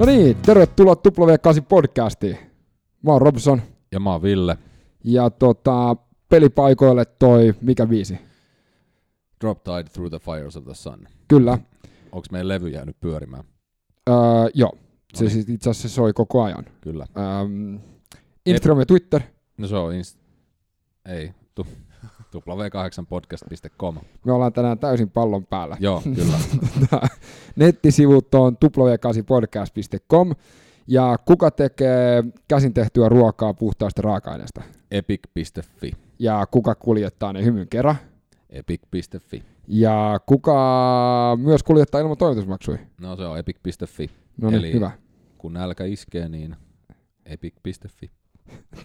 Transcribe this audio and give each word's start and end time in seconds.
No 0.00 0.06
niin, 0.06 0.36
tervetuloa 0.36 0.94
W8 0.94 1.62
podcastiin. 1.68 2.36
Mä 3.02 3.12
oon 3.12 3.22
Robson 3.22 3.62
Ja 3.92 4.00
mä 4.00 4.12
oon 4.12 4.22
Ville. 4.22 4.58
ja 5.04 5.30
tota, 5.30 5.96
pelipaikoille 6.28 7.04
toi, 7.04 7.54
mikä 7.60 7.88
viisi? 7.88 8.18
Drop 9.40 9.64
Tide 9.64 9.84
Through 9.92 10.10
the 10.10 10.18
Fires 10.18 10.56
of 10.56 10.64
the 10.64 10.74
Sun. 10.74 11.08
Kyllä, 11.28 11.58
Onks 12.12 12.30
meidän 12.30 12.48
levy 12.48 12.68
jäänyt 12.68 13.00
pyörimään? 13.00 13.44
öö, 14.08 14.16
joo. 14.54 14.72
Se 15.14 15.24
No 15.24 15.28
niin. 15.28 15.30
siis 15.30 15.48
itse 15.48 15.70
asiassa 15.70 15.88
soi 15.88 16.12
koko 16.12 16.42
ajan. 16.42 16.64
Kyllä. 16.80 17.06
Ähm, 17.18 17.76
Instagram 18.46 18.78
ja 18.78 18.86
Twitter. 18.86 19.20
No 19.56 19.66
se 19.68 19.76
on 19.76 19.94
inst... 19.94 20.18
Ei. 21.06 21.30
Tu... 21.54 21.66
w8podcast.com. 22.36 23.94
Me 24.24 24.32
ollaan 24.32 24.52
tänään 24.52 24.78
täysin 24.78 25.10
pallon 25.10 25.46
päällä. 25.46 25.76
Joo, 25.80 26.02
kyllä. 26.14 26.38
Nettisivut 27.56 28.34
on 28.34 28.56
w8podcast.com 28.64 30.32
ja 30.86 31.16
kuka 31.24 31.50
tekee 31.50 32.24
käsin 32.48 32.74
tehtyä 32.74 33.08
ruokaa 33.08 33.54
puhtaasta 33.54 34.02
raaka-aineesta? 34.02 34.62
Epic.fi. 34.90 35.92
Ja 36.18 36.46
kuka 36.50 36.74
kuljettaa 36.74 37.32
ne 37.32 37.44
hymyn 37.44 37.68
kerran? 37.68 37.96
Epic.fi. 38.50 39.42
Ja 39.68 40.20
kuka 40.26 40.56
myös 41.40 41.62
kuljettaa 41.62 42.00
ilman 42.00 42.16
toimitusmaksuja? 42.16 42.78
No 43.00 43.16
se 43.16 43.22
on 43.26 43.38
epic.fi. 43.38 44.10
No 44.36 44.50
niin, 44.50 44.58
Eli- 44.58 44.72
hyvä. 44.72 44.90
Kun 45.38 45.52
nälkä 45.52 45.84
iskee, 45.84 46.28
niin 46.28 46.56
epic.fi. 47.26 48.10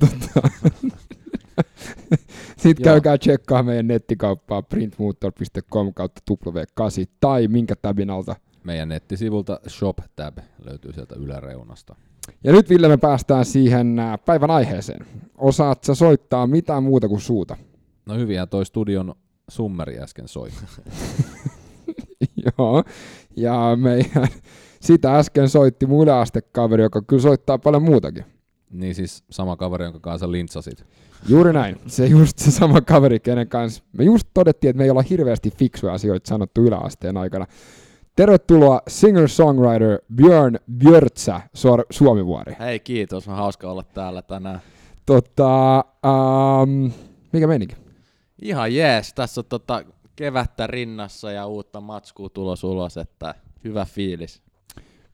Sitten 2.58 2.84
Joo. 2.86 2.94
käykää 2.94 3.18
tsekkaa 3.18 3.64
meidän 3.64 3.88
nettikauppaa 3.88 4.62
printmotor.com 4.62 5.94
kautta 5.94 6.22
W8 6.32 7.08
tai 7.20 7.48
minkä 7.48 7.76
tabin 7.76 8.10
alta. 8.10 8.36
Meidän 8.64 8.90
nettisivulta 8.90 9.60
Shop 9.70 9.98
Tab 10.16 10.38
löytyy 10.66 10.94
sieltä 10.94 11.16
yläreunasta. 11.16 11.96
Ja 12.44 12.52
nyt 12.52 12.70
Ville 12.70 12.88
me 12.88 12.98
päästään 12.98 13.46
siihen 13.46 14.00
ää, 14.00 14.18
päivän 14.18 14.52
aiheeseen. 14.52 15.06
Osaat 15.38 15.84
sä 15.84 15.96
soittaa 15.96 16.48
mitään 16.48 16.84
muuta 16.84 17.08
kuin 17.08 17.22
suuta? 17.22 17.58
No 18.06 18.16
hyviä 18.16 18.46
toi 18.46 18.66
studion 18.66 19.16
summeri 19.50 20.00
äsken 20.00 20.28
soi. 20.28 20.50
Joo. 22.58 22.84
Ja 23.36 23.76
meidän 23.76 24.28
sitä 24.82 25.18
äsken 25.18 25.50
soitti 25.50 25.86
mun 25.86 26.04
yläastekaveri, 26.04 26.84
joka 26.84 27.02
kyllä 27.02 27.22
soittaa 27.22 27.58
paljon 27.58 27.84
muutakin. 27.84 28.26
Niin 28.72 28.96
siis 28.96 29.24
sama 29.30 29.56
kaveri, 29.56 29.84
jonka 29.86 30.00
kanssa 30.00 30.32
lintsasit. 30.32 30.86
Juuri 31.28 31.54
näin. 31.54 31.78
Se 31.88 32.06
just 32.06 32.38
se 32.38 32.52
sama 32.52 32.82
kaveri, 32.82 33.20
kenen 33.20 33.48
kanssa 33.48 33.84
me 33.98 34.04
just 34.04 34.28
todettiin, 34.34 34.70
että 34.70 34.78
me 34.78 34.84
ei 34.84 34.90
olla 34.90 35.02
hirveästi 35.02 35.52
fiksuja 35.52 35.94
asioita 35.94 36.28
sanottu 36.28 36.62
yläasteen 36.62 37.18
aikana. 37.18 37.46
Tervetuloa 38.16 38.82
singer-songwriter 38.90 40.06
Björn 40.16 40.58
Björtsä 40.78 41.42
Suor- 41.54 41.86
Suomivuori. 41.90 42.56
Hei 42.60 42.80
kiitos, 42.80 43.28
on 43.28 43.36
hauska 43.36 43.72
olla 43.72 43.84
täällä 43.84 44.22
tänään. 44.22 44.62
Tota, 45.06 45.86
um, 46.62 46.92
mikä 47.34 47.48
menikin? 47.48 47.78
Ihan 48.42 48.76
jees, 48.76 49.14
tässä 49.14 49.42
on 49.42 49.46
tota 49.46 49.84
kevättä 50.16 50.68
rinnassa 50.68 51.32
ja 51.32 51.46
uutta 51.48 51.82
matskua 51.82 52.30
tulos 52.30 52.64
ulos, 52.64 52.98
että 52.98 53.36
hyvä 53.64 53.86
fiilis. 53.86 54.42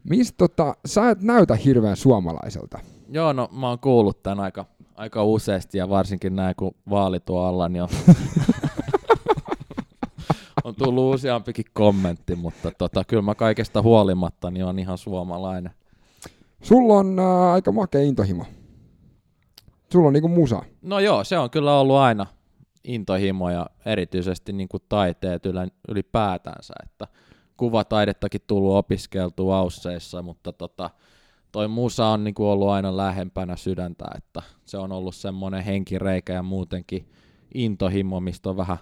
Mistä 0.10 0.36
tota, 0.38 0.76
sä 0.86 1.10
et 1.10 1.22
näytä 1.22 1.56
hirveän 1.56 1.96
suomalaiselta. 1.96 2.80
Joo, 3.10 3.34
no 3.34 3.50
mä 3.52 3.70
oon 3.70 3.80
kuullut 3.80 4.24
tän 4.24 4.40
aika, 4.40 4.66
aika 4.96 5.24
useasti 5.24 5.78
ja 5.78 5.90
varsinkin 5.90 6.36
näin 6.36 6.56
kun 6.56 6.76
vaali 6.90 7.20
tuo 7.20 7.46
alla, 7.46 7.70
niin 7.70 7.84
on, 7.84 7.90
on 10.64 10.76
tullut 10.76 11.16
useampikin 11.16 11.66
kommentti, 11.74 12.36
mutta 12.36 12.72
tota, 12.78 13.04
kyllä 13.04 13.22
mä 13.22 13.36
kaikesta 13.36 13.82
huolimatta 13.82 14.52
niin 14.52 14.66
on 14.66 14.80
ihan 14.80 14.98
suomalainen. 14.98 15.72
Sulla 16.62 16.94
on 16.94 17.20
äh, 17.20 17.54
aika 17.54 17.72
makea 17.72 18.02
intohimo. 18.02 18.46
Sulla 19.92 20.08
on 20.08 20.14
niinku 20.14 20.28
musa. 20.28 20.64
No 20.82 21.00
joo, 21.00 21.24
se 21.24 21.38
on 21.38 21.50
kyllä 21.50 21.80
ollut 21.80 21.96
aina 21.96 22.26
intohimo 22.84 23.50
ja 23.50 23.70
erityisesti 23.86 24.54
niin 24.54 24.70
kuin 24.70 24.84
taiteet 24.90 25.44
ylipäätänsä, 25.88 26.74
että 26.84 27.08
kuvataidettakin 27.58 28.42
tullut 28.48 28.76
opiskeltua 28.76 29.58
ausseissa, 29.58 30.22
mutta 30.22 30.54
tota, 30.54 30.90
toi 31.52 31.68
musa 31.68 32.08
on 32.08 32.24
niin 32.24 32.34
kuin 32.34 32.48
ollut 32.48 32.70
aina 32.70 32.98
lähempänä 32.98 33.56
sydäntä, 33.56 34.06
että 34.18 34.42
se 34.66 34.78
on 34.78 34.92
ollut 34.92 35.16
semmoinen 35.16 35.64
henkireikä 35.64 36.34
ja 36.34 36.44
muutenkin 36.44 37.08
intohimo, 37.54 38.20
mistä 38.20 38.50
on 38.50 38.58
vähän 38.58 38.78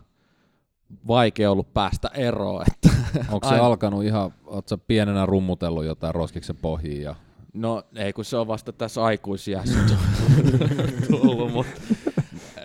vaikea 1.08 1.52
ollut 1.52 1.74
päästä 1.74 2.08
eroon. 2.14 2.66
Että 2.68 2.90
Onko 3.34 3.48
se 3.48 3.54
Aina. 3.54 3.66
alkanut 3.66 4.04
ihan, 4.04 4.34
oot 4.46 4.68
sä 4.68 4.78
pienenä 4.78 5.26
rummutellut 5.26 5.86
jotain 5.86 6.16
roskiksen 6.16 6.58
pohjiin 6.58 7.02
ja 7.02 7.16
No 7.54 7.84
ei, 7.96 8.14
kun 8.14 8.26
se 8.26 8.38
on 8.38 8.48
vasta 8.48 8.74
tässä 8.74 9.04
aikuisiässä 9.04 9.80
tullut, 11.12 11.54
mutta 11.54 11.82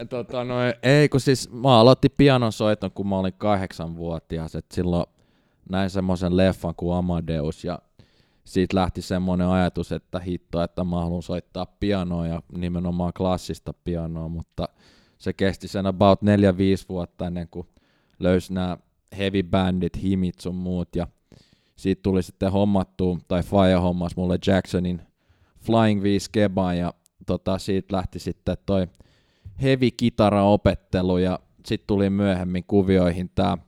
tota, 0.09 0.45
no, 0.45 0.55
ei, 0.83 1.09
kun 1.09 1.21
siis 1.21 1.53
mä 1.53 1.79
aloitin 1.81 2.11
pianon 2.17 2.53
soiton, 2.53 2.91
kun 2.91 3.09
mä 3.09 3.19
olin 3.19 3.33
kahdeksanvuotias, 3.39 4.55
että 4.55 4.75
silloin 4.75 5.07
näin 5.71 5.91
semmoisen 5.91 6.37
leffan 6.37 6.75
kuin 6.77 6.97
Amadeus 6.97 7.65
ja 7.65 7.79
siitä 8.45 8.77
lähti 8.77 9.03
semmoinen 9.03 9.49
ajatus, 9.49 9.93
että 9.93 10.21
hitto, 10.21 10.63
että 10.63 10.85
mä 10.85 10.97
haluan 10.97 11.23
soittaa 11.23 11.67
pianoa 11.81 12.27
ja 12.27 12.43
nimenomaan 12.59 13.13
klassista 13.17 13.75
pianoa, 13.85 14.29
mutta 14.29 14.69
se 15.19 15.33
kesti 15.33 15.69
sen 15.69 15.87
about 15.87 16.23
4-5 16.23 16.25
vuotta 16.89 17.27
ennen 17.27 17.49
kuin 17.49 17.67
löysi 18.19 18.55
nämä 18.55 18.79
heavy 19.19 19.43
bandit, 19.43 20.03
himit 20.03 20.41
sun 20.41 20.55
muut 20.55 20.97
ja 20.97 21.07
siitä 21.77 22.03
tuli 22.03 22.23
sitten 22.23 22.53
hommattu, 22.53 23.19
tai 23.29 23.43
Fire 23.43 23.75
hommas 23.75 24.17
mulle 24.17 24.39
Jacksonin 24.47 25.03
Flying 25.61 26.03
V 26.03 26.19
Skebaan 26.19 26.79
ja 26.79 26.95
tota, 27.27 27.59
siitä 27.59 27.97
lähti 27.97 28.19
sitten 28.19 28.57
toi 28.67 28.87
heavy 29.63 29.91
kitara-opettelu 29.91 31.19
ja 31.19 31.39
sitten 31.67 31.87
tuli 31.87 32.11
myöhemmin 32.11 32.65
kuvioihin 32.67 33.31
tää, 33.35 33.59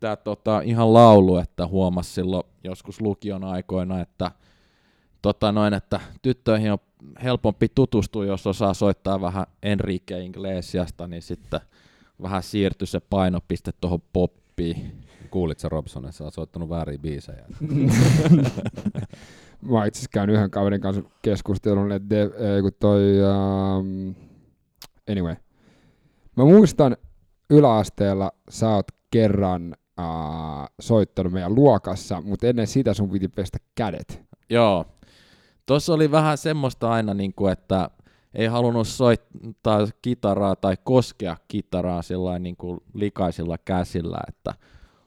tää 0.00 0.16
tota, 0.16 0.60
ihan 0.60 0.94
laulu, 0.94 1.36
että 1.36 1.66
huomasi 1.66 2.12
silloin 2.12 2.44
joskus 2.64 3.00
lukion 3.00 3.44
aikoina, 3.44 4.00
että 4.00 4.30
tota 5.22 5.52
noin, 5.52 5.74
että 5.74 6.00
tyttöihin 6.22 6.72
on 6.72 6.78
helpompi 7.22 7.68
tutustua, 7.74 8.24
jos 8.24 8.46
osaa 8.46 8.74
soittaa 8.74 9.20
vähän 9.20 9.46
Enrique 9.62 10.24
Iglesiasta, 10.24 11.06
niin 11.06 11.22
sitten 11.22 11.60
vähän 12.22 12.42
siirtyi 12.42 12.86
se 12.86 13.00
painopiste 13.00 13.72
tuohon 13.80 14.02
poppiin. 14.12 14.92
kuulit 15.30 15.58
sä 15.58 15.68
Robson, 15.68 16.04
että 16.04 16.16
sä 16.16 16.24
oot 16.24 16.34
soittanut 16.34 16.68
väärin 16.68 17.00
biisejä? 17.00 17.44
Mä 19.62 19.86
itse 19.86 19.98
asiassa 19.98 20.10
käynyt 20.12 20.36
yhden 20.36 20.50
kaverin 20.50 20.80
kanssa 20.80 21.02
keskustelun, 21.22 21.92
että 21.92 22.10
de, 22.10 22.22
ei, 22.22 22.62
kun 22.62 22.72
toi, 22.80 23.02
um, 23.78 24.14
anyway. 25.10 25.36
Mä 26.36 26.44
muistan 26.44 26.96
yläasteella 27.50 28.32
sä 28.48 28.68
oot 28.68 28.86
kerran 29.10 29.76
uh, 30.00 30.66
soittanut 30.80 31.32
meidän 31.32 31.54
luokassa, 31.54 32.20
mutta 32.20 32.46
ennen 32.46 32.66
sitä 32.66 32.94
sun 32.94 33.10
piti 33.10 33.28
pestä 33.28 33.58
kädet. 33.74 34.22
Joo. 34.50 34.84
Tuossa 35.66 35.94
oli 35.94 36.10
vähän 36.10 36.38
semmoista 36.38 36.90
aina, 36.90 37.14
niin 37.14 37.34
kuin, 37.34 37.52
että 37.52 37.90
ei 38.34 38.46
halunnut 38.46 38.88
soittaa 38.88 39.86
kitaraa 40.02 40.56
tai 40.56 40.76
koskea 40.84 41.36
kitaraa 41.48 42.02
sillä 42.02 42.38
niin 42.38 42.56
kuin 42.56 42.80
likaisilla 42.94 43.58
käsillä, 43.58 44.18
että 44.28 44.54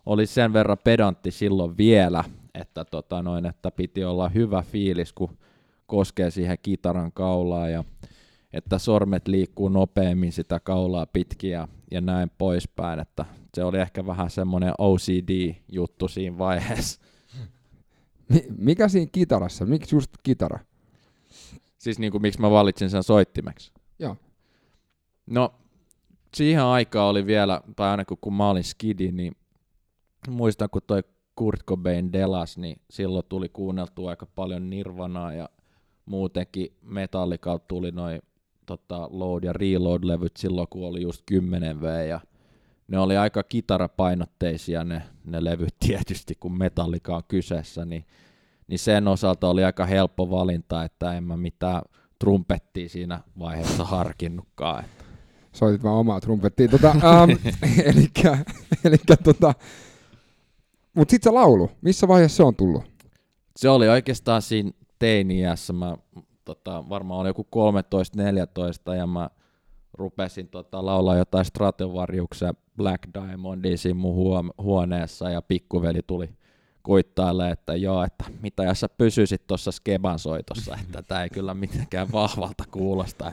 oli 0.06 0.26
sen 0.26 0.54
verran 0.54 0.78
pedantti 0.84 1.32
silloin 1.32 1.78
vielä, 1.78 2.24
että, 2.54 2.86
tota 2.86 3.24
noin, 3.24 3.46
että 3.46 3.72
piti 3.72 4.04
olla 4.04 4.30
hyvä 4.30 4.62
fiilis, 4.62 5.14
kun 5.14 5.38
koskee 5.86 6.32
siihen 6.32 6.58
kitaran 6.62 7.12
kaulaa 7.12 7.70
ja 7.70 7.84
että 8.54 8.78
sormet 8.78 9.28
liikkuu 9.28 9.70
nopeammin 9.70 10.32
sitä 10.32 10.60
kaulaa 10.60 11.06
pitkin 11.06 11.52
ja, 11.52 11.68
ja 11.92 12.02
näin 12.02 12.32
poispäin, 12.38 13.00
että 13.00 13.26
se 13.54 13.64
oli 13.64 13.78
ehkä 13.78 14.06
vähän 14.06 14.30
semmoinen 14.30 14.74
OCD-juttu 14.78 16.08
siinä 16.08 16.38
vaiheessa. 16.38 17.02
Mi- 18.30 18.48
mikä 18.58 18.88
siinä 18.88 19.10
kitarassa? 19.12 19.66
Miksi 19.66 19.96
just 19.96 20.12
kitara? 20.24 20.60
Siis 21.78 22.00
niin 22.00 22.12
kuin, 22.12 22.22
miksi 22.22 22.42
mä 22.42 22.52
valitsin 22.52 22.90
sen 22.90 23.04
soittimeksi? 23.04 23.72
Joo. 24.00 24.18
No, 25.26 25.54
siihen 26.36 26.64
aikaan 26.64 27.10
oli 27.10 27.26
vielä, 27.26 27.62
tai 27.76 27.90
ainakin 27.90 28.18
kun 28.22 28.34
mä 28.34 28.50
olin 28.50 28.64
skidi, 28.64 29.12
niin 29.12 29.36
muistan 30.30 30.70
kun 30.70 30.82
toi 30.88 31.04
Kurt 31.36 31.64
Cobain 31.64 32.14
delas, 32.14 32.58
niin 32.58 32.82
silloin 32.90 33.26
tuli 33.30 33.50
kuunneltua 33.50 34.10
aika 34.10 34.26
paljon 34.26 34.70
Nirvanaa 34.70 35.34
ja 35.34 35.50
muutenkin 36.06 36.74
Metallicalta 36.82 37.66
tuli 37.68 37.92
noin 37.92 38.22
tota, 38.78 39.08
Load 39.12 39.44
ja 39.44 39.54
Reload-levyt 39.54 40.38
silloin, 40.38 40.68
kun 40.70 40.88
oli 40.88 41.02
just 41.02 41.24
10V 41.32 42.08
ja 42.08 42.20
ne 42.88 43.00
oli 43.00 43.18
aika 43.18 43.44
kitarapainotteisia 43.44 44.84
ne, 44.84 45.02
ne 45.26 45.44
levyt 45.44 45.76
tietysti, 45.88 46.36
kun 46.40 46.58
Metallica 46.58 47.16
on 47.16 47.24
kyseessä, 47.28 47.86
niin, 47.86 48.06
niin 48.68 48.80
sen 48.80 49.08
osalta 49.08 49.48
oli 49.48 49.64
aika 49.64 49.86
helppo 49.86 50.30
valinta, 50.30 50.84
että 50.84 51.14
en 51.14 51.24
mä 51.24 51.38
mitään 51.38 51.82
trumpettia 52.20 52.90
siinä 52.90 53.20
vaiheessa 53.40 53.84
harkinnutkaan. 53.86 54.84
Että. 54.84 55.06
Soitit 55.54 55.84
vaan 55.84 55.96
omaa 55.96 56.22
trumpettia. 56.22 56.68
Tota, 56.68 56.92
um, 56.92 57.38
elikkä, 57.94 58.38
elikkä 58.84 59.18
tota, 59.18 59.54
mut 60.94 61.10
sit 61.10 61.24
se 61.24 61.30
laulu, 61.30 61.72
missä 61.82 62.08
vaiheessa 62.08 62.38
se 62.38 62.44
on 62.44 62.56
tullut? 62.56 62.84
Se 63.58 63.70
oli 63.70 63.90
oikeastaan 63.90 64.42
siinä 64.42 64.72
teini-iässä, 65.00 65.74
mä 65.74 65.98
tota, 66.46 66.90
varmaan 66.90 67.20
olin 67.20 67.30
joku 67.30 67.48
13-14 68.92 68.96
ja 68.96 69.08
mä 69.08 69.30
rupesin 69.94 70.48
tota, 70.48 70.86
laulaa 70.86 71.18
jotain 71.18 71.46
Stratovariuksia 71.46 72.54
Black 72.78 73.04
Diamondia 73.14 73.78
siinä 73.78 74.00
mun 74.00 74.16
huo- 74.16 74.54
huoneessa 74.58 75.30
ja 75.30 75.42
pikkuveli 75.42 76.00
tuli 76.08 76.30
kuittaille, 76.84 77.50
että 77.50 77.76
joo, 77.76 78.04
että 78.04 78.26
mitä 78.42 78.64
jos 78.64 78.80
sä 78.80 78.90
pysyisit 78.90 79.48
tuossa 79.48 79.72
Skeban 79.72 80.20
soitossa, 80.20 80.78
että 80.82 81.02
tämä 81.02 81.24
ei 81.24 81.30
kyllä 81.30 81.54
mitenkään 81.54 82.12
vahvalta 82.12 82.64
kuulosta. 82.72 83.32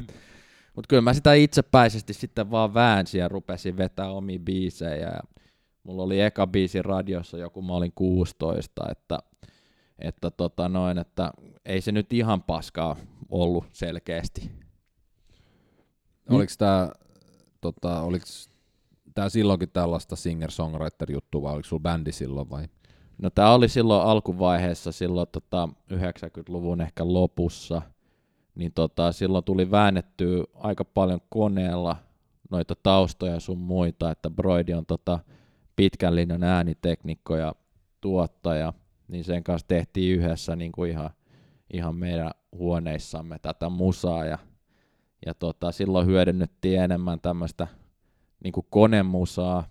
Mutta 0.74 0.88
kyllä 0.88 1.02
mä 1.02 1.14
sitä 1.14 1.34
itsepäisesti 1.34 2.14
sitten 2.14 2.50
vaan 2.50 2.74
väänsin 2.74 3.18
ja 3.18 3.28
rupesin 3.28 3.76
vetää 3.76 4.10
omi 4.10 4.38
biisejä. 4.38 4.96
Ja 4.96 5.20
mulla 5.84 6.02
oli 6.02 6.20
eka 6.20 6.46
biisi 6.46 6.82
radiossa 6.82 7.38
joku, 7.38 7.62
mä 7.62 7.72
olin 7.72 7.92
16, 7.94 8.82
että, 8.90 9.18
että, 9.98 10.30
tota 10.30 10.68
noin, 10.68 10.98
että 10.98 11.32
ei 11.68 11.80
se 11.80 11.92
nyt 11.92 12.12
ihan 12.12 12.42
paskaa 12.42 12.96
ollut 13.28 13.64
selkeästi. 13.72 14.50
Oliko 16.30 16.52
tämä 16.58 16.92
tota, 17.60 18.02
oliks 18.02 18.50
tää 19.14 19.28
silloinkin 19.28 19.70
tällaista 19.70 20.16
singer-songwriter-juttua 20.16 21.42
vai 21.42 21.52
oliko 21.52 21.68
sulla 21.68 21.82
bändi 21.82 22.12
silloin 22.12 22.50
vai? 22.50 22.64
No 23.22 23.30
tämä 23.30 23.52
oli 23.52 23.68
silloin 23.68 24.06
alkuvaiheessa, 24.08 24.92
silloin 24.92 25.28
tota 25.32 25.68
90-luvun 25.92 26.80
ehkä 26.80 27.12
lopussa, 27.12 27.82
niin 28.54 28.72
tota, 28.72 29.12
silloin 29.12 29.44
tuli 29.44 29.70
väännettyä 29.70 30.44
aika 30.54 30.84
paljon 30.84 31.20
koneella 31.28 31.96
noita 32.50 32.74
taustoja 32.82 33.40
sun 33.40 33.58
muita, 33.58 34.10
että 34.10 34.30
Broidi 34.30 34.74
on 34.74 34.86
tota 34.86 35.18
pitkän 35.76 36.14
linjan 36.14 36.42
ääniteknikko 36.42 37.36
ja 37.36 37.54
tuottaja, 38.00 38.72
niin 39.08 39.24
sen 39.24 39.44
kanssa 39.44 39.68
tehtiin 39.68 40.18
yhdessä 40.18 40.56
niin 40.56 40.72
kuin 40.72 40.90
ihan, 40.90 41.10
ihan 41.72 41.96
meidän 41.96 42.30
huoneissamme 42.52 43.38
tätä 43.38 43.68
musaa 43.68 44.24
ja, 44.24 44.38
ja 45.26 45.34
tota, 45.34 45.72
silloin 45.72 46.06
hyödynnettiin 46.06 46.80
enemmän 46.80 47.20
tämmöistä 47.20 47.66
niin 48.44 48.52
kuin 48.52 48.66
konemusaa, 48.70 49.68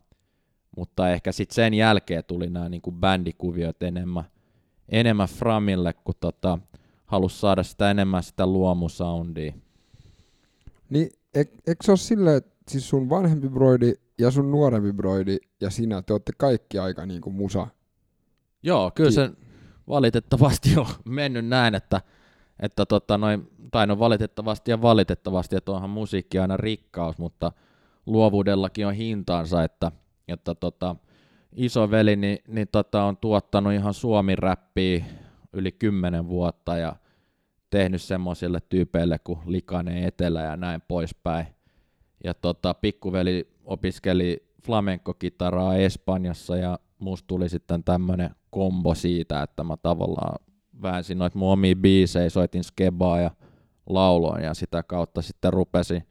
mutta 0.78 1.10
ehkä 1.10 1.32
sitten 1.32 1.56
sen 1.56 1.74
jälkeen 1.74 2.24
tuli 2.24 2.50
nämä 2.50 2.70
niin 2.70 2.82
bändikuviot 2.92 3.84
enemmän, 3.84 4.24
enemmän 4.90 5.28
Framille, 5.28 5.94
kun 5.94 6.16
tota, 6.20 6.60
halusi 7.06 7.40
saada 7.40 7.64
sitä 7.64 7.92
enemmän 7.92 8.24
sitä 8.24 8.48
luomusoundia. 8.48 9.54
Niin, 10.90 11.10
eikö 11.36 11.84
se 11.84 11.92
ole 11.92 11.98
silleen, 11.98 12.38
että 12.38 12.56
siis 12.70 12.90
sun 12.90 13.10
vanhempi 13.10 13.50
broidi 13.50 13.94
ja 14.18 14.32
sun 14.32 14.52
nuorempi 14.52 14.94
broidi 14.94 15.38
ja 15.62 15.70
sinä, 15.70 16.02
te 16.02 16.14
olette 16.14 16.32
kaikki 16.38 16.80
aika 16.80 17.06
niinku 17.06 17.32
musa? 17.32 17.68
Joo, 18.64 18.92
kyllä 18.96 19.12
se 19.12 19.32
valitettavasti 19.89 20.78
on 20.78 20.86
mennyt 21.06 21.45
näin, 21.45 21.75
että, 21.75 22.01
että 22.60 22.86
tota 22.86 23.18
noin, 23.18 23.51
tai 23.72 23.88
no 23.88 24.00
valitettavasti 24.00 24.72
ja 24.72 24.81
valitettavasti, 24.81 25.56
että 25.56 25.72
onhan 25.72 25.89
musiikki 25.89 26.39
aina 26.39 26.57
rikkaus, 26.57 27.18
mutta 27.18 27.51
luovuudellakin 28.06 28.88
on 28.88 28.94
hintaansa, 28.94 29.63
että 29.63 29.92
että 30.28 30.56
tota, 30.56 30.95
veli 31.92 32.16
niin, 32.16 32.39
niin 32.48 32.68
tota, 32.72 33.04
on 33.04 33.18
tuottanut 33.18 33.74
ihan 33.74 33.94
suomi-räppiä 33.94 35.06
yli 35.54 35.72
kymmenen 35.72 36.28
vuotta 36.28 36.78
ja 36.78 36.95
tehnyt 37.69 38.01
semmoisille 38.01 38.60
tyypeille 38.69 39.19
kuin 39.19 39.39
Likainen 39.45 40.04
Etelä 40.04 40.42
ja 40.42 40.57
näin 40.57 40.81
poispäin. 40.88 41.48
Ja 42.24 42.34
tota, 42.34 42.74
pikkuveli 42.74 43.48
opiskeli 43.66 44.48
flamenco-kitaraa 44.66 45.75
Espanjassa 45.75 46.57
ja 46.57 46.80
musta 47.00 47.28
tuli 47.28 47.50
sitten 47.50 47.84
tämmönen 47.84 48.30
kombo 48.50 48.96
siitä, 48.96 49.44
että 49.44 49.64
mä 49.64 49.78
tavallaan 49.78 50.40
väänsin 50.82 51.18
noita 51.18 51.38
mun 51.38 51.52
omia 51.52 51.76
biisejä, 51.76 52.30
soitin 52.30 52.64
skebaa 52.64 53.20
ja 53.20 53.32
lauloin 53.90 54.44
ja 54.44 54.54
sitä 54.54 54.84
kautta 54.84 55.22
sitten 55.22 55.54
rupesin 55.54 56.04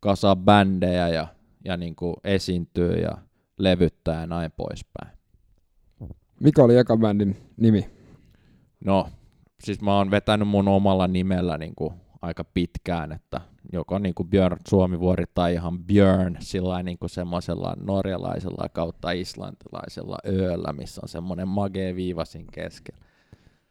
kasaa 0.00 0.36
bändejä 0.36 1.08
ja, 1.08 1.26
ja 1.64 1.76
niin 1.76 1.96
kuin 1.96 2.14
esiintyä 2.24 2.96
ja 2.96 3.18
levyttää 3.58 4.20
ja 4.20 4.26
näin 4.26 4.52
poispäin. 4.56 5.18
Mikä 6.40 6.62
oli 6.62 6.76
eka 6.76 6.96
bändin 6.96 7.36
nimi? 7.56 7.90
No, 8.84 9.08
siis 9.64 9.80
mä 9.80 9.96
oon 9.96 10.10
vetänyt 10.10 10.48
mun 10.48 10.68
omalla 10.68 11.08
nimellä 11.08 11.58
niin 11.58 11.74
kuin 11.74 11.94
aika 12.22 12.44
pitkään, 12.44 13.12
että 13.12 13.40
joko 13.72 13.98
niin 13.98 14.14
kuin 14.14 14.28
Björn 14.28 14.58
Suomivuori 14.68 15.24
tai 15.34 15.52
ihan 15.52 15.84
Björn 15.84 16.36
sillä 16.40 16.82
niin 16.82 16.98
kuin 16.98 17.10
semmoisella 17.10 17.76
norjalaisella 17.80 18.68
kautta 18.68 19.10
islantilaisella 19.10 20.18
ööllä, 20.26 20.72
missä 20.72 21.00
on 21.04 21.08
semmoinen 21.08 21.48
magee 21.48 21.94
viivasin 21.94 22.46
keskellä. 22.52 23.02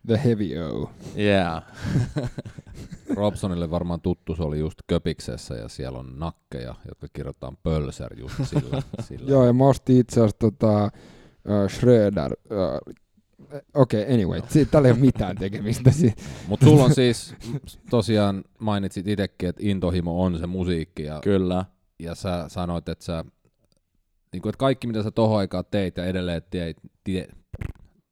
The 0.08 0.22
Heavy 0.26 0.58
O. 0.58 0.92
Yeah. 1.18 1.64
Robsonille 3.16 3.70
varmaan 3.70 4.02
tuttu, 4.02 4.36
se 4.36 4.44
oli 4.44 4.60
just 4.60 4.80
Köpiksessä 4.88 5.56
ja 5.56 5.68
siellä 5.68 6.00
on 6.00 6.20
nakkeja, 6.20 6.76
jotka 6.88 7.08
kirjoitetaan 7.14 7.58
pölser 7.64 8.20
just 8.20 8.36
sillä. 8.44 8.82
sillä. 9.08 9.32
Joo, 9.32 9.46
ja 9.46 9.54
mä 9.54 9.68
ostin 9.68 9.98
itse 9.98 10.20
asiassa 10.20 10.38
tota, 10.40 10.84
uh, 10.84 11.70
Schröder. 11.70 12.34
Uh, 12.34 12.94
Okei, 13.74 14.04
okay, 14.04 14.14
anyway, 14.14 14.40
no. 14.40 14.46
tällä 14.72 14.88
ei 14.88 14.92
ole 14.92 15.00
mitään 15.00 15.38
tekemistä. 15.38 15.92
Mutta 16.48 16.66
sulla 16.66 16.84
on 16.84 16.96
siis, 16.96 17.36
tosiaan 17.90 18.44
mainitsit 18.60 19.08
itsekin, 19.08 19.50
että 19.50 19.62
intohimo 19.66 20.24
on 20.24 20.40
se 20.40 20.48
musiikki. 20.48 21.04
Ja, 21.04 21.20
Kyllä. 21.24 21.66
Ja 22.00 22.16
sä 22.16 22.46
sanoit, 22.48 22.90
että 22.90 23.06
sä, 23.06 23.26
niin 24.34 24.42
kuin, 24.42 24.50
että 24.50 24.58
kaikki 24.58 24.88
mitä 24.88 25.04
sä 25.04 25.12
tohon 25.12 25.40
aikaan 25.40 25.64
teit 25.72 25.98
ja 25.98 26.06
edelleen 26.06 26.42
teit, 26.50 26.78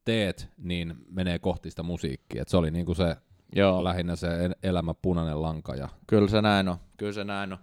teet, 0.04 0.48
niin 0.56 0.94
menee 1.10 1.38
kohti 1.38 1.70
sitä 1.70 1.82
musiikkia. 1.82 2.42
Et 2.42 2.48
se 2.48 2.56
oli 2.56 2.70
niinku 2.70 2.94
se 2.94 3.16
Joo. 3.56 3.84
lähinnä 3.84 4.16
se 4.16 4.28
elämä 4.62 4.94
punainen 4.94 5.42
lanka. 5.42 5.74
Ja... 5.74 5.88
Kyllä 6.06 6.28
se 6.28 6.42
näin 6.42 6.68
on. 6.68 6.76
Kyllä 6.96 7.12
se 7.12 7.24
näin 7.24 7.52
on. 7.52 7.58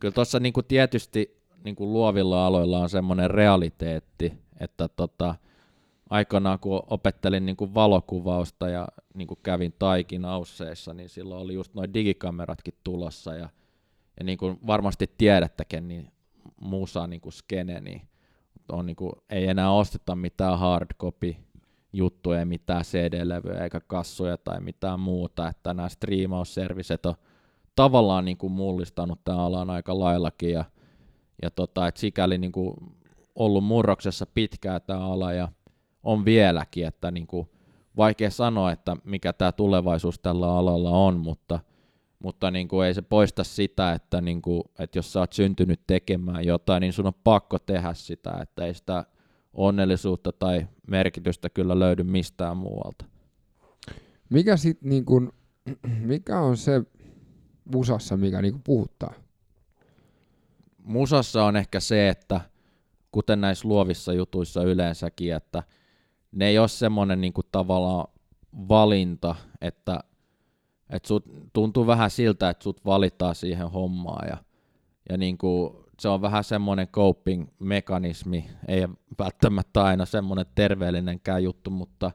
Kyllä 0.00 0.12
tuossa 0.12 0.40
niinku 0.40 0.62
tietysti 0.62 1.40
niinku 1.64 1.92
luovilla 1.92 2.46
aloilla 2.46 2.78
on 2.78 2.90
semmoinen 2.90 3.30
realiteetti, 3.30 4.32
että 4.60 4.88
tota, 4.88 5.34
aikanaan 6.10 6.58
kun 6.58 6.82
opettelin 6.90 7.46
niinku 7.46 7.74
valokuvausta 7.74 8.68
ja 8.68 8.88
niinku 9.14 9.36
kävin 9.36 9.74
taikin 9.78 10.24
ausseissa, 10.24 10.94
niin 10.94 11.08
silloin 11.08 11.42
oli 11.42 11.54
just 11.54 11.74
noin 11.74 11.94
digikameratkin 11.94 12.74
tulossa 12.84 13.34
ja, 13.34 13.48
ja 14.18 14.24
niin 14.24 14.38
kuin 14.38 14.58
varmasti 14.66 15.10
tiedättekin, 15.18 15.88
niin 15.88 16.12
musa 16.60 17.06
niinku 17.06 17.30
skene, 17.30 17.80
niin 17.80 18.02
on 18.72 18.86
niinku, 18.86 19.12
ei 19.30 19.46
enää 19.46 19.72
osteta 19.72 20.16
mitään 20.16 20.58
hardcopy 20.58 21.36
juttuja, 21.92 22.46
mitään 22.46 22.84
CD-levyjä 22.84 23.64
eikä 23.64 23.80
kassuja 23.80 24.36
tai 24.36 24.60
mitään 24.60 25.00
muuta, 25.00 25.48
että 25.48 25.74
nämä 25.74 25.88
striimausserviset 25.88 27.06
on 27.06 27.14
tavallaan 27.76 28.24
niin 28.24 28.36
kuin 28.36 28.52
mullistanut 28.52 29.20
tämän 29.24 29.40
alan 29.40 29.70
aika 29.70 29.98
laillakin 29.98 30.50
ja, 30.50 30.64
ja 31.42 31.50
tota, 31.50 31.86
et 31.86 31.96
sikäli 31.96 32.38
niin 32.38 32.52
kuin 32.52 32.74
ollut 33.34 33.64
murroksessa 33.64 34.26
pitkään 34.26 34.80
tämä 34.86 35.06
ala 35.06 35.32
ja 35.32 35.48
on 36.02 36.24
vieläkin, 36.24 36.86
että 36.86 37.10
niin 37.10 37.26
kuin 37.26 37.48
vaikea 37.96 38.30
sanoa, 38.30 38.72
että 38.72 38.96
mikä 39.04 39.32
tämä 39.32 39.52
tulevaisuus 39.52 40.18
tällä 40.18 40.54
alalla 40.54 40.90
on, 40.90 41.20
mutta, 41.20 41.60
mutta 42.18 42.50
niin 42.50 42.68
kuin 42.68 42.86
ei 42.86 42.94
se 42.94 43.02
poista 43.02 43.44
sitä, 43.44 43.92
että, 43.92 44.20
niin 44.20 44.42
kuin, 44.42 44.62
että 44.78 44.98
jos 44.98 45.12
sä 45.12 45.20
oot 45.20 45.32
syntynyt 45.32 45.80
tekemään 45.86 46.44
jotain, 46.44 46.80
niin 46.80 46.92
sun 46.92 47.06
on 47.06 47.12
pakko 47.24 47.58
tehdä 47.58 47.94
sitä, 47.94 48.38
että 48.42 48.64
ei 48.64 48.74
sitä 48.74 49.04
onnellisuutta 49.52 50.32
tai 50.32 50.66
merkitystä 50.86 51.50
kyllä 51.50 51.78
löydy 51.78 52.02
mistään 52.02 52.56
muualta. 52.56 53.04
Mikä 54.30 54.56
sit 54.56 54.82
niin 54.82 55.04
kun, 55.04 55.32
mikä 56.12 56.40
on 56.40 56.56
se 56.56 56.82
musassa, 57.74 58.16
mikä 58.16 58.42
niin 58.42 58.62
puhuttaa? 58.62 59.14
Musassa 60.84 61.44
on 61.44 61.56
ehkä 61.56 61.80
se, 61.80 62.08
että 62.08 62.40
kuten 63.12 63.40
näissä 63.40 63.68
luovissa 63.68 64.12
jutuissa 64.12 64.62
yleensäkin, 64.62 65.34
että 65.34 65.62
ne 66.32 66.48
ei 66.48 66.58
ole 66.58 66.68
semmoinen 66.68 67.20
niin 67.20 67.32
tavallaan 67.52 68.08
valinta, 68.68 69.34
että, 69.60 70.00
että 70.90 71.08
sut, 71.08 71.24
tuntuu 71.52 71.86
vähän 71.86 72.10
siltä, 72.10 72.50
että 72.50 72.62
sut 72.64 72.84
valitaan 72.84 73.34
siihen 73.34 73.70
hommaan 73.70 74.28
ja, 74.28 74.36
ja 75.10 75.18
niin 75.18 75.38
kuin 75.38 75.72
se 76.00 76.08
on 76.08 76.22
vähän 76.22 76.44
semmoinen 76.44 76.88
coping-mekanismi, 76.88 78.50
ei 78.68 78.88
välttämättä 79.18 79.84
aina 79.84 80.06
semmoinen 80.06 80.46
terveellinenkään 80.54 81.44
juttu, 81.44 81.70
mutta, 81.70 82.10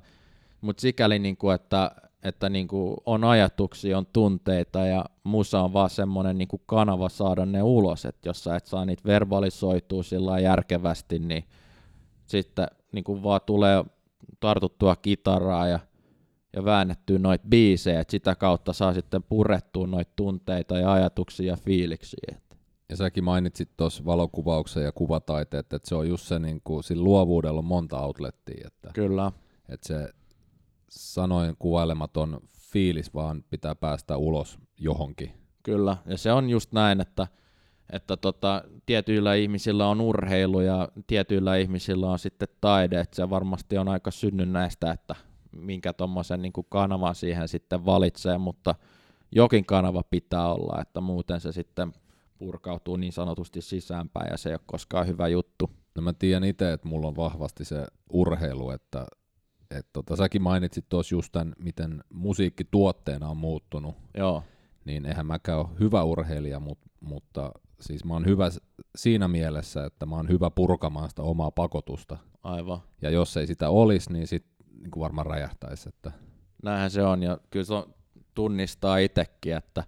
mutta 0.62 0.82
sikäli, 0.82 1.20
niin 1.20 1.38
kuin, 1.38 1.56
että, 1.56 1.92
että 2.24 2.50
niin 2.50 2.68
kuin 2.68 2.98
on 3.06 3.24
ajatuksia, 3.24 3.98
on 3.98 4.06
tunteita 4.14 4.86
ja 4.86 5.06
musa 5.24 5.62
on 5.62 5.74
vaan 5.74 5.90
semmoinen 5.90 6.38
niin 6.38 6.48
kuin 6.48 6.62
kanava 6.66 7.10
saada 7.10 7.46
ne 7.46 7.64
ulos, 7.64 8.06
että 8.06 8.30
jos 8.30 8.44
sä 8.44 8.56
et 8.56 8.66
saa 8.66 8.86
niitä 8.86 9.04
verbalisoitua 9.06 10.04
sillä 10.04 10.40
järkevästi, 10.40 11.20
niin 11.20 11.44
sitten 12.26 12.68
niin 12.92 13.04
kuin 13.04 13.24
vaan 13.24 13.42
tulee 13.46 13.84
tartuttua 14.40 14.96
kitaraa 14.96 15.68
ja, 15.68 15.80
ja 16.56 16.66
väännettyä 16.66 17.20
noita 17.20 17.48
biisejä, 17.50 18.00
että 18.00 18.12
sitä 18.12 18.36
kautta 18.36 18.74
saa 18.74 18.94
sitten 18.94 19.24
purettua 19.24 19.88
noita 19.88 20.12
tunteita 20.16 20.78
ja 20.78 20.94
ajatuksia 20.94 21.48
ja 21.48 21.58
fiiliksiä. 21.58 22.36
Ja 22.90 22.96
säkin 22.96 23.24
mainitsit 23.24 23.70
tuossa 23.78 24.06
valokuvauksen 24.06 24.84
ja 24.84 24.92
kuvataiteet, 24.92 25.74
että 25.74 25.90
se 25.90 25.96
on 25.96 26.10
just 26.10 26.28
se, 26.28 26.40
niin 26.40 26.62
kuin, 26.64 26.84
sillä 26.84 27.04
luovuudella 27.04 27.60
on 27.60 27.66
monta 27.66 28.00
outlettia. 28.00 28.68
Että, 28.68 28.90
Kyllä. 28.94 29.32
Että 29.70 29.88
se 29.88 30.10
sanoin 30.90 31.56
kuvailematon 31.60 32.40
fiilis, 32.72 33.14
vaan 33.14 33.44
pitää 33.50 33.76
päästä 33.76 34.18
ulos 34.18 34.60
johonkin. 34.80 35.32
Kyllä, 35.64 35.98
ja 36.06 36.18
se 36.18 36.32
on 36.32 36.50
just 36.50 36.72
näin, 36.72 37.02
että, 37.02 37.28
että 37.90 38.18
tota, 38.18 38.64
tietyillä 38.86 39.34
ihmisillä 39.34 39.88
on 39.88 40.02
urheilu 40.02 40.62
ja 40.62 40.90
tietyillä 41.08 41.56
ihmisillä 41.56 42.08
on 42.10 42.20
sitten 42.20 42.48
taide, 42.62 43.00
että 43.00 43.16
se 43.16 43.30
varmasti 43.30 43.78
on 43.78 43.88
aika 43.88 44.12
synnynnäistä, 44.12 44.92
että 44.92 45.16
minkä 45.52 45.94
tuommoisen 45.94 46.42
niin 46.42 46.54
kanavan 46.70 47.16
siihen 47.16 47.48
sitten 47.48 47.86
valitsee, 47.86 48.38
mutta 48.38 48.76
jokin 49.32 49.66
kanava 49.66 50.04
pitää 50.04 50.54
olla, 50.54 50.82
että 50.82 51.02
muuten 51.02 51.42
se 51.42 51.52
sitten 51.52 51.94
purkautuu 52.38 52.98
niin 52.98 53.14
sanotusti 53.14 53.62
sisäänpäin 53.62 54.32
ja 54.32 54.38
se 54.38 54.50
ei 54.50 54.54
ole 54.54 54.60
koskaan 54.66 55.08
hyvä 55.08 55.28
juttu. 55.28 55.70
No 55.96 56.02
mä 56.02 56.14
tiedän 56.14 56.44
itse, 56.44 56.74
että 56.74 56.88
mulla 56.88 57.08
on 57.08 57.16
vahvasti 57.16 57.66
se 57.66 57.86
urheilu, 58.10 58.70
että 58.70 59.06
et 59.72 59.88
tota, 59.94 60.16
säkin 60.16 60.42
mainitsit 60.42 60.86
tuossa 60.90 61.16
just 61.16 61.32
tämän, 61.32 61.54
miten 61.60 62.04
musiikki 62.14 62.64
tuotteena 62.72 63.30
on 63.30 63.38
muuttunut. 63.38 63.96
Joo. 64.18 64.44
Niin 64.86 65.06
eihän 65.06 65.26
mäkään 65.26 65.60
ole 65.60 65.68
hyvä 65.80 66.04
urheilija, 66.04 66.60
mutta, 66.60 66.90
mutta 67.00 67.52
siis 67.80 68.06
mä 68.06 68.14
oon 68.14 68.26
hyvä 68.26 68.50
siinä 68.96 69.28
mielessä, 69.28 69.86
että 69.86 70.06
mä 70.06 70.16
oon 70.16 70.30
hyvä 70.30 70.50
purkamaan 70.50 71.10
sitä 71.10 71.22
omaa 71.22 71.52
pakotusta. 71.52 72.18
Aivan. 72.44 72.80
Ja 73.02 73.10
jos 73.10 73.38
ei 73.38 73.48
sitä 73.48 73.70
olisi, 73.70 74.14
niin 74.14 74.28
sit 74.28 74.46
niin 74.72 74.92
varmaan 75.00 75.26
räjähtäisi. 75.26 75.90
Että... 75.90 76.12
Näinhän 76.64 76.92
se 76.92 77.04
on, 77.04 77.24
ja 77.24 77.38
kyllä 77.50 77.66
se 77.66 77.74
on, 77.74 77.94
tunnistaa 78.34 78.98
itsekin, 78.98 79.56
että, 79.56 79.84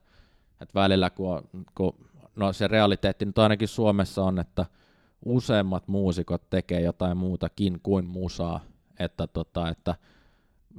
että 0.62 0.74
välillä 0.76 1.10
kun, 1.10 1.34
on, 1.34 1.44
kun 1.76 1.94
no 2.36 2.54
se 2.54 2.68
realiteetti 2.68 3.26
nyt 3.26 3.38
ainakin 3.38 3.68
Suomessa 3.68 4.24
on, 4.24 4.40
että 4.40 4.66
useimmat 5.26 5.88
muusikot 5.88 6.50
tekee 6.50 6.82
jotain 6.82 7.18
muutakin 7.18 7.80
kuin 7.84 8.06
musaa, 8.06 8.60
että, 9.00 9.28
tota, 9.28 9.70
että 9.70 9.96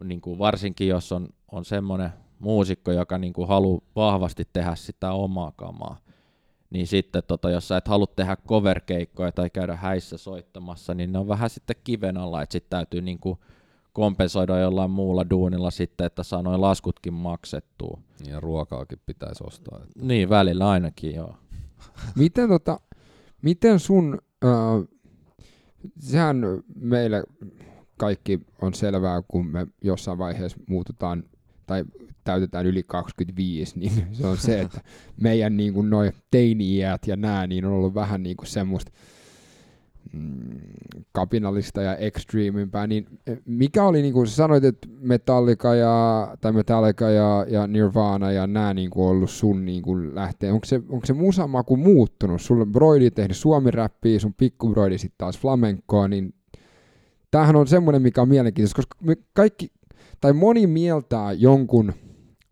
niin 0.05 0.21
kuin 0.21 0.39
varsinkin 0.39 0.89
jos 0.89 1.13
on, 1.13 1.29
on 1.53 1.65
semmoinen 1.65 2.11
muusikko, 2.39 2.93
joka 2.93 3.19
niin 3.19 3.33
kuin 3.33 3.49
haluaa 3.49 3.81
vahvasti 3.97 4.49
tehdä 4.53 4.75
sitä 4.75 5.13
omaa 5.13 5.53
kamaa, 5.57 5.99
niin 6.71 6.87
sitten 6.87 7.23
tota, 7.27 7.51
jos 7.51 7.69
sä 7.69 7.77
et 7.77 7.89
halua 7.89 8.07
tehdä 8.07 8.37
coverkeikkoja 8.49 9.33
tai 9.33 9.51
käydä 9.51 9.77
häissä 9.77 10.19
soittamassa, 10.19 10.95
niin 10.95 11.13
ne 11.13 11.19
on 11.19 11.29
vähän 11.29 11.51
sitten 11.51 11.77
kiven 11.85 12.17
alla, 12.17 12.43
että 12.43 12.53
sitten 12.53 12.71
täytyy 12.71 13.01
niin 13.01 13.19
kuin 13.19 13.39
kompensoida 13.93 14.59
jollain 14.59 14.91
muulla 14.91 15.31
duunilla 15.31 15.71
sitten, 15.71 16.07
että 16.07 16.23
saa 16.23 16.43
noin 16.43 16.61
laskutkin 16.61 17.15
maksettua. 17.15 18.01
Ja 18.27 18.41
ruokaakin 18.41 19.01
pitäisi 19.07 19.45
ostaa. 19.47 19.79
Että. 19.83 20.07
Niin, 20.07 20.29
välillä 20.29 20.71
ainakin, 20.71 21.15
joo. 21.15 21.35
miten, 22.17 22.49
tota, 22.49 22.81
miten 23.43 23.79
sun, 23.79 24.19
äh, 24.45 24.51
sehän 25.99 26.37
meille 26.75 27.25
kaikki 27.97 28.41
on 28.63 28.75
selvää, 28.75 29.23
kun 29.29 29.47
me 29.47 29.67
jossain 29.83 30.19
vaiheessa 30.19 30.59
muututaan 30.69 31.25
tai 31.69 31.85
täytetään 32.25 32.67
yli 32.67 32.83
25, 32.83 33.79
niin 33.79 33.93
se 34.13 34.27
on 34.27 34.37
se, 34.37 34.61
että 34.61 34.81
meidän 35.21 35.57
niin 35.57 35.73
kuin 35.73 35.91
noi 35.91 36.13
teini-iät 36.31 37.07
ja 37.07 37.17
nää, 37.17 37.47
niin 37.47 37.65
on 37.65 37.73
ollut 37.73 37.95
vähän 37.95 38.23
niin 38.23 38.37
kuin 38.37 38.47
semmoista 38.47 38.93
mm, 40.13 40.61
kapinallista 41.13 41.83
ja 41.83 41.97
extreamimpää, 41.97 42.87
niin 42.87 43.07
eh, 43.27 43.39
mikä 43.45 43.85
oli, 43.85 44.03
niin 44.03 44.15
kuin 44.15 44.27
sanoit, 44.27 44.65
että 44.65 44.89
Metallica 45.01 45.75
ja, 45.75 46.29
tai 46.41 46.53
Metallica 46.53 47.11
ja, 47.11 47.47
ja 47.49 47.67
Nirvana 47.67 48.33
ja 48.33 48.47
nämä 48.47 48.75
niin 48.75 48.91
kuin 48.91 49.09
ollut 49.09 49.31
sun 49.31 49.65
niin 49.65 49.83
kuin 49.83 50.15
lähtee, 50.15 50.53
onko 50.53 50.65
se, 50.67 50.81
onko 50.89 51.07
se 51.07 51.13
musamaku 51.13 51.77
muuttunut? 51.77 52.43
Sulla 52.43 52.63
on 52.63 52.73
broidi 52.73 53.11
tehnyt 53.11 53.37
suomi-räppiä, 53.37 54.19
sun 54.19 54.35
pikkubroidi 54.35 54.99
sitten 54.99 55.19
taas 55.19 55.39
flamenkoa, 55.39 56.09
niin 56.09 56.35
tämähän 57.31 57.57
on 57.57 57.67
semmoinen, 57.67 58.03
mikä 58.03 58.23
on 58.23 58.29
mielenkiintoista, 58.29 58.77
koska 58.77 58.97
me 59.03 59.17
kaikki, 59.33 59.73
tai 60.21 60.33
moni 60.33 60.67
mieltää 60.67 61.33
jonkun 61.33 61.89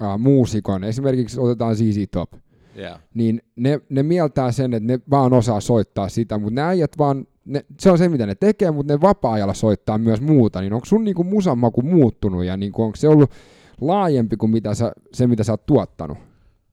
uh, 0.03 0.19
muusikon, 0.19 0.85
esimerkiksi 0.85 1.41
otetaan 1.41 1.77
ZZ 1.77 1.99
Top, 2.11 2.33
yeah. 2.79 3.01
niin 3.15 3.43
ne, 3.57 3.81
ne 3.89 4.03
mieltää 4.03 4.53
sen, 4.53 4.75
että 4.75 4.87
ne 4.87 5.01
vaan 5.11 5.33
osaa 5.33 5.61
soittaa 5.61 6.09
sitä, 6.09 6.39
mutta 6.39 6.55
ne 6.55 6.63
äijät 6.63 6.99
vaan, 6.99 7.27
ne, 7.45 7.65
se 7.81 7.91
on 7.91 7.99
se 7.99 8.09
mitä 8.09 8.27
ne 8.27 8.35
tekee, 8.35 8.71
mutta 8.71 8.93
ne 8.95 9.01
vapaa-ajalla 9.01 9.55
soittaa 9.55 9.99
myös 9.99 10.21
muuta, 10.21 10.61
niin 10.61 10.73
onko 10.73 10.87
sun 10.87 11.05
niinku 11.05 11.25
musamaku 11.25 11.83
muuttunut 11.83 12.45
ja 12.45 12.57
niinku, 12.57 12.83
onko 12.83 12.97
se 12.97 13.09
ollut 13.09 13.31
laajempi 13.81 14.37
kuin 14.37 14.51
mitä 14.51 14.75
sä, 14.75 14.93
se, 15.13 15.27
mitä 15.27 15.45
sä 15.45 15.53
oot 15.53 15.67
tuottanut? 15.67 16.19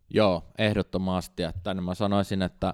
Joo, 0.10 0.44
ehdottomasti. 0.58 1.44
Että 1.44 1.74
mä 1.74 1.94
sanoisin, 1.94 2.42
että 2.42 2.74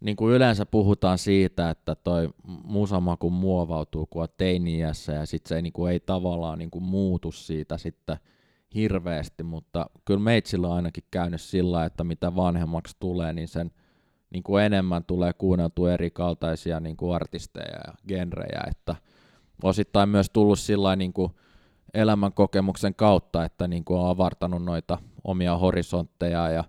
niin 0.00 0.16
kuin 0.16 0.34
yleensä 0.34 0.66
puhutaan 0.66 1.18
siitä, 1.18 1.70
että 1.70 1.94
toi 1.94 2.28
musamaku 2.64 3.30
muovautuu, 3.30 4.06
kun 4.06 4.22
on 4.22 4.28
teiniässä 4.36 5.12
ja 5.12 5.26
sitten 5.26 5.48
se 5.48 5.56
ei, 5.56 5.62
niin 5.62 5.72
kuin, 5.72 5.92
ei 5.92 6.00
tavallaan 6.00 6.58
niin 6.58 6.70
kuin 6.70 6.84
muutu 6.84 7.32
siitä 7.32 7.78
sitten 7.78 8.16
hirveästi, 8.74 9.42
mutta 9.42 9.90
kyllä 10.04 10.20
meitsillä 10.20 10.68
on 10.68 10.74
ainakin 10.74 11.04
käynyt 11.10 11.40
sillä, 11.40 11.84
että 11.84 12.04
mitä 12.04 12.36
vanhemmaksi 12.36 12.96
tulee, 13.00 13.32
niin 13.32 13.48
sen 13.48 13.70
niin 14.30 14.42
kuin 14.42 14.64
enemmän 14.64 15.04
tulee 15.04 15.32
kuunneltua 15.32 15.92
eri 15.92 16.10
kaltaisia 16.10 16.80
niin 16.80 16.96
kuin 16.96 17.14
artisteja 17.14 17.78
ja 17.86 17.94
genrejä, 18.08 18.62
että 18.70 18.96
osittain 19.62 20.08
myös 20.08 20.30
tullut 20.30 20.58
sillä 20.58 20.96
niin 20.96 21.12
kuin 21.12 21.32
elämän 21.94 22.32
kokemuksen 22.32 22.94
kautta, 22.94 23.44
että 23.44 23.68
niin 23.68 23.84
kuin 23.84 24.00
on 24.00 24.08
avartanut 24.08 24.64
noita 24.64 24.98
omia 25.24 25.56
horisontteja 25.56 26.50
ja, 26.50 26.64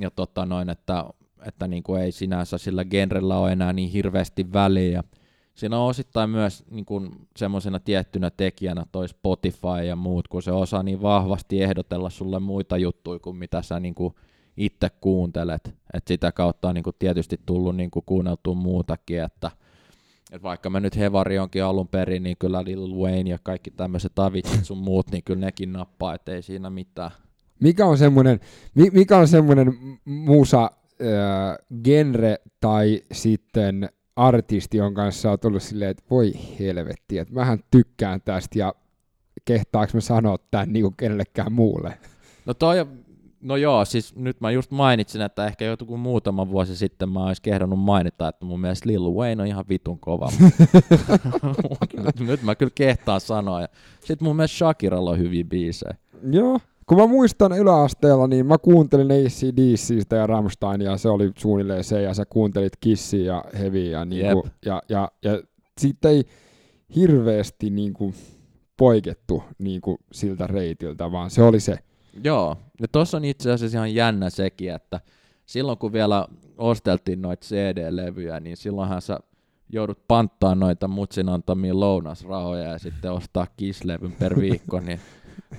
ja 0.00 0.10
tota 0.10 0.46
noin, 0.46 0.70
että 0.70 1.04
että 1.46 1.68
niin 1.68 1.82
kuin 1.82 2.02
ei 2.02 2.12
sinänsä 2.12 2.58
sillä 2.58 2.84
genrellä 2.84 3.38
ole 3.38 3.52
enää 3.52 3.72
niin 3.72 3.90
hirveästi 3.90 4.52
väliä. 4.52 5.04
Siinä 5.54 5.78
on 5.78 5.88
osittain 5.88 6.30
myös 6.30 6.64
niin 6.70 6.84
kuin 6.84 7.10
semmoisena 7.36 7.80
tiettynä 7.80 8.30
tekijänä 8.30 8.86
toi 8.92 9.08
Spotify 9.08 9.84
ja 9.86 9.96
muut, 9.96 10.28
kun 10.28 10.42
se 10.42 10.52
osaa 10.52 10.82
niin 10.82 11.02
vahvasti 11.02 11.62
ehdotella 11.62 12.10
sulle 12.10 12.40
muita 12.40 12.76
juttuja 12.76 13.18
kuin 13.18 13.36
mitä 13.36 13.62
sä 13.62 13.80
niin 13.80 13.94
kuin 13.94 14.14
itse 14.56 14.90
kuuntelet. 15.00 15.74
Et 15.94 16.08
sitä 16.08 16.32
kautta 16.32 16.68
on 16.68 16.74
niin 16.74 16.84
kuin 16.84 16.96
tietysti 16.98 17.40
tullut 17.46 17.76
niin 17.76 17.90
kuin 17.90 18.02
kuunneltua 18.06 18.54
muutakin, 18.54 19.22
että 19.22 19.50
et 20.32 20.42
vaikka 20.42 20.70
mä 20.70 20.80
nyt 20.80 20.96
Hevari 20.96 21.38
onkin 21.38 21.64
alun 21.64 21.88
perin, 21.88 22.22
niin 22.22 22.36
kyllä 22.38 22.64
Lil 22.64 22.88
Wayne 22.88 23.30
ja 23.30 23.38
kaikki 23.42 23.70
tämmöiset 23.70 24.18
Avicit 24.18 24.64
sun 24.64 24.78
muut, 24.78 25.10
niin 25.10 25.22
kyllä 25.24 25.40
nekin 25.40 25.72
nappaa, 25.72 26.14
ettei 26.14 26.42
siinä 26.42 26.70
mitään. 26.70 27.10
Mikä 27.60 27.86
on 27.86 27.98
semmoinen, 27.98 28.40
mikä 28.92 29.18
on 29.18 29.28
semmoinen 29.28 29.78
musa, 30.04 30.70
genre 31.84 32.36
tai 32.60 33.02
sitten 33.12 33.88
artisti, 34.16 34.80
on 34.80 34.94
kanssa 34.94 35.32
on 35.32 35.38
tullut 35.38 35.62
silleen, 35.62 35.90
että 35.90 36.02
voi 36.10 36.32
helvetti, 36.60 37.18
että 37.18 37.34
mähän 37.34 37.58
tykkään 37.70 38.20
tästä 38.24 38.58
ja 38.58 38.74
kehtaaks 39.44 39.94
mä 39.94 40.00
sanoa 40.00 40.38
tämän 40.50 40.72
niin 40.72 40.82
kuin 40.82 40.96
kenellekään 40.96 41.52
muulle? 41.52 41.98
No 42.46 42.54
toi, 42.54 42.86
no 43.42 43.56
joo, 43.56 43.84
siis 43.84 44.16
nyt 44.16 44.40
mä 44.40 44.50
just 44.50 44.70
mainitsin, 44.70 45.22
että 45.22 45.46
ehkä 45.46 45.64
joku 45.64 45.96
muutama 45.96 46.48
vuosi 46.48 46.76
sitten 46.76 47.08
mä 47.08 47.26
olisi 47.26 47.42
kehdannut 47.42 47.78
mainita, 47.78 48.28
että 48.28 48.44
mun 48.44 48.60
mielestä 48.60 48.88
Lil 48.88 49.10
Wayne 49.10 49.42
on 49.42 49.48
ihan 49.48 49.64
vitun 49.68 49.98
kova. 49.98 50.32
nyt 52.28 52.42
mä 52.42 52.54
kyllä 52.54 52.72
kehtaan 52.74 53.20
sanoa. 53.20 53.60
Ja 53.60 53.68
sit 54.00 54.20
mun 54.20 54.36
mielestä 54.36 54.56
Shakiralla 54.56 55.10
on 55.10 55.18
hyviä 55.18 55.44
biisejä. 55.44 55.94
Joo, 56.30 56.60
kun 56.86 56.98
mä 56.98 57.06
muistan 57.06 57.52
yläasteella, 57.52 58.26
niin 58.26 58.46
mä 58.46 58.58
kuuntelin 58.58 59.10
ACDCistä 59.10 60.16
ja 60.16 60.26
Rammsteinia, 60.26 60.96
se 60.96 61.08
oli 61.08 61.30
suunnilleen 61.38 61.84
se, 61.84 62.02
ja 62.02 62.14
sä 62.14 62.24
kuuntelit 62.24 62.76
Kissia 62.80 63.24
ja 63.24 63.44
Heavyä, 63.58 64.04
niin 64.04 64.32
kuin, 64.32 64.52
ja, 64.66 64.82
ja, 64.88 65.10
ja 65.24 65.42
siitä 65.80 66.08
ei 66.08 66.24
hirveästi 66.96 67.70
niin 67.70 67.92
kuin, 67.92 68.14
poikettu 68.76 69.42
niin 69.58 69.80
kuin, 69.80 69.98
siltä 70.12 70.46
reitiltä, 70.46 71.12
vaan 71.12 71.30
se 71.30 71.42
oli 71.42 71.60
se. 71.60 71.78
Joo, 72.24 72.56
ja 72.80 72.88
tuossa 72.88 73.16
on 73.16 73.24
itse 73.24 73.52
asiassa 73.52 73.78
ihan 73.78 73.94
jännä 73.94 74.30
sekin, 74.30 74.74
että 74.74 75.00
silloin 75.46 75.78
kun 75.78 75.92
vielä 75.92 76.26
osteltiin 76.58 77.22
noita 77.22 77.46
CD-levyjä, 77.46 78.40
niin 78.40 78.56
silloinhan 78.56 79.02
sä 79.02 79.18
joudut 79.68 80.08
panttaa 80.08 80.54
noita 80.54 80.88
mutsin 80.88 81.28
antamia 81.28 81.80
lounasrahoja 81.80 82.62
ja 82.62 82.78
sitten 82.78 83.12
ostaa 83.12 83.46
kislevyn 83.56 84.12
per 84.12 84.40
viikko, 84.40 84.80
niin 84.80 85.00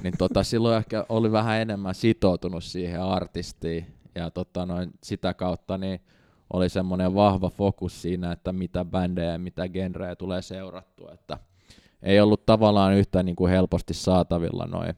niin 0.04 0.14
tota, 0.18 0.44
silloin 0.44 0.78
ehkä 0.78 1.06
oli 1.10 1.32
vähän 1.32 1.62
enemmän 1.62 1.96
sitoutunut 1.96 2.64
siihen 2.64 3.02
artistiin 3.02 3.86
ja 4.16 4.32
tota, 4.32 4.66
noin, 4.66 4.92
sitä 5.04 5.34
kautta 5.34 5.78
niin 5.78 6.02
oli 6.54 6.70
semmoinen 6.70 7.16
vahva 7.16 7.50
fokus 7.50 8.02
siinä, 8.02 8.32
että 8.32 8.54
mitä 8.54 8.86
bändejä 8.86 9.32
ja 9.32 9.40
mitä 9.40 9.70
genrejä 9.70 10.16
tulee 10.16 10.42
seurattua, 10.42 11.12
että 11.14 11.38
ei 12.02 12.20
ollut 12.20 12.46
tavallaan 12.46 12.94
yhtä 12.94 13.24
niin 13.24 13.36
kuin 13.36 13.52
helposti 13.52 13.94
saatavilla 13.94 14.66
noin 14.66 14.94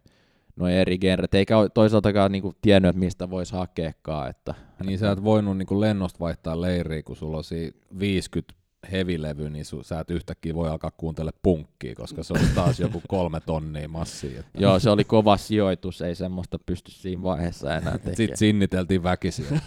noi 0.56 0.76
eri 0.76 0.98
genret, 0.98 1.34
eikä 1.34 1.56
toisaaltakaan 1.74 2.32
niin 2.32 2.42
kuin 2.42 2.56
tiennyt, 2.62 2.90
että 2.90 3.00
mistä 3.00 3.30
voisi 3.30 3.54
hakeakaan. 3.54 4.30
Että, 4.30 4.54
niin 4.86 5.00
sä 5.00 5.12
et 5.12 5.24
voinut 5.24 5.58
niin 5.58 5.68
kuin 5.68 5.82
lennosta 5.82 6.20
vaihtaa 6.20 6.62
leiriä, 6.62 7.04
kun 7.04 7.16
sulla 7.16 7.38
olisi 7.38 7.76
50 8.00 8.54
hevilevy, 8.92 9.50
niin 9.50 9.66
su, 9.66 9.84
sä 9.84 10.00
et 10.00 10.10
yhtäkkiä 10.12 10.56
voi 10.56 10.70
alkaa 10.70 10.92
kuuntele 10.92 11.32
punkkia, 11.44 11.96
koska 11.96 12.24
se 12.24 12.34
oli 12.34 12.48
taas 12.56 12.80
joku 12.80 13.02
kolme 13.08 13.40
tonnia 13.40 13.88
massia. 13.88 14.40
Että. 14.40 14.62
Joo, 14.62 14.80
se 14.80 14.90
oli 14.90 15.04
kova 15.04 15.38
sijoitus, 15.38 16.02
ei 16.02 16.16
semmoista 16.16 16.60
pysty 16.66 16.92
siinä 16.92 17.24
vaiheessa 17.24 17.76
enää 17.76 17.92
tekemään. 17.92 18.16
Sitten 18.16 18.38
sinniteltiin 18.38 19.04
väkisin. 19.04 19.46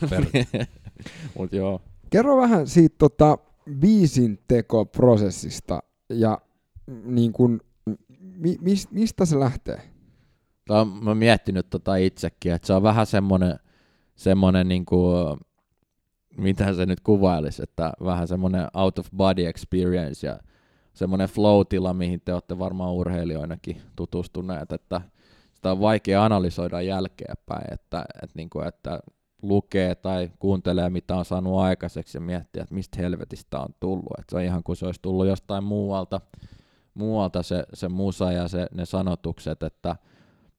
Mut 1.39 1.53
joo. 1.53 1.83
Kerro 2.11 2.37
vähän 2.37 2.67
siitä 2.67 2.97
tota, 2.99 3.39
biisin 3.81 4.39
tekoprosessista 4.49 5.83
ja 6.09 6.39
niin 7.05 7.33
kun, 7.33 7.61
mi, 8.21 8.57
mis, 8.61 8.91
mistä 8.91 9.25
se 9.25 9.39
lähtee? 9.39 9.81
Tämä 10.67 10.81
on, 10.81 10.89
mä 10.89 11.15
miettinyt 11.15 11.71
tota 11.71 11.97
itsekin, 11.97 12.53
että 12.53 12.67
se 12.67 12.73
on 12.73 12.83
vähän 12.83 13.07
semmoinen, 13.07 13.59
semmoinen 14.17 14.69
niin 14.69 14.85
kuin, 14.85 15.39
mitä 16.39 16.75
se 16.75 16.87
nyt 16.87 17.01
kuvailisi, 17.01 17.63
että 17.63 17.93
vähän 18.05 18.29
semmoinen 18.29 18.67
out 18.75 18.99
of 18.99 19.07
body 19.17 19.47
experience 19.47 20.27
ja 20.27 20.39
semmoinen 20.95 21.29
flow-tila, 21.29 21.95
mihin 21.95 22.21
te 22.25 22.35
olette 22.35 22.59
varmaan 22.59 22.93
urheilijoinakin 22.93 23.83
tutustuneet, 23.97 24.73
että 24.73 25.01
sitä 25.55 25.71
on 25.71 25.81
vaikea 25.81 26.25
analysoida 26.25 26.83
jälkeenpäin, 26.83 27.75
että, 27.75 28.05
että, 28.23 28.35
niin 28.35 28.51
kuin, 28.51 28.69
että 28.69 29.01
lukee 29.43 29.95
tai 29.95 30.31
kuuntelee, 30.39 30.91
mitä 30.91 31.17
on 31.17 31.25
saanut 31.25 31.59
aikaiseksi 31.59 32.19
ja 32.19 32.21
miettiä, 32.21 32.63
että 32.63 32.75
mistä 32.75 33.03
helvetistä 33.03 33.61
on 33.61 33.75
tullut. 33.81 34.19
Että 34.19 34.31
se 34.31 34.37
on 34.37 34.43
ihan 34.43 34.63
kuin 34.63 34.77
se 34.77 34.87
olisi 34.87 35.03
tullut 35.03 35.27
jostain 35.27 35.65
muualta, 35.65 36.21
muualta 36.95 37.43
se, 37.43 37.65
se 37.75 37.89
musa 37.89 38.33
ja 38.33 38.49
se, 38.49 38.67
ne 38.75 38.85
sanotukset, 38.85 39.63
että, 39.63 39.97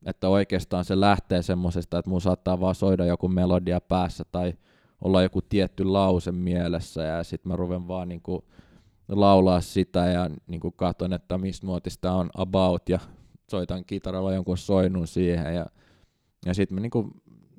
että 0.05 0.29
oikeastaan 0.29 0.85
se 0.85 0.99
lähtee 0.99 1.41
semmoisesta, 1.41 1.99
että 1.99 2.09
mun 2.09 2.21
saattaa 2.21 2.59
vaan 2.59 2.75
soida 2.75 3.05
joku 3.05 3.27
melodia 3.27 3.81
päässä 3.81 4.23
tai 4.31 4.53
olla 5.01 5.21
joku 5.21 5.41
tietty 5.41 5.85
lause 5.85 6.31
mielessä 6.31 7.03
ja 7.03 7.23
sitten 7.23 7.51
mä 7.51 7.55
ruven 7.55 7.87
vaan 7.87 8.09
niin 8.09 8.21
kuin 8.21 8.41
laulaa 9.09 9.61
sitä 9.61 10.05
ja 10.05 10.29
niin 10.47 10.59
kuin 10.59 10.73
katon, 10.77 11.13
että 11.13 11.37
mistä 11.37 11.65
muotista 11.65 12.11
on 12.11 12.29
about 12.33 12.89
ja 12.89 12.99
soitan 13.51 13.85
kitaralla 13.85 14.33
jonkun 14.33 14.57
soinnun 14.57 15.07
siihen 15.07 15.55
ja, 15.55 15.65
ja 16.45 16.53
sitten 16.53 16.75
mä 16.75 16.81
niin 16.81 16.91
kuin, 16.91 17.11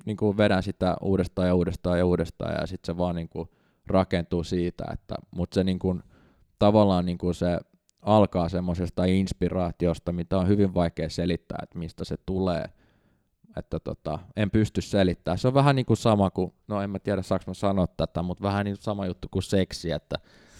niin 0.05 0.17
kuin 0.17 0.37
vedän 0.37 0.63
sitä 0.63 0.95
uudestaan 1.01 1.47
ja 1.47 1.55
uudestaan 1.55 1.97
ja 1.97 2.05
uudestaan 2.05 2.55
ja 2.61 2.67
sitten 2.67 2.93
se 2.93 2.97
vaan 2.97 3.15
niin 3.15 3.29
kuin 3.29 3.49
rakentuu 3.87 4.43
siitä, 4.43 4.85
että, 4.93 5.15
mutta 5.31 5.55
se 5.55 5.63
niin 5.63 5.79
kuin, 5.79 6.03
tavallaan 6.59 7.05
niin 7.05 7.17
kuin 7.17 7.35
se 7.35 7.59
alkaa 8.01 8.49
semmoisesta 8.49 9.05
inspiraatiosta, 9.05 10.11
mitä 10.11 10.37
on 10.37 10.47
hyvin 10.47 10.73
vaikea 10.73 11.09
selittää, 11.09 11.59
että 11.63 11.79
mistä 11.79 12.05
se 12.05 12.15
tulee. 12.25 12.65
Että 13.57 13.79
tota, 13.79 14.19
en 14.35 14.51
pysty 14.51 14.81
selittämään. 14.81 15.37
Se 15.37 15.47
on 15.47 15.53
vähän 15.53 15.75
niin 15.75 15.85
kuin 15.85 15.97
sama 15.97 16.29
kuin, 16.29 16.53
no 16.67 16.81
en 16.81 16.89
mä 16.89 16.99
tiedä 16.99 17.21
saanko 17.21 17.43
mä 17.47 17.53
sanoa 17.53 17.87
tätä, 17.87 18.21
mutta 18.21 18.43
vähän 18.43 18.65
niin 18.65 18.77
sama 18.79 19.05
juttu 19.05 19.27
kuin 19.31 19.43
seksi, 19.43 19.91
että 19.91 20.15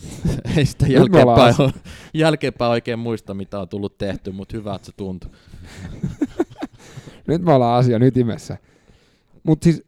ei 0.58 0.66
sitä 0.66 0.88
jälkeenpäin, 0.88 1.56
ole, 1.60 1.74
jälkeenpäin 2.14 2.72
oikein 2.72 3.00
muista, 3.00 3.34
mitä 3.34 3.60
on 3.60 3.70
tullut 3.70 3.98
tehty, 3.98 4.32
mutta 4.32 4.58
hyvä, 4.58 4.76
että 4.76 4.86
se 4.86 4.92
tuntuu. 4.98 5.32
Nyt 7.28 7.42
me 7.42 7.54
ollaan 7.54 7.80
asian 7.80 8.04
ytimessä. 8.04 8.58
Mutta 9.44 9.64
siis, 9.64 9.84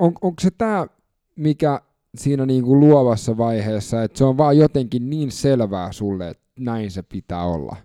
on, 0.00 0.12
onko 0.22 0.40
se 0.40 0.50
tämä, 0.50 0.86
mikä 1.36 1.80
siinä 2.16 2.46
niinku 2.46 2.80
luovassa 2.80 3.36
vaiheessa, 3.36 4.02
että 4.02 4.18
se 4.18 4.24
on 4.24 4.36
vaan 4.36 4.58
jotenkin 4.58 5.10
niin 5.10 5.30
selvää 5.30 5.92
sulle, 5.92 6.28
että 6.28 6.44
näin 6.58 6.90
se 6.90 7.02
pitää 7.02 7.44
olla? 7.44 7.76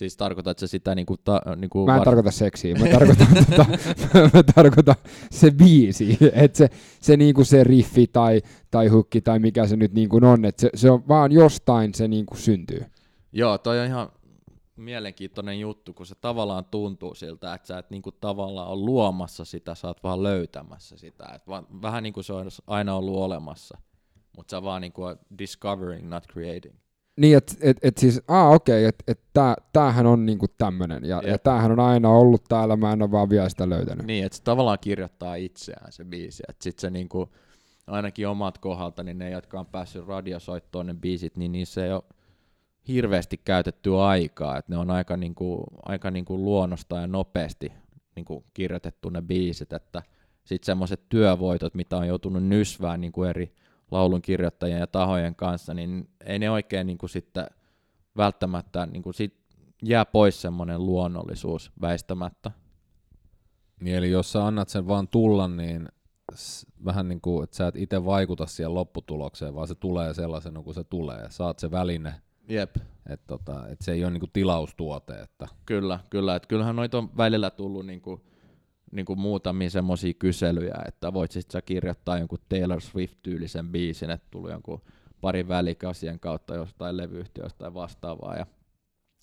Siis 0.00 0.16
tarkoitat 0.16 0.58
se 0.58 0.66
sitä 0.66 0.94
niinku... 0.94 1.16
Ta, 1.16 1.42
niinku 1.56 1.86
mä 1.86 1.92
en 1.92 1.98
var... 1.98 2.04
tarkoita 2.04 2.30
seksiä, 2.30 2.74
mä 2.74 2.86
tarkoitan, 2.86 3.26
tota, 3.50 3.66
mä 4.36 4.42
tarkoitan 4.54 4.94
se 5.30 5.50
biisi, 5.50 6.18
että 6.32 6.58
se, 6.58 6.68
se, 7.00 7.16
niinku 7.16 7.44
se 7.44 7.64
riffi 7.64 8.06
tai, 8.06 8.42
tai 8.70 8.88
hukki 8.88 9.20
tai 9.20 9.38
mikä 9.38 9.66
se 9.66 9.76
nyt 9.76 9.92
niinku 9.92 10.20
on, 10.22 10.44
että 10.44 10.60
se, 10.60 10.70
se 10.74 10.90
on 10.90 11.08
vaan 11.08 11.32
jostain 11.32 11.94
se 11.94 12.08
niinku 12.08 12.36
syntyy. 12.36 12.84
Joo, 13.32 13.58
toi 13.58 13.80
on 13.80 13.86
ihan 13.86 14.08
mielenkiintoinen 14.76 15.60
juttu, 15.60 15.92
kun 15.94 16.06
se 16.06 16.14
tavallaan 16.14 16.64
tuntuu 16.64 17.14
siltä, 17.14 17.54
että 17.54 17.66
sä 17.66 17.78
et 17.78 17.90
niinku 17.90 18.12
tavallaan 18.12 18.68
ole 18.68 18.84
luomassa 18.84 19.44
sitä, 19.44 19.74
sä 19.74 19.88
oot 19.88 20.02
vaan 20.02 20.22
löytämässä 20.22 20.96
sitä. 20.96 21.24
Et 21.34 21.46
vaan, 21.48 21.66
vähän 21.82 22.02
niin 22.02 22.12
kuin 22.12 22.24
se 22.24 22.32
on 22.32 22.48
aina 22.66 22.94
ollut 22.94 23.16
olemassa, 23.16 23.78
mutta 24.36 24.50
sä 24.50 24.62
vaan 24.62 24.82
niinku 24.82 25.02
discovering, 25.38 26.08
not 26.08 26.26
creating. 26.32 26.74
Niin, 27.20 27.36
että 27.36 27.54
et, 27.60 27.76
et 27.82 27.98
siis, 27.98 28.22
aa 28.28 28.50
okei, 28.50 28.78
okay, 28.78 28.88
että 28.88 29.04
et 29.08 29.20
tää, 29.32 29.54
tämähän 29.72 30.06
on 30.06 30.26
niinku 30.26 30.46
tämmönen, 30.58 31.04
ja, 31.04 31.22
ja 31.26 31.38
tämähän 31.38 31.72
on 31.72 31.80
aina 31.80 32.10
ollut 32.10 32.44
täällä, 32.48 32.76
mä 32.76 32.92
en 32.92 33.02
ole 33.02 33.10
vaan 33.10 33.30
vielä 33.30 33.48
sitä 33.48 33.68
löytänyt. 33.68 34.06
Niin, 34.06 34.26
että 34.26 34.38
se 34.38 34.42
tavallaan 34.42 34.78
kirjoittaa 34.80 35.34
itseään 35.34 35.92
se 35.92 36.04
biisi, 36.04 36.42
että 36.48 36.64
sit 36.64 36.78
se 36.78 36.90
niinku, 36.90 37.28
ainakin 37.86 38.28
omat 38.28 38.58
kohdalta, 38.58 39.02
niin 39.02 39.18
ne, 39.18 39.30
jotka 39.30 39.60
on 39.60 39.66
päässyt 39.66 40.06
radiosoittoon 40.06 40.86
ne 40.86 40.94
biisit, 40.94 41.36
niin 41.36 41.52
niissä 41.52 41.84
ei 41.84 41.92
ole 41.92 42.02
hirveästi 42.88 43.40
käytetty 43.44 43.96
aikaa, 43.96 44.58
että 44.58 44.72
ne 44.72 44.78
on 44.78 44.90
aika, 44.90 45.16
niinku, 45.16 45.64
aika 45.82 46.10
niinku 46.10 46.36
luonnosta 46.38 46.96
ja 46.96 47.06
nopeasti 47.06 47.72
niinku 48.16 48.44
kirjoitettu 48.54 49.10
ne 49.10 49.22
biisit, 49.22 49.72
että 49.72 50.02
sitten 50.44 50.66
semmoiset 50.66 51.00
työvoitot, 51.08 51.74
mitä 51.74 51.96
on 51.96 52.08
joutunut 52.08 52.44
nysvään 52.44 53.00
niinku 53.00 53.24
eri 53.24 53.54
laulun 53.90 54.22
kirjoittajien 54.22 54.80
ja 54.80 54.86
tahojen 54.86 55.34
kanssa, 55.34 55.74
niin 55.74 56.08
ei 56.24 56.38
ne 56.38 56.50
oikein 56.50 56.86
niin 56.86 56.98
kuin 56.98 57.10
sitten 57.10 57.46
välttämättä, 58.16 58.86
niin 58.86 59.02
kuin 59.02 59.14
sit 59.14 59.40
jää 59.82 60.04
pois 60.04 60.42
semmoinen 60.42 60.86
luonnollisuus 60.86 61.72
väistämättä. 61.80 62.50
Niin 63.80 63.96
eli 63.96 64.10
jos 64.10 64.32
sä 64.32 64.46
annat 64.46 64.68
sen 64.68 64.88
vaan 64.88 65.08
tulla, 65.08 65.48
niin 65.48 65.88
vähän 66.84 67.08
niin 67.08 67.20
kuin, 67.20 67.44
että 67.44 67.56
sä 67.56 67.66
et 67.66 67.76
itse 67.76 68.04
vaikuta 68.04 68.46
siihen 68.46 68.74
lopputulokseen, 68.74 69.54
vaan 69.54 69.68
se 69.68 69.74
tulee 69.74 70.14
sellaisena 70.14 70.62
kuin 70.62 70.74
se 70.74 70.84
tulee. 70.84 71.26
Saat 71.30 71.58
se 71.58 71.70
väline. 71.70 72.14
Jep. 72.48 72.76
Että 73.06 73.26
tota, 73.26 73.68
et 73.68 73.80
se 73.80 73.92
ei 73.92 74.04
ole 74.04 74.10
niin 74.10 74.20
kuin 74.20 74.30
tilaustuote. 74.32 75.12
Että. 75.12 75.48
Kyllä, 75.66 76.00
kyllä. 76.10 76.36
Et 76.36 76.46
kyllähän 76.46 76.76
noita 76.76 76.98
on 76.98 77.16
välillä 77.16 77.50
tullut 77.50 77.86
niin 77.86 78.00
kuin 78.00 78.20
niin 78.92 79.06
kuin 79.06 79.18
muutamia 79.18 79.70
semmoisia 79.70 80.14
kyselyjä, 80.14 80.74
että 80.88 81.12
voit 81.12 81.30
sitten 81.30 81.52
sä 81.52 81.62
kirjoittaa 81.62 82.18
jonkun 82.18 82.38
Taylor 82.48 82.80
Swift-tyylisen 82.80 83.68
biisin, 83.68 84.10
että 84.10 84.26
tuli 84.30 84.50
jonkun 84.50 84.80
parin 85.20 85.48
välikäsien 85.48 86.20
kautta 86.20 86.54
jostain 86.54 86.96
levyyhtiöstä 86.96 87.58
tai 87.58 87.74
vastaavaa. 87.74 88.36
Ja, 88.36 88.46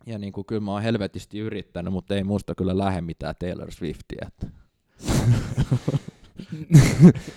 ja 0.05 0.17
niin 0.17 0.33
kuin, 0.33 0.45
kyllä 0.45 0.61
mä 0.61 0.71
oon 0.71 0.81
helvetisti 0.81 1.39
yrittänyt, 1.39 1.93
mutta 1.93 2.15
ei 2.15 2.23
musta 2.23 2.55
kyllä 2.55 2.77
lähde 2.77 3.01
mitään 3.01 3.35
Taylor 3.39 3.71
Swiftia. 3.71 4.27
Että. 4.27 4.47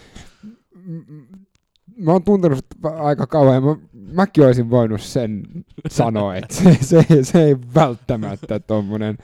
mä 1.97 2.13
oon 2.13 2.25
tuntenut 2.25 2.67
aika 2.83 3.27
kauan, 3.27 3.65
mä, 3.65 3.77
mäkin 3.93 4.45
olisin 4.45 4.71
voinut 4.71 5.01
sen 5.01 5.43
sanoa, 5.89 6.37
että 6.37 6.55
se, 6.55 6.79
se, 6.81 7.05
se 7.23 7.45
ei 7.45 7.57
välttämättä 7.75 8.61
tommonen 8.61 9.19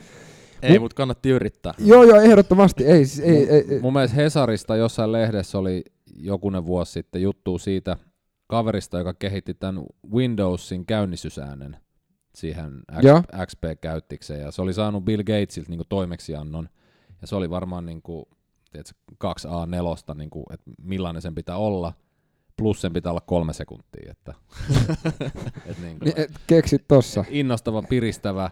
ei, 0.72 0.78
mutta 0.78 0.94
kannatti 0.94 1.30
yrittää. 1.30 1.74
Joo, 1.78 2.04
joo, 2.04 2.20
ehdottomasti. 2.20 2.84
Ei, 2.84 3.06
siis 3.06 3.28
ei, 3.28 3.50
ei, 3.50 3.64
ei. 3.70 3.80
Mun 3.80 3.92
mielestä 3.92 4.16
Hesarista 4.16 4.76
jossain 4.76 5.12
lehdessä 5.12 5.58
oli 5.58 5.84
jokunen 6.16 6.66
vuosi 6.66 6.92
sitten 6.92 7.22
juttu 7.22 7.58
siitä 7.58 7.96
kaverista, 8.46 8.98
joka 8.98 9.14
kehitti 9.14 9.54
tämän 9.54 9.82
Windowsin 10.12 10.86
käynnistysäänen 10.86 11.76
siihen 12.34 12.82
XP-käyttikseen. 13.46 14.40
Ja 14.40 14.50
se 14.50 14.62
oli 14.62 14.74
saanut 14.74 15.04
Bill 15.04 15.22
Gatesilta 15.22 15.70
niin 15.70 15.80
toimeksiannon. 15.88 16.68
Ja 17.20 17.26
se 17.26 17.36
oli 17.36 17.50
varmaan 17.50 17.86
niin 17.86 18.02
kuin, 18.02 18.24
tiedätkö, 18.72 18.94
2A4, 19.24 20.14
niin 20.14 20.30
kuin, 20.30 20.44
että 20.50 20.70
millainen 20.82 21.22
sen 21.22 21.34
pitää 21.34 21.56
olla. 21.56 21.92
Plus 22.56 22.80
sen 22.80 22.92
pitää 22.92 23.12
olla 23.12 23.20
kolme 23.20 23.52
sekuntia. 23.52 24.10
Että, 24.10 24.34
et 25.66 25.78
niin 25.78 25.98
kuin, 25.98 26.12
et 26.16 26.30
keksit 26.46 26.84
tossa. 26.88 27.24
Innostava, 27.28 27.82
piristävä 27.82 28.50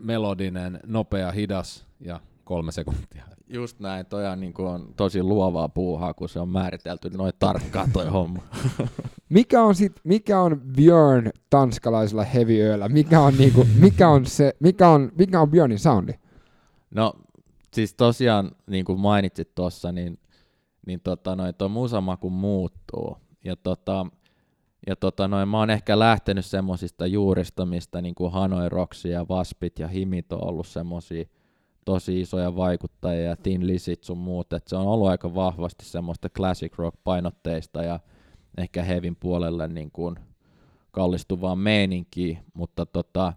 melodinen, 0.00 0.80
nopea, 0.86 1.30
hidas 1.30 1.86
ja 2.00 2.20
kolme 2.44 2.72
sekuntia. 2.72 3.24
Just 3.48 3.80
näin, 3.80 4.06
toi 4.06 4.26
on, 4.26 4.40
niin 4.40 4.52
kuin 4.52 4.68
on 4.68 4.94
tosi 4.96 5.22
luovaa 5.22 5.68
puuhaa, 5.68 6.14
kun 6.14 6.28
se 6.28 6.40
on 6.40 6.48
määritelty 6.48 7.10
noin 7.10 7.32
tarkkaan 7.38 7.92
toi 7.92 8.06
homma. 8.06 8.42
mikä 9.28 9.62
on 9.62 9.74
sit, 9.74 9.92
mikä 10.04 10.40
on 10.40 10.60
Björn 10.60 11.30
tanskalaisella 11.50 12.24
heavyöllä? 12.24 12.88
Mikä 12.88 13.20
on, 13.20 13.34
niinku, 13.38 13.66
mikä 13.80 14.08
on, 14.08 14.26
se, 14.26 14.56
mikä 14.60 14.88
on, 14.88 15.12
mikä 15.18 15.40
on 15.40 15.50
Björnin 15.50 15.78
soundi? 15.78 16.12
No, 16.90 17.12
siis 17.74 17.94
tosiaan, 17.94 18.50
niin 18.66 18.84
kuin 18.84 19.00
mainitsit 19.00 19.54
tuossa, 19.54 19.92
niin, 19.92 20.18
niin 20.86 21.00
tota, 21.00 21.36
noin, 21.36 21.54
tuo 21.54 21.68
musamaku 21.68 22.30
muuttuu. 22.30 23.16
Ja 23.44 23.56
tota, 23.56 24.06
ja 24.86 24.96
tota 24.96 25.28
noin, 25.28 25.48
mä 25.48 25.58
oon 25.58 25.70
ehkä 25.70 25.98
lähtenyt 25.98 26.44
semmoisista 26.44 27.06
juurista, 27.06 27.66
mistä 27.66 28.02
niin 28.02 28.14
kuin 28.14 28.32
Hanoi 28.32 28.68
Roksi 28.68 29.10
ja 29.10 29.28
Vaspit 29.28 29.78
ja 29.78 29.88
Himit 29.88 30.32
on 30.32 30.44
ollut 30.44 30.66
semmoisia 30.66 31.24
tosi 31.84 32.20
isoja 32.20 32.56
vaikuttajia 32.56 33.22
ja 33.22 33.36
Tin 33.36 33.66
Lisit 33.66 34.04
sun 34.04 34.18
muut, 34.18 34.52
että 34.52 34.70
se 34.70 34.76
on 34.76 34.86
ollut 34.86 35.08
aika 35.08 35.34
vahvasti 35.34 35.84
semmoista 35.84 36.28
classic 36.28 36.78
rock 36.78 36.98
painotteista 37.04 37.82
ja 37.82 38.00
ehkä 38.58 38.82
Hevin 38.82 39.16
puolelle 39.16 39.68
niin 39.68 39.90
kuin 39.90 40.16
kallistuvaa 40.90 41.56
meininkiä, 41.56 42.38
mutta 42.54 42.86
tota, 42.86 43.32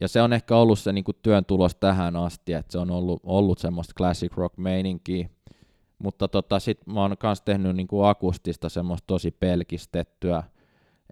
ja 0.00 0.08
se 0.08 0.22
on 0.22 0.32
ehkä 0.32 0.56
ollut 0.56 0.78
se 0.78 0.92
niin 0.92 1.04
kuin 1.04 1.16
työn 1.22 1.44
tulos 1.44 1.74
tähän 1.74 2.16
asti, 2.16 2.52
että 2.52 2.72
se 2.72 2.78
on 2.78 2.90
ollut, 2.90 3.20
ollut 3.24 3.58
semmoista 3.58 3.94
classic 3.96 4.36
rock 4.36 4.58
meininkiä, 4.58 5.28
mutta 5.98 6.28
tota, 6.28 6.60
sit 6.60 6.86
mä 6.86 7.00
oon 7.00 7.16
myös 7.22 7.42
tehnyt 7.42 7.76
niin 7.76 7.88
kuin 7.88 8.08
akustista 8.08 8.68
semmoista 8.68 9.06
tosi 9.06 9.30
pelkistettyä, 9.30 10.42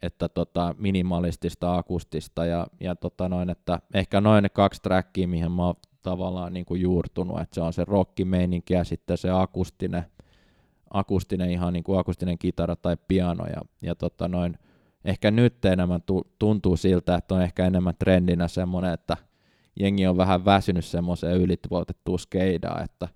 että 0.02 0.28
tota, 0.28 0.74
minimalistista, 0.78 1.76
akustista 1.76 2.44
ja, 2.44 2.66
ja 2.80 2.96
tota 2.96 3.28
noin, 3.28 3.50
että 3.50 3.78
ehkä 3.94 4.20
noin 4.20 4.42
ne 4.42 4.48
kaksi 4.48 4.82
trackia, 4.82 5.28
mihin 5.28 5.52
mä 5.52 5.66
oon 5.66 5.74
tavallaan 6.02 6.52
niin 6.52 6.64
kuin 6.64 6.80
juurtunut, 6.80 7.40
että 7.40 7.54
se 7.54 7.60
on 7.60 7.72
se 7.72 7.84
rockimeininki 7.84 8.74
ja 8.74 8.84
sitten 8.84 9.18
se 9.18 9.30
akustinen, 9.30 10.04
akustinen 10.90 11.50
ihan 11.50 11.72
niin 11.72 11.84
kuin 11.84 11.98
akustinen 11.98 12.38
kitara 12.38 12.76
tai 12.76 12.96
piano 13.08 13.46
ja, 13.46 13.62
ja 13.82 13.94
tota 13.94 14.28
noin, 14.28 14.58
ehkä 15.04 15.30
nyt 15.30 15.64
enemmän 15.64 16.00
tuntuu 16.38 16.76
siltä, 16.76 17.14
että 17.14 17.34
on 17.34 17.42
ehkä 17.42 17.66
enemmän 17.66 17.94
trendinä 17.98 18.48
semmoinen, 18.48 18.92
että 18.92 19.16
jengi 19.80 20.06
on 20.06 20.16
vähän 20.16 20.44
väsynyt 20.44 20.84
semmoiseen 20.84 21.36
ylituotettuun 21.36 22.18
skeidaan, 22.18 22.84
että 22.84 23.08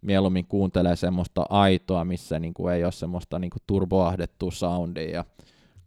mieluummin 0.00 0.46
kuuntelee 0.46 0.96
semmoista 0.96 1.46
aitoa, 1.50 2.04
missä 2.04 2.38
niin 2.38 2.54
kuin 2.54 2.74
ei 2.74 2.84
ole 2.84 2.92
semmoista 2.92 3.38
niin 3.38 3.50
kuin 3.50 3.62
turboahdettua 3.66 4.50
soundia 4.50 5.10
ja 5.10 5.24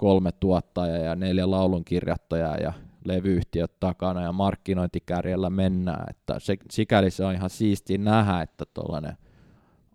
kolme 0.02 0.32
tuottajaa 0.32 0.98
ja 0.98 1.16
neljä 1.16 1.52
laulunkirjoittajaa 1.52 2.58
ja 2.58 2.74
levyyhtiöt 3.06 3.80
takana 3.80 4.22
ja 4.22 4.32
markkinointikärjellä 4.32 5.50
mennään, 5.50 6.06
että 6.10 6.40
se, 6.40 6.58
sikäli 6.72 7.12
se 7.12 7.26
on 7.26 7.34
ihan 7.34 7.50
siistiä 7.50 7.98
nähdä, 7.98 8.42
että 8.42 8.66
tuollainen 8.74 9.18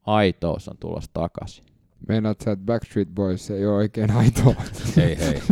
aitous 0.04 0.68
on 0.68 0.76
tulossa 0.80 1.10
takaisin. 1.12 1.64
Meinaat 2.08 2.40
sä, 2.44 2.52
että 2.52 2.64
Backstreet 2.64 3.08
Boys 3.14 3.50
ei 3.50 3.66
ole 3.66 3.76
oikein 3.76 4.10
aitoa? 4.10 4.54
Hei 4.96 5.18
hei. 5.18 5.42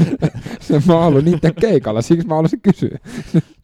se 0.60 0.82
mä 0.86 0.94
oon 0.94 1.06
ollut 1.06 1.24
niiden 1.24 1.54
keikalla, 1.60 2.02
siksi 2.02 2.26
mä 2.26 2.34
haluaisin 2.34 2.60
kysyä. 2.60 2.98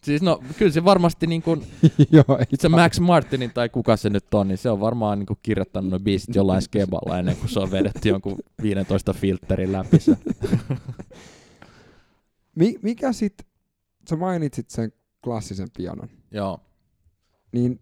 Siis 0.05 0.23
no, 0.23 0.41
kyllä 0.59 0.73
se 0.73 0.85
varmasti 0.85 1.27
niin 1.27 1.43
kuin, 1.43 1.67
Joo, 2.13 2.39
ei 2.39 2.47
se 2.55 2.69
Max 2.69 3.01
Martinin 3.01 3.51
tai 3.55 3.69
kuka 3.69 3.97
se 3.97 4.11
nyt 4.11 4.35
on, 4.35 4.49
niin 4.49 4.59
se 4.59 4.71
on 4.71 4.81
varmaan 4.81 5.19
niin 5.19 5.27
kuin 5.27 5.39
kirjoittanut 5.43 5.91
ne 5.91 5.99
biisit 5.99 6.35
jollain 6.35 6.63
skeballa 6.63 7.19
ennen 7.19 7.37
kuin 7.37 7.49
se 7.49 7.61
on 7.61 7.71
vedetty 7.71 8.09
jonkun 8.09 8.39
15 8.63 9.13
filterin 9.13 9.73
läpi 9.73 10.01
se. 10.01 10.17
Mi- 12.57 12.79
mikä 12.83 13.13
sit, 13.13 13.35
sä 14.11 14.17
mainitsit 14.17 14.71
sen 14.71 14.93
klassisen 15.25 15.69
pianon, 15.77 16.09
Joo. 16.31 16.61
niin 17.53 17.81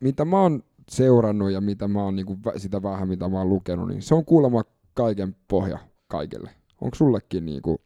mitä 0.00 0.24
mä 0.24 0.42
oon 0.42 0.62
seurannut 0.90 1.50
ja 1.50 1.60
mitä 1.60 1.88
mä 1.88 2.02
oon 2.02 2.16
niinku, 2.16 2.38
vä- 2.46 2.58
sitä 2.58 2.82
vähän 2.82 3.08
mitä 3.08 3.28
mä 3.28 3.38
oon 3.38 3.48
lukenut, 3.48 3.88
niin 3.88 4.02
se 4.02 4.14
on 4.14 4.24
kuulemma 4.24 4.62
kaiken 4.94 5.36
pohja 5.48 5.78
kaikille. 6.08 6.50
Onko 6.80 6.94
sullekin 6.94 7.46
niinku, 7.46 7.80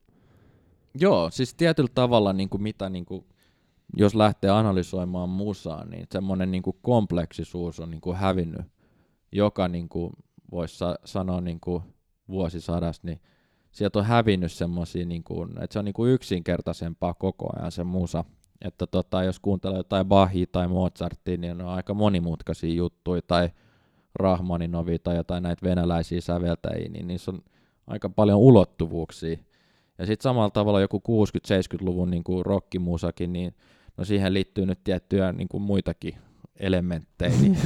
Joo, 0.95 1.31
siis 1.31 1.55
tietyllä 1.55 1.91
tavalla 1.95 2.33
niin 2.33 2.49
kuin 2.49 2.63
mitä 2.63 2.89
niin 2.89 3.05
kuin, 3.07 3.25
jos 3.97 4.15
lähtee 4.15 4.51
analysoimaan 4.51 5.29
musaa, 5.29 5.85
niin 5.85 6.07
semmoinen 6.13 6.51
niin 6.51 6.63
kuin 6.63 6.77
kompleksisuus 6.83 7.81
on 7.81 7.91
niin 7.91 8.01
kuin 8.01 8.17
hävinnyt, 8.17 8.67
joka 9.33 9.69
niin 9.69 9.89
kuin 9.89 10.13
voisi 10.51 10.77
sa- 10.79 10.99
sanoa 11.05 11.41
niin 11.41 11.61
kuin 11.61 11.83
vuosisadasta, 12.29 13.07
niin 13.07 13.21
sieltä 13.71 13.99
on 13.99 14.05
hävinnyt 14.05 14.53
semmoisia, 14.53 15.07
niin 15.07 15.25
kuin, 15.25 15.51
että 15.51 15.73
se 15.73 15.79
on 15.79 15.85
niin 15.85 15.93
kuin 15.93 16.13
yksinkertaisempaa 16.13 17.15
koko 17.15 17.51
ajan 17.57 17.73
se 17.73 17.85
musa. 17.85 18.25
Että 18.65 18.87
tota, 18.87 19.23
jos 19.23 19.41
kuuntelee 19.41 19.79
jotain 19.79 20.07
Bachia 20.07 20.47
tai 20.53 20.69
Mozartia, 20.69 21.37
niin 21.37 21.59
ne 21.59 21.65
on 21.65 21.71
aika 21.71 21.95
monimutkaisia 21.95 22.75
juttuja, 22.75 23.23
tai 23.23 23.51
Rahmaninovia 24.15 24.99
tai 24.99 25.17
jotain 25.17 25.43
näitä 25.43 25.67
venäläisiä 25.67 26.21
säveltäjiä, 26.21 26.89
niin 26.89 27.07
niissä 27.07 27.31
on 27.31 27.43
aika 27.87 28.09
paljon 28.09 28.39
ulottuvuuksia. 28.39 29.37
Ja 30.01 30.07
sitten 30.07 30.23
samalla 30.23 30.51
tavalla 30.51 30.81
joku 30.81 31.03
60-70-luvun 31.09 32.11
niin 32.11 32.25
kuin 32.25 32.47
rockimusakin, 32.47 33.33
niin 33.33 33.55
no 33.97 34.05
siihen 34.05 34.35
liittyy 34.35 34.67
nyt 34.67 34.85
tiettyjä 34.85 35.33
niin 35.33 35.49
kuin 35.49 35.63
muitakin 35.63 36.15
elementtejä. 36.57 37.33
Niin, 37.41 37.59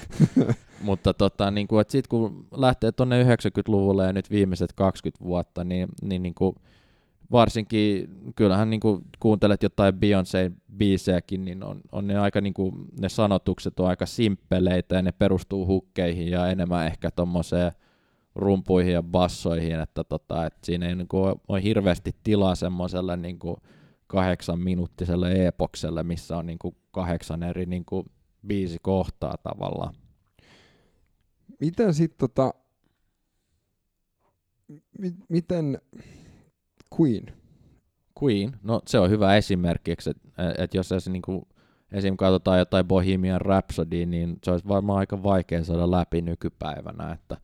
mutta 0.82 1.14
tota, 1.14 1.50
niin 1.50 1.68
kuin, 1.68 1.84
sitten 1.88 2.08
kun 2.08 2.46
lähtee 2.56 2.92
tuonne 2.92 3.22
90-luvulle 3.22 4.06
ja 4.06 4.12
nyt 4.12 4.30
viimeiset 4.30 4.72
20 4.72 5.24
vuotta, 5.24 5.64
niin, 5.64 5.88
niin, 6.02 6.22
niin 6.22 6.34
kuin, 6.34 6.54
varsinkin 7.32 8.08
kyllähän 8.36 8.70
niin 8.70 8.80
kuin 8.80 9.02
kuuntelet 9.20 9.62
jotain 9.62 9.94
Beyoncé 9.94 10.52
biisejäkin, 10.76 11.44
niin 11.44 11.64
on, 11.64 11.80
on 11.92 12.06
ne 12.06 12.18
aika 12.18 12.40
niin 12.40 12.54
kuin, 12.54 12.74
ne 13.00 13.08
sanotukset 13.08 13.80
on 13.80 13.88
aika 13.88 14.06
simppeleitä 14.06 14.94
ja 14.94 15.02
ne 15.02 15.12
perustuu 15.12 15.66
hukkeihin 15.66 16.30
ja 16.30 16.48
enemmän 16.48 16.86
ehkä 16.86 17.10
tommoseen 17.10 17.72
rumpuihin 18.38 18.92
ja 18.92 19.02
bassoihin, 19.02 19.80
että 19.80 20.04
tota, 20.04 20.46
et 20.46 20.54
siinä 20.64 20.88
ei 20.88 20.94
niin 20.94 21.08
kuin, 21.08 21.34
ole 21.48 21.62
hirveästi 21.62 22.14
tilaa 22.24 22.54
semmoiselle 22.54 23.16
niin 23.16 23.38
kuin 23.38 23.56
kahdeksan 24.06 24.58
minuuttiselle 24.58 25.46
epokselle, 25.46 26.02
missä 26.02 26.36
on 26.36 26.46
niin 26.46 26.58
kuin 26.58 26.76
kahdeksan 26.90 27.42
eri 27.42 27.66
niin 27.66 27.84
kuin 27.84 28.06
biisi 28.46 28.78
kohtaa 28.82 29.36
tavallaan. 29.42 29.94
miten 31.60 31.94
sit 31.94 32.16
tota, 32.18 32.54
mi- 34.98 35.16
miten 35.28 35.80
Queen, 37.00 37.32
Queen, 38.22 38.52
no 38.62 38.80
se 38.86 38.98
on 38.98 39.10
hyvä 39.10 39.36
esimerkki, 39.36 39.90
että 39.90 40.12
et 40.58 40.74
jos 40.74 40.88
se 40.88 41.10
niinku, 41.10 41.48
esim. 41.92 42.16
katsotaan 42.16 42.58
jotain 42.58 42.86
Bohemian 42.88 43.40
Rhapsody, 43.40 44.06
niin 44.06 44.38
se 44.44 44.50
olisi 44.50 44.68
varmaan 44.68 44.98
aika 44.98 45.22
vaikea 45.22 45.64
saada 45.64 45.90
läpi 45.90 46.22
nykypäivänä, 46.22 47.12
että 47.12 47.36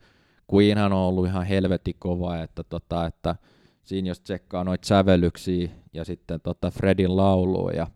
Queenhan 0.53 0.93
on 0.93 0.99
ollut 0.99 1.25
ihan 1.25 1.45
helvetin 1.45 1.95
kova, 1.99 2.37
että, 2.37 2.63
tota, 2.63 3.05
että 3.05 3.35
siinä 3.83 4.07
jos 4.07 4.21
tsekkaa 4.21 4.63
noita 4.63 4.87
sävellyksiä 4.87 5.69
ja 5.93 6.05
sitten 6.05 6.41
tota 6.41 6.71
Fredin 6.71 7.17
laulua 7.17 7.71
ja, 7.71 7.87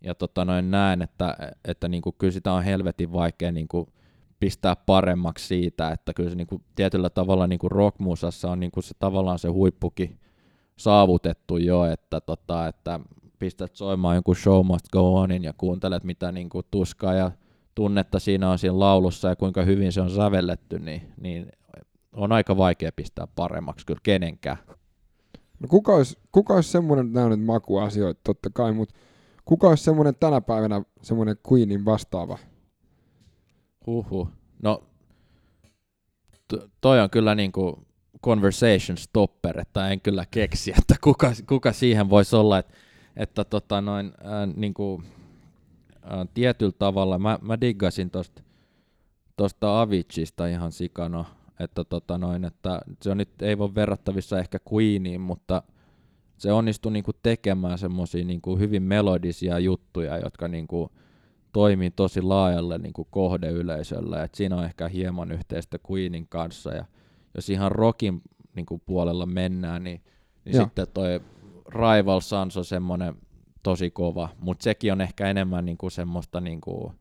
ja 0.00 0.14
tota 0.14 0.44
noin 0.44 0.70
näen, 0.70 1.02
että, 1.02 1.36
että 1.64 1.88
niinku, 1.88 2.12
kyllä 2.12 2.32
sitä 2.32 2.52
on 2.52 2.64
helvetin 2.64 3.12
vaikea 3.12 3.52
niinku, 3.52 3.88
pistää 4.40 4.76
paremmaksi 4.76 5.46
siitä, 5.46 5.90
että 5.90 6.14
kyllä 6.14 6.30
se 6.30 6.36
niinku, 6.36 6.62
tietyllä 6.74 7.10
tavalla 7.10 7.46
niinku 7.46 7.68
rockmusassa 7.68 8.50
on 8.50 8.60
niinku, 8.60 8.82
se 8.82 8.94
tavallaan 8.98 9.38
se 9.38 9.48
huippukin 9.48 10.18
saavutettu 10.76 11.56
jo, 11.56 11.84
että, 11.84 12.20
tota, 12.20 12.68
että 12.68 13.00
pistät 13.38 13.76
soimaan 13.76 14.16
jonkun 14.16 14.36
Show 14.36 14.66
Must 14.66 14.88
Go 14.92 15.14
Onin 15.14 15.44
ja 15.44 15.52
kuuntelet 15.56 16.04
mitä 16.04 16.32
niin 16.32 16.48
kuin 16.48 16.66
tuskaa 16.70 17.14
ja 17.14 17.30
tunnetta 17.74 18.18
siinä 18.18 18.50
on 18.50 18.58
siinä 18.58 18.78
laulussa 18.78 19.28
ja 19.28 19.36
kuinka 19.36 19.62
hyvin 19.62 19.92
se 19.92 20.00
on 20.00 20.10
sävelletty, 20.10 20.78
niin, 20.78 21.12
niin 21.20 21.52
on 22.12 22.32
aika 22.32 22.56
vaikea 22.56 22.92
pistää 22.92 23.26
paremmaksi 23.26 23.86
kyllä 23.86 24.00
kenenkään. 24.02 24.56
no 25.60 25.68
kuka 25.68 25.94
olisi, 25.94 26.18
kuka 26.32 26.54
olisi 26.54 26.70
semmoinen, 26.70 27.12
nämä 27.12 27.26
on 27.26 27.30
nyt 27.30 27.46
makuasioita 27.46 28.20
totta 28.24 28.50
kai, 28.50 28.72
mutta 28.72 28.94
kuka 29.44 29.68
olisi 29.68 29.84
semmoinen 29.84 30.14
tänä 30.20 30.40
päivänä 30.40 30.82
semmoinen 31.02 31.36
Queenin 31.52 31.84
vastaava? 31.84 32.38
Huhhuh. 33.86 34.28
No, 34.62 34.82
to, 36.48 36.68
toi 36.80 37.00
on 37.00 37.10
kyllä 37.10 37.34
niin 37.34 37.52
kuin 37.52 37.86
conversation 38.24 38.98
stopper, 38.98 39.60
että 39.60 39.88
en 39.88 40.00
kyllä 40.00 40.26
keksi, 40.30 40.72
että 40.78 40.94
kuka, 41.00 41.32
kuka 41.48 41.72
siihen 41.72 42.10
voisi 42.10 42.36
olla, 42.36 42.58
että, 42.58 42.74
että 43.16 43.44
tota 43.44 43.80
noin, 43.80 44.12
ää, 44.24 44.46
niin 44.46 44.74
kuin, 44.74 45.04
ää, 46.02 46.26
tietyllä 46.34 46.72
tavalla, 46.78 47.18
mä, 47.18 47.38
mä 47.42 47.60
diggasin 47.60 48.10
tosta, 48.10 48.42
tosta 49.36 49.80
Aviciista 49.80 50.46
ihan 50.46 50.72
sikana, 50.72 51.24
että, 51.60 51.84
tota 51.84 52.18
noin, 52.18 52.44
että 52.44 52.80
se 53.02 53.10
on 53.10 53.16
nyt, 53.16 53.42
ei 53.42 53.58
voi 53.58 53.74
verrattavissa 53.74 54.38
ehkä 54.38 54.58
Queeniin, 54.72 55.20
mutta 55.20 55.62
se 56.36 56.52
onnistui 56.52 56.92
niinku 56.92 57.12
tekemään 57.22 57.78
semmoisia 57.78 58.24
niinku 58.24 58.56
hyvin 58.58 58.82
melodisia 58.82 59.58
juttuja, 59.58 60.18
jotka 60.18 60.48
niinku 60.48 60.90
toimii 61.52 61.90
tosi 61.90 62.22
laajalle 62.22 62.78
niinku 62.78 63.04
kohdeyleisölle. 63.04 64.22
Et 64.22 64.34
siinä 64.34 64.56
on 64.56 64.64
ehkä 64.64 64.88
hieman 64.88 65.32
yhteistä 65.32 65.78
Queenin 65.90 66.26
kanssa. 66.28 66.74
Ja 66.74 66.84
jos 67.34 67.50
ihan 67.50 67.72
rockin 67.72 68.22
niinku 68.54 68.78
puolella 68.86 69.26
mennään, 69.26 69.84
niin, 69.84 70.02
niin 70.44 70.56
Joo. 70.56 70.64
sitten 70.64 70.86
toi 70.94 71.20
Rival 71.68 72.20
Sons 72.20 72.56
on 72.56 72.64
semmoinen 72.64 73.14
tosi 73.62 73.90
kova, 73.90 74.28
mutta 74.40 74.62
sekin 74.62 74.92
on 74.92 75.00
ehkä 75.00 75.26
enemmän 75.26 75.64
niinku 75.64 75.90
semmoista 75.90 76.40
niinku, 76.40 76.92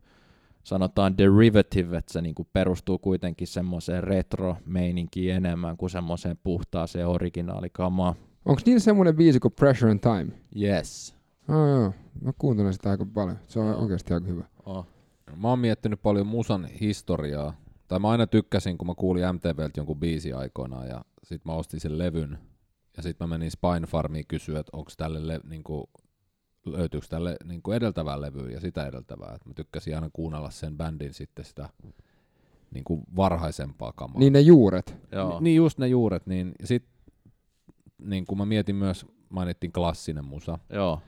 sanotaan 0.63 1.17
derivative, 1.17 1.97
että 1.97 2.13
se 2.13 2.21
niinku 2.21 2.47
perustuu 2.53 2.97
kuitenkin 2.99 3.47
semmoiseen 3.47 4.03
retro-meininkiin 4.03 5.35
enemmän 5.35 5.77
kuin 5.77 5.89
semmoiseen 5.89 6.37
puhtaaseen 6.43 7.07
originaalikamaan. 7.07 8.15
Onko 8.45 8.61
niillä 8.65 8.79
semmoinen 8.79 9.15
biisi 9.15 9.39
kuin 9.39 9.53
Pressure 9.53 9.91
and 9.91 9.99
Time? 9.99 10.27
Yes. 10.61 11.15
Oh, 11.49 11.67
joo, 11.67 11.93
mä 12.21 12.33
kuuntelen 12.37 12.73
sitä 12.73 12.89
aika 12.89 13.05
paljon. 13.13 13.37
Se 13.47 13.59
on 13.59 13.67
Joo. 13.67 13.81
oikeasti 13.81 14.13
aika 14.13 14.27
hyvä. 14.27 14.43
Oh. 14.65 14.87
Mä 15.35 15.47
oon 15.49 15.59
miettinyt 15.59 16.01
paljon 16.01 16.27
musan 16.27 16.65
historiaa. 16.65 17.53
Tai 17.87 17.99
mä 17.99 18.09
aina 18.09 18.27
tykkäsin, 18.27 18.77
kun 18.77 18.87
mä 18.87 18.93
kuulin 18.95 19.23
MTVltä 19.35 19.79
jonkun 19.79 19.99
biisi 19.99 20.33
aikoinaan 20.33 20.87
ja 20.87 21.05
sit 21.23 21.45
mä 21.45 21.53
ostin 21.53 21.79
sen 21.79 21.97
levyn. 21.97 22.37
Ja 22.97 23.03
sit 23.03 23.19
mä 23.19 23.27
menin 23.27 23.51
Spine 23.51 23.87
Farmiin 23.87 24.27
kysyä, 24.27 24.59
että 24.59 24.77
onko 24.77 24.91
tälle 24.97 25.27
le- 25.27 25.39
niinku, 25.49 25.89
löytyykö 26.65 27.07
tälle 27.09 27.35
niinku 27.45 27.71
edeltävää 27.71 28.21
levyä 28.21 28.49
ja 28.49 28.59
sitä 28.59 28.85
edeltävää. 28.85 29.33
Et 29.35 29.45
mä 29.45 29.53
tykkäsin 29.53 29.95
aina 29.95 30.09
kuunnella 30.13 30.49
sen 30.49 30.77
bändin 30.77 31.13
sitten 31.13 31.45
sitä 31.45 31.69
niinku 32.73 33.03
varhaisempaa 33.15 33.91
kamaa. 33.95 34.19
Niin 34.19 34.33
ne 34.33 34.39
juuret. 34.41 34.95
Joo. 35.11 35.29
Ni- 35.39 35.43
Niin 35.43 35.55
just 35.55 35.77
ne 35.77 35.87
juuret, 35.87 36.27
niin 36.27 36.51
ja 36.59 36.67
sit 36.67 36.85
niin 38.01 38.25
kun 38.25 38.37
mä 38.37 38.45
mietin 38.45 38.75
myös, 38.75 39.05
mainittiin 39.29 39.71
klassinen 39.71 40.25
musa, 40.25 40.59
Joo. 40.69 41.01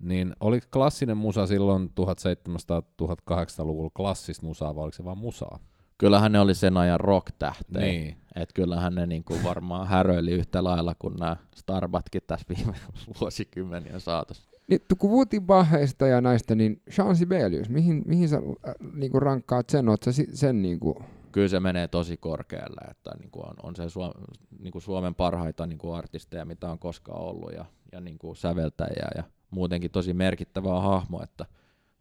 niin 0.00 0.32
oli 0.40 0.60
klassinen 0.72 1.16
musa 1.16 1.46
silloin 1.46 1.90
1700-1800-luvulla 2.00 3.90
klassista 3.96 4.46
musaa, 4.46 4.74
vai 4.74 4.82
oliko 4.84 4.94
se 4.96 5.04
vaan 5.04 5.18
musaa? 5.18 5.58
Kyllähän 5.98 6.32
ne 6.32 6.40
oli 6.40 6.54
sen 6.54 6.76
ajan 6.76 7.00
rock-tähtejä. 7.00 7.84
Niin. 7.86 8.16
Et 8.36 8.52
kyllähän 8.52 8.94
ne 8.94 9.06
niinku 9.06 9.34
varmaan 9.44 9.88
häröili 9.88 10.30
yhtä 10.30 10.64
lailla 10.64 10.94
kuin 10.98 11.14
nämä 11.16 11.36
Starbatkin 11.54 12.22
tässä 12.26 12.46
viime 12.56 12.74
vuosikymmenien 13.20 14.00
saatossa. 14.00 14.49
Niin, 14.70 14.80
kun 14.98 15.10
puhuttiin 15.10 15.46
Baheista 15.46 16.06
ja 16.06 16.20
näistä, 16.20 16.54
niin 16.54 16.82
Jean 16.98 17.16
Sibelius, 17.16 17.68
mihin, 17.68 18.02
mihin 18.06 18.28
sä 18.28 18.36
äh, 18.36 18.74
niinku 18.94 19.20
rankkaat 19.20 19.70
sen? 19.70 19.86
Sä 20.04 20.12
si- 20.12 20.36
sen 20.36 20.62
niinku... 20.62 21.02
Kyllä 21.32 21.48
se 21.48 21.60
menee 21.60 21.88
tosi 21.88 22.16
korkealle, 22.16 22.90
että 22.90 23.10
niinku 23.18 23.40
on, 23.40 23.54
on 23.62 23.76
se 23.76 23.88
Suom, 23.88 24.12
niinku 24.58 24.80
Suomen 24.80 25.14
parhaita 25.14 25.66
niinku 25.66 25.92
artisteja, 25.92 26.44
mitä 26.44 26.70
on 26.70 26.78
koskaan 26.78 27.22
ollut, 27.22 27.52
ja, 27.52 27.64
ja 27.92 28.00
niinku 28.00 28.34
säveltäjiä 28.34 29.08
ja 29.16 29.22
muutenkin 29.50 29.90
tosi 29.90 30.14
merkittävä 30.14 30.80
hahmo, 30.80 31.22
että 31.22 31.46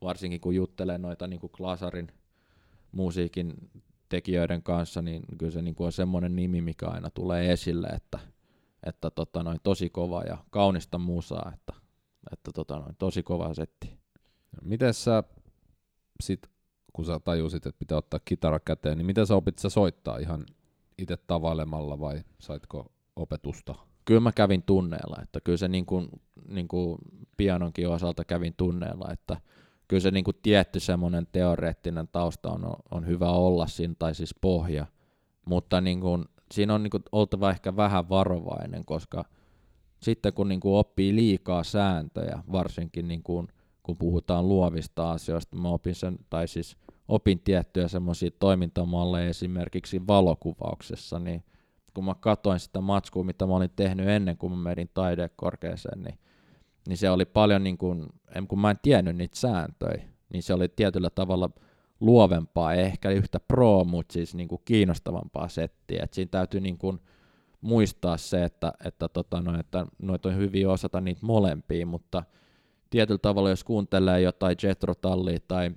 varsinkin 0.02 0.42
kun 0.42 0.56
juttelee 0.56 0.98
noita 0.98 1.28
niin 1.28 1.40
kuin 1.40 1.52
Glasarin 1.54 2.08
musiikin 2.92 3.54
tekijöiden 4.10 4.64
kanssa, 4.64 5.02
niin 5.02 5.24
kyllä 5.38 5.52
se 5.52 5.62
niin 5.62 5.76
kuin 5.76 5.86
on 5.86 5.92
semmoinen 5.92 6.36
nimi, 6.36 6.62
mikä 6.62 6.88
aina 6.88 7.10
tulee 7.10 7.52
esille, 7.52 7.88
että, 7.88 8.20
että 8.84 9.12
tota 9.12 9.44
noin, 9.44 9.60
tosi 9.64 9.90
kova 9.90 10.22
ja 10.22 10.38
kaunista 10.50 10.98
musaa, 10.98 11.52
että, 11.54 11.89
että 12.32 12.52
tota 12.52 12.80
noin, 12.80 12.96
tosi 13.00 13.24
kova 13.24 13.54
setti. 13.54 14.00
Miten 14.62 14.94
sä 14.94 15.24
sit, 16.22 16.48
kun 16.94 17.06
sä 17.06 17.20
tajusit, 17.20 17.66
että 17.66 17.80
pitää 17.80 17.98
ottaa 17.98 18.20
kitara 18.26 18.60
käteen, 18.60 18.98
niin 18.98 19.06
miten 19.06 19.28
sä 19.28 19.36
opit 19.36 19.60
sä 19.60 19.70
soittaa 19.70 20.18
ihan 20.18 20.46
itse 20.98 21.18
tavallemalla 21.18 22.00
vai 22.00 22.24
saitko 22.40 22.92
opetusta? 23.16 23.76
Kyllä 24.06 24.20
mä 24.20 24.32
kävin 24.32 24.64
tunneella, 24.64 25.18
että 25.22 25.42
kyllä 25.42 25.58
se 25.58 25.68
niin 25.68 25.86
kuin, 25.86 26.10
niin 26.48 26.68
kuin 26.68 26.98
pianonkin 27.38 27.90
osalta 27.90 28.26
kävin 28.26 28.54
tunneella, 28.58 29.12
että 29.12 29.38
kyllä 29.88 30.02
se 30.02 30.12
niin 30.12 30.24
kuin 30.24 30.38
tietty 30.44 30.80
semmoinen 30.80 31.28
teoreettinen 31.32 32.08
tausta 32.08 32.50
on, 32.50 32.74
on 32.92 33.08
hyvä 33.08 33.32
olla 33.32 33.68
siinä, 33.68 33.96
tai 34.00 34.16
siis 34.16 34.36
pohja, 34.42 34.86
mutta 35.46 35.82
niin 35.82 36.02
kuin, 36.02 36.26
siinä 36.52 36.74
on 36.74 36.84
niin 36.84 36.92
kuin 36.92 37.04
oltava 37.12 37.50
ehkä 37.50 37.76
vähän 37.76 38.10
varovainen, 38.10 38.86
koska 38.86 39.26
sitten 40.02 40.34
kun 40.34 40.50
niin 40.50 40.60
kuin 40.60 40.76
oppii 40.76 41.16
liikaa 41.16 41.64
sääntöjä, 41.64 42.44
varsinkin 42.52 43.08
niin 43.08 43.24
kuin, 43.24 43.48
kun 43.84 43.98
puhutaan 43.98 44.50
luovista 44.50 45.12
asioista, 45.12 45.56
mä 45.56 45.70
opin 45.70 45.96
sen, 45.96 46.18
tai 46.30 46.48
siis 46.48 46.78
opin 47.08 47.40
tiettyjä 47.40 47.88
semmoisia 47.88 48.32
toimintamalleja 48.40 49.30
esimerkiksi 49.30 50.08
valokuvauksessa, 50.08 51.20
niin 51.20 51.44
kun 51.94 52.06
mä 52.06 52.16
katsoin 52.20 52.60
sitä 52.60 52.82
matskua, 52.82 53.24
mitä 53.24 53.46
mä 53.46 53.56
olin 53.56 53.72
tehnyt 53.76 54.08
ennen 54.08 54.38
kuin 54.38 54.54
mä 54.54 54.58
menin 54.58 54.90
taidekorkeeseen, 54.94 56.04
niin, 56.04 56.20
niin 56.88 56.98
se 56.98 57.10
oli 57.10 57.26
paljon 57.26 57.64
niin 57.64 57.78
kuin, 57.78 58.06
kun 58.48 58.60
mä 58.60 58.72
en 58.72 58.80
tiennyt 58.82 59.16
niitä 59.16 59.38
sääntöjä, 59.38 60.04
niin 60.34 60.44
se 60.44 60.54
oli 60.54 60.68
tietyllä 60.68 61.10
tavalla 61.10 61.50
luovempaa, 62.00 62.74
ei 62.74 62.84
ehkä 62.84 63.10
yhtä 63.10 63.40
pro, 63.40 63.84
mutta 63.84 64.14
siis 64.14 64.36
niin 64.36 64.48
kuin 64.48 64.62
kiinnostavampaa 64.66 65.48
settiä. 65.48 66.04
Et 66.04 66.14
siinä 66.14 66.30
täytyy 66.30 66.62
niin 66.62 66.78
kuin 66.78 67.00
muistaa 67.62 68.18
se, 68.18 68.44
että, 68.44 68.74
että, 68.86 69.08
tota, 69.08 69.42
no, 69.42 69.60
että 69.60 69.86
noita 70.02 70.30
on 70.30 70.38
hyvin 70.38 70.68
osata 70.68 71.02
niitä 71.02 71.26
molempia, 71.26 71.86
mutta 71.86 72.24
tietyllä 72.90 73.20
tavalla, 73.22 73.50
jos 73.50 73.64
kuuntelee 73.64 74.22
jotain 74.22 74.56
Jethro 74.64 74.96
Tullia 74.96 75.40
tai 75.48 75.72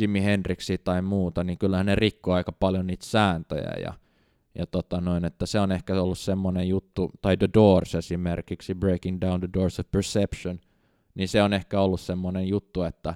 Jimi 0.00 0.24
Hendrixia 0.24 0.78
tai 0.78 1.02
muuta, 1.02 1.44
niin 1.44 1.58
kyllähän 1.58 1.86
ne 1.86 1.94
rikkoo 1.94 2.34
aika 2.34 2.52
paljon 2.52 2.86
niitä 2.86 3.06
sääntöjä 3.06 3.74
ja, 3.82 3.94
ja 4.54 4.66
tota 4.66 5.00
noin, 5.00 5.24
että 5.24 5.46
se 5.46 5.60
on 5.60 5.72
ehkä 5.72 6.02
ollut 6.02 6.18
semmoinen 6.18 6.68
juttu, 6.68 7.10
tai 7.22 7.36
The 7.36 7.48
Doors 7.54 7.94
esimerkiksi, 7.94 8.74
Breaking 8.74 9.20
Down 9.20 9.40
the 9.40 9.48
Doors 9.54 9.80
of 9.80 9.86
Perception, 9.90 10.60
niin 11.14 11.28
se 11.28 11.42
on 11.42 11.52
ehkä 11.52 11.80
ollut 11.80 12.00
semmoinen 12.00 12.48
juttu, 12.48 12.82
että, 12.82 13.14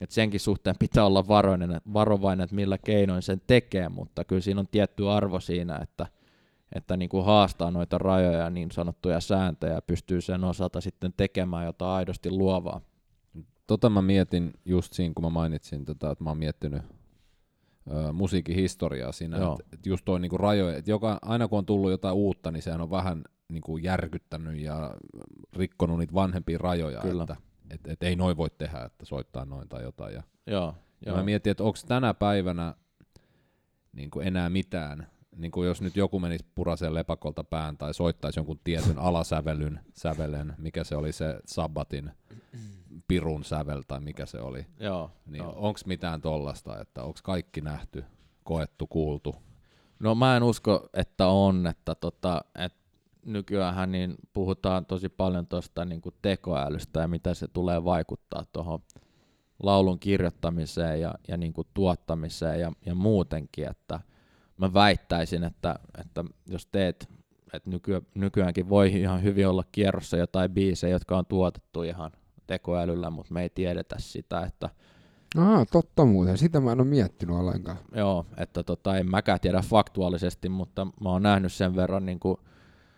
että 0.00 0.14
senkin 0.14 0.40
suhteen 0.40 0.76
pitää 0.78 1.06
olla 1.06 1.28
varoinen, 1.28 1.80
varovainen, 1.92 2.44
että 2.44 2.56
millä 2.56 2.78
keinoin 2.78 3.22
sen 3.22 3.40
tekee, 3.46 3.88
mutta 3.88 4.24
kyllä 4.24 4.42
siinä 4.42 4.60
on 4.60 4.68
tietty 4.68 5.10
arvo 5.10 5.40
siinä, 5.40 5.78
että, 5.82 6.06
että 6.72 6.96
niin 6.96 7.08
kuin 7.08 7.24
haastaa 7.24 7.70
noita 7.70 7.98
rajoja, 7.98 8.50
niin 8.50 8.70
sanottuja 8.70 9.20
sääntöjä, 9.20 9.74
ja 9.74 9.82
pystyy 9.82 10.20
sen 10.20 10.44
osalta 10.44 10.80
sitten 10.80 11.12
tekemään 11.16 11.66
jotain 11.66 11.90
aidosti 11.90 12.30
luovaa. 12.30 12.80
Tota 13.66 13.90
mä 13.90 14.02
mietin 14.02 14.52
just 14.64 14.92
siinä, 14.92 15.14
kun 15.14 15.24
mä 15.24 15.30
mainitsin, 15.30 15.84
tota, 15.84 16.10
että 16.10 16.24
mä 16.24 16.30
oon 16.30 16.38
miettinyt 16.38 16.82
ö, 17.90 18.12
musiikin 18.12 18.56
historiaa 18.56 19.12
siinä, 19.12 19.36
että 19.36 19.64
et 19.72 19.86
just 19.86 20.04
toi 20.04 20.20
niinku 20.20 20.38
rajoja, 20.38 20.76
että 20.76 20.90
joka, 20.90 21.18
aina 21.22 21.48
kun 21.48 21.58
on 21.58 21.66
tullut 21.66 21.90
jotain 21.90 22.14
uutta, 22.14 22.50
niin 22.50 22.62
sehän 22.62 22.80
on 22.80 22.90
vähän 22.90 23.24
niinku 23.48 23.76
järkyttänyt 23.76 24.60
ja 24.60 24.96
rikkonut 25.56 25.98
niitä 25.98 26.14
vanhempia 26.14 26.58
rajoja, 26.58 27.00
Kyllä. 27.00 27.22
että 27.22 27.36
et, 27.70 27.80
et 27.86 28.02
ei 28.02 28.16
noin 28.16 28.36
voi 28.36 28.50
tehdä, 28.58 28.84
että 28.84 29.04
soittaa 29.04 29.44
noin 29.44 29.68
tai 29.68 29.82
jotain. 29.82 30.14
Ja, 30.14 30.22
Joo, 30.46 30.74
ja 31.06 31.12
mä 31.12 31.22
mietin, 31.22 31.50
että 31.50 31.64
onko 31.64 31.78
tänä 31.88 32.14
päivänä 32.14 32.74
niin 33.92 34.10
enää 34.22 34.50
mitään, 34.50 35.06
niin 35.36 35.50
kuin 35.50 35.68
jos 35.68 35.82
nyt 35.82 35.96
joku 35.96 36.20
menisi 36.20 36.46
puraseen 36.54 36.94
lepakolta 36.94 37.44
pään 37.44 37.78
tai 37.78 37.94
soittaisi 37.94 38.38
jonkun 38.38 38.60
tietyn 38.64 38.98
alasävelyn 38.98 39.80
sävelen, 39.94 40.54
mikä 40.58 40.84
se 40.84 40.96
oli 40.96 41.12
se 41.12 41.38
Sabbatin 41.46 42.10
pirun 43.08 43.44
sävel 43.44 43.82
tai 43.88 44.00
mikä 44.00 44.26
se 44.26 44.40
oli. 44.40 44.66
Joo. 44.80 45.10
Niin 45.26 45.42
onko 45.42 45.80
mitään 45.86 46.20
tollasta, 46.20 46.80
että 46.80 47.02
onko 47.02 47.20
kaikki 47.22 47.60
nähty, 47.60 48.04
koettu, 48.44 48.86
kuultu? 48.86 49.36
No 49.98 50.14
mä 50.14 50.36
en 50.36 50.42
usko, 50.42 50.88
että 50.94 51.26
on, 51.26 51.66
että 51.66 51.94
tota, 51.94 52.44
et 52.58 52.74
nykyään 53.26 53.92
niin 53.92 54.14
puhutaan 54.32 54.86
tosi 54.86 55.08
paljon 55.08 55.46
tuosta 55.46 55.84
niin 55.84 56.02
tekoälystä 56.22 57.00
ja 57.00 57.08
mitä 57.08 57.34
se 57.34 57.48
tulee 57.48 57.84
vaikuttaa 57.84 58.44
tuohon 58.52 58.80
laulun 59.62 59.98
kirjoittamiseen 59.98 61.00
ja, 61.00 61.14
ja 61.28 61.36
niin 61.36 61.52
kuin 61.52 61.66
tuottamiseen 61.74 62.60
ja, 62.60 62.72
ja 62.86 62.94
muutenkin, 62.94 63.70
että 63.70 64.00
mä 64.56 64.74
väittäisin, 64.74 65.44
että, 65.44 65.74
että 66.00 66.24
jos 66.46 66.66
teet, 66.66 67.08
että 67.52 67.70
nyky, 67.70 68.02
nykyäänkin 68.14 68.68
voi 68.68 68.92
ihan 68.92 69.22
hyvin 69.22 69.48
olla 69.48 69.64
kierrossa 69.72 70.16
jotain 70.16 70.50
biisejä, 70.50 70.92
jotka 70.92 71.18
on 71.18 71.26
tuotettu 71.26 71.82
ihan 71.82 72.12
tekoälyllä, 72.46 73.10
mutta 73.10 73.34
me 73.34 73.42
ei 73.42 73.50
tiedetä 73.50 73.96
sitä, 73.98 74.40
että 74.40 74.70
Ah, 75.38 75.66
totta 75.72 76.04
muuten. 76.04 76.38
Sitä 76.38 76.60
mä 76.60 76.72
en 76.72 76.80
ole 76.80 76.88
miettinyt 76.88 77.36
ollenkaan. 77.36 77.78
Joo, 77.94 78.26
että 78.36 78.62
tota, 78.62 78.96
en 78.96 79.10
mäkään 79.10 79.40
tiedä 79.40 79.62
faktuaalisesti, 79.62 80.48
mutta 80.48 80.84
mä 80.84 81.08
oon 81.08 81.22
nähnyt 81.22 81.52
sen 81.52 81.76
verran 81.76 82.06
niin 82.06 82.20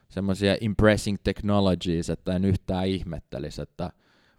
semmoisia 0.08 0.56
impressing 0.60 1.18
technologies, 1.24 2.10
että 2.10 2.36
en 2.36 2.44
yhtään 2.44 2.86
ihmettelisi, 2.86 3.62
että 3.62 3.90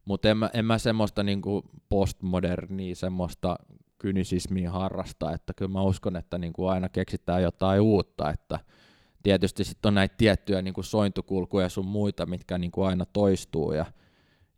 mutta 0.06 0.30
en 0.30 0.38
mä, 0.38 0.50
en 0.54 0.66
mä 0.66 0.78
semmoista 0.78 1.24
niin 1.24 1.42
postmodernia, 1.90 2.96
semmoista 2.96 3.56
kynisismiä 4.00 4.72
harrasta, 4.72 5.34
että 5.34 5.54
kyllä 5.54 5.72
mä 5.72 5.82
uskon, 5.82 6.16
että 6.16 6.38
niin 6.38 6.54
kuin 6.54 6.70
aina 6.70 6.90
keksitään 6.90 7.44
jotain 7.44 7.82
uutta, 7.82 8.30
että 8.30 8.60
tietysti 9.24 9.64
sitten 9.64 9.90
on 9.90 9.94
näitä 9.94 10.16
tiettyjä 10.18 10.62
niin 10.62 10.74
kuin 10.74 10.86
sointukulkuja 10.86 11.70
sun 11.70 11.86
muita, 11.86 12.26
mitkä 12.26 12.58
niin 12.58 12.72
kuin 12.72 12.88
aina 12.88 13.06
toistuu 13.06 13.72
ja 13.72 13.86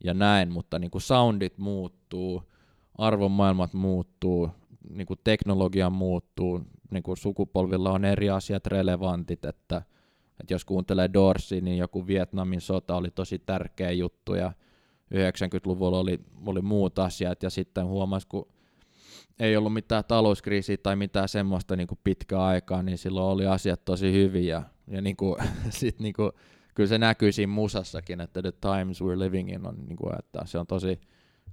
ja 0.04 0.13
näin, 0.13 0.51
mutta 0.51 0.80
niin 0.80 0.91
kuin 0.91 1.01
soundit 1.01 1.58
muuttuu, 1.58 2.43
arvomaailmat 2.97 3.73
muuttuu, 3.73 4.49
niin 4.89 5.08
kuin 5.08 5.19
teknologia 5.23 5.89
muuttuu, 5.89 6.62
niin 6.91 7.04
kuin 7.04 7.17
sukupolvilla 7.17 7.91
on 7.91 8.06
eri 8.06 8.30
asiat 8.30 8.67
relevantit, 8.67 9.45
että, 9.45 9.82
että 10.39 10.54
jos 10.54 10.65
kuuntelee 10.65 11.10
Dorsi, 11.13 11.62
niin 11.62 11.77
joku 11.77 12.08
Vietnamin 12.08 12.62
sota 12.62 12.95
oli 12.95 13.12
tosi 13.12 13.39
tärkeä 13.39 13.91
juttu 13.91 14.34
ja 14.34 14.54
90-luvulla 15.13 15.99
oli, 15.99 16.19
oli 16.45 16.62
muut 16.62 16.99
asiat 16.99 17.43
ja 17.43 17.49
sitten 17.49 17.86
huomasi, 17.86 18.27
kun 18.27 18.47
ei 19.39 19.57
ollut 19.57 19.73
mitään 19.73 20.03
talouskriisiä 20.07 20.77
tai 20.77 20.95
mitään 20.95 21.29
semmoista 21.29 21.75
niin 21.75 21.87
kuin 21.87 21.99
pitkää 22.03 22.45
aikaa, 22.45 22.83
niin 22.83 22.97
silloin 22.97 23.33
oli 23.33 23.47
asiat 23.47 23.85
tosi 23.85 24.13
hyviä 24.13 24.63
ja 24.87 25.01
niin 25.01 25.15
kuin, 25.17 25.35
sit 25.69 25.99
niin 25.99 26.13
kuin 26.13 26.31
kyllä 26.75 26.87
se 26.87 26.97
näkyy 26.97 27.31
siinä 27.31 27.53
musassakin, 27.53 28.21
että 28.21 28.41
the 28.41 28.51
times 28.51 29.01
we're 29.01 29.19
living 29.19 29.53
in 29.53 29.67
on, 29.67 29.75
niin 29.87 29.97
kuin, 29.97 30.13
että 30.19 30.41
se 30.45 30.57
on 30.57 30.67
tosi, 30.67 31.01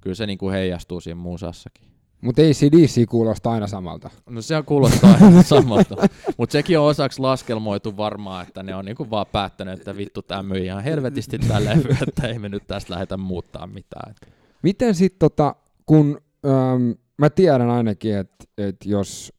kyllä 0.00 0.14
se 0.14 0.26
niin 0.26 0.38
kuin 0.38 0.52
heijastuu 0.52 1.00
siinä 1.00 1.20
musassakin. 1.20 1.88
Mutta 2.20 2.42
ei 2.42 2.52
CDC 2.52 3.08
kuulosta 3.08 3.50
aina 3.50 3.66
samalta. 3.66 4.10
No 4.30 4.42
se 4.42 4.62
kuulostaa 4.66 5.18
aina 5.20 5.42
samalta. 5.54 5.96
Mutta 6.36 6.52
sekin 6.52 6.78
on 6.78 6.86
osaksi 6.86 7.20
laskelmoitu 7.20 7.96
varmaan, 7.96 8.46
että 8.46 8.62
ne 8.62 8.74
on 8.74 8.84
niinku 8.84 9.10
vaan 9.10 9.26
päättänyt, 9.32 9.78
että 9.78 9.96
vittu 9.96 10.22
tämä 10.22 10.42
myy 10.42 10.64
ihan 10.64 10.84
helvetisti 10.84 11.38
tämä 11.38 11.64
levy, 11.70 11.96
että 12.08 12.28
ei 12.28 12.38
me 12.38 12.48
nyt 12.48 12.66
tästä 12.66 12.92
lähdetä 12.92 13.16
muuttaa 13.16 13.66
mitään. 13.66 14.14
Miten 14.62 14.94
sitten 14.94 15.18
tota, 15.18 15.54
kun 15.86 16.20
äm, 16.46 16.94
mä 17.18 17.31
tiedän 17.31 17.70
ainakin, 17.70 18.16
että 18.16 18.44
et 18.59 18.76
jos 18.85 19.33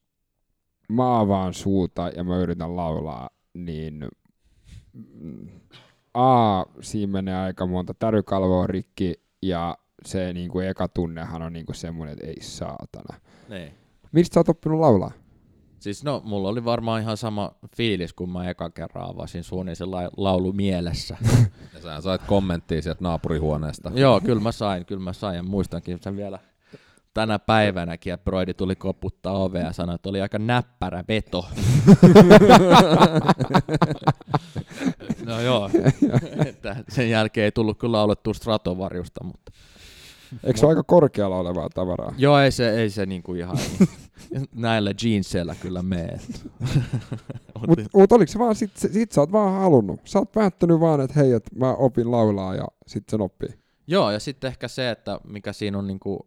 mä 0.89 1.19
avaan 1.19 1.53
suuta 1.53 2.09
ja 2.15 2.23
mä 2.23 2.37
yritän 2.37 2.75
laulaa, 2.75 3.29
niin 3.53 4.07
A, 6.13 6.63
siinä 6.81 7.11
menee 7.11 7.35
aika 7.35 7.65
monta 7.65 7.93
tärykalvoa 7.93 8.67
rikki, 8.67 9.13
ja 9.41 9.77
se 10.05 10.33
niin 10.33 10.51
kuin 10.51 10.67
eka 10.67 10.87
tunnehan 10.87 11.41
on 11.41 11.53
niin 11.53 11.65
kuin 11.65 11.75
semmoinen, 11.75 12.13
että 12.13 12.27
ei 12.27 12.41
saatana. 12.41 13.19
Niin. 13.49 13.73
Mistä 14.11 14.33
sä 14.33 14.39
oot 14.39 14.49
oppinut 14.49 14.79
laulaa? 14.79 15.11
Siis 15.79 16.03
no, 16.03 16.21
mulla 16.25 16.49
oli 16.49 16.65
varmaan 16.65 17.01
ihan 17.01 17.17
sama 17.17 17.51
fiilis, 17.77 18.13
kun 18.13 18.29
mä 18.29 18.49
eka 18.49 18.69
kerran 18.69 19.09
avasin 19.09 19.43
suunnisen 19.43 19.91
la- 19.91 20.09
laulu 20.17 20.53
mielessä. 20.53 21.17
Ja 21.73 21.81
sä 21.81 22.01
sait 22.01 22.21
kommenttia 22.27 22.81
sieltä 22.81 23.03
naapurihuoneesta. 23.03 23.91
Joo, 23.95 24.21
kyllä 24.21 24.41
mä 24.41 24.51
sain, 24.51 24.85
kyllä 24.85 25.03
mä 25.03 25.13
sain, 25.13 25.35
ja 25.35 25.43
muistankin 25.43 25.99
sen 26.01 26.15
vielä 26.17 26.39
tänä 27.13 27.39
päivänäkin, 27.39 28.13
että 28.13 28.23
Broidi 28.23 28.53
tuli 28.53 28.75
koputtaa 28.75 29.43
ovea 29.43 29.65
ja 29.65 29.73
sanoi, 29.73 29.95
että 29.95 30.09
oli 30.09 30.21
aika 30.21 30.39
näppärä 30.39 31.03
veto. 31.07 31.45
no 35.25 35.41
joo, 35.41 35.69
että 36.45 36.75
sen 36.89 37.09
jälkeen 37.09 37.45
ei 37.45 37.51
tullut 37.51 37.79
kyllä 37.79 37.97
laulettua 37.97 38.33
Stratovarjusta, 38.33 39.23
mutta... 39.23 39.51
Eikö 40.43 40.59
se 40.59 40.65
ole 40.65 40.71
aika 40.71 40.83
korkealla 40.83 41.35
olevaa 41.35 41.69
tavaraa? 41.69 42.13
Joo, 42.17 42.39
ei 42.39 42.51
se, 42.51 42.69
ei 42.69 42.89
se 42.89 43.05
niinku 43.05 43.33
ihan 43.33 43.57
näillä 44.55 44.93
jeansseillä 45.03 45.55
kyllä 45.55 45.81
mene. 45.81 46.13
Mutta 47.67 47.83
mut 47.93 48.11
oliko 48.11 48.31
se 48.31 48.39
vaan, 48.39 48.55
sit, 48.55 48.77
sit 48.77 49.11
sä 49.11 49.21
oot 49.21 49.31
vaan 49.31 49.61
halunnut. 49.61 49.99
Sä 50.05 50.19
oot 50.19 50.31
päättänyt 50.31 50.79
vaan, 50.79 51.01
että 51.01 51.19
hei, 51.19 51.31
että 51.31 51.51
mä 51.55 51.73
opin 51.73 52.11
laulaa 52.11 52.55
ja 52.55 52.67
sit 52.87 53.03
sen 53.09 53.21
oppii. 53.21 53.49
Joo, 53.87 54.11
ja 54.11 54.19
sitten 54.19 54.47
ehkä 54.47 54.67
se, 54.67 54.89
että 54.89 55.19
mikä 55.27 55.53
siinä 55.53 55.77
on 55.77 55.87
niinku, 55.87 56.25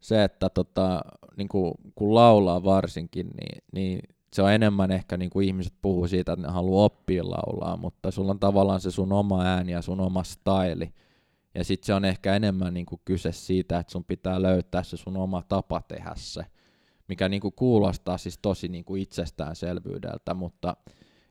se, 0.00 0.24
että 0.24 0.48
tota, 0.48 1.00
niinku, 1.36 1.74
kun 1.94 2.14
laulaa 2.14 2.64
varsinkin, 2.64 3.26
niin, 3.26 3.64
niin 3.72 4.00
se 4.32 4.42
on 4.42 4.52
enemmän 4.52 4.90
ehkä 4.90 5.16
niin 5.16 5.30
kuin 5.30 5.46
ihmiset 5.46 5.74
puhuu 5.82 6.08
siitä, 6.08 6.32
että 6.32 6.46
ne 6.46 6.52
haluaa 6.52 6.84
oppia 6.84 7.24
laulaa, 7.24 7.76
mutta 7.76 8.10
sulla 8.10 8.30
on 8.30 8.40
tavallaan 8.40 8.80
se 8.80 8.90
sun 8.90 9.12
oma 9.12 9.42
ääni 9.42 9.72
ja 9.72 9.82
sun 9.82 10.00
oma 10.00 10.24
staili. 10.24 10.92
Ja 11.54 11.64
sitten 11.64 11.86
se 11.86 11.94
on 11.94 12.04
ehkä 12.04 12.36
enemmän 12.36 12.74
niin 12.74 12.86
kuin 12.86 13.00
kyse 13.04 13.32
siitä, 13.32 13.78
että 13.78 13.92
sun 13.92 14.04
pitää 14.04 14.42
löytää 14.42 14.82
se 14.82 14.96
sun 14.96 15.16
oma 15.16 15.42
tapa 15.48 15.82
tehdä 15.88 16.12
se, 16.16 16.44
mikä 17.08 17.28
niin 17.28 17.40
kuin 17.40 17.54
kuulostaa 17.56 18.18
siis 18.18 18.38
tosi 18.38 18.68
niin 18.68 18.84
kuin 18.84 19.02
itsestäänselvyydeltä, 19.02 20.34
mutta 20.34 20.76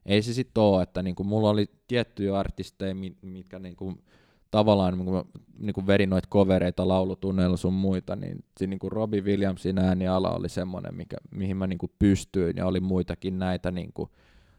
ei 0.06 0.22
se 0.22 0.34
sitten 0.34 0.64
ole, 0.64 0.84
että 0.84 1.04
niin 1.04 1.16
kuin 1.16 1.28
mulla 1.28 1.50
oli 1.50 1.70
tiettyjä 1.88 2.40
artisteja, 2.40 2.96
mitkä 3.22 3.60
niin 3.60 3.76
kuin 3.76 4.04
tavallaan 4.52 4.98
niin 4.98 5.06
kun, 5.06 5.26
niin 5.60 5.74
kun 5.74 5.88
vedin 5.88 6.10
noita 6.10 6.28
kovereita 6.32 6.88
laulutunneilla 6.88 7.58
sun 7.58 7.74
muita, 7.74 8.16
niin, 8.16 8.44
niin 8.60 8.80
kuin 8.80 8.92
Robbie 8.92 9.22
Williamsin 9.22 9.80
ääniala 9.80 10.32
oli 10.32 10.50
semmoinen, 10.50 10.96
mikä, 10.96 11.18
mihin 11.32 11.58
mä 11.58 11.68
niin 11.68 11.78
kuin 11.78 11.92
pystyin, 12.00 12.58
ja 12.58 12.66
oli 12.66 12.80
muitakin 12.80 13.40
näitä, 13.40 13.72
niin, 13.72 13.94
kuin, 13.94 14.10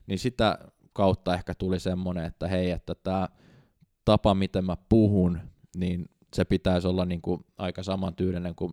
niin 0.06 0.18
sitä 0.18 0.58
kautta 0.92 1.34
ehkä 1.34 1.54
tuli 1.54 1.80
semmoinen, 1.80 2.24
että 2.24 2.48
hei, 2.48 2.70
että 2.70 2.94
tämä 2.94 3.28
tapa, 4.04 4.34
miten 4.34 4.64
mä 4.64 4.76
puhun, 4.88 5.38
niin 5.76 6.08
se 6.34 6.44
pitäisi 6.44 6.88
olla 6.88 7.04
niin 7.04 7.22
kuin 7.22 7.44
aika 7.58 7.82
samantyylinen 7.82 8.54
kuin 8.54 8.72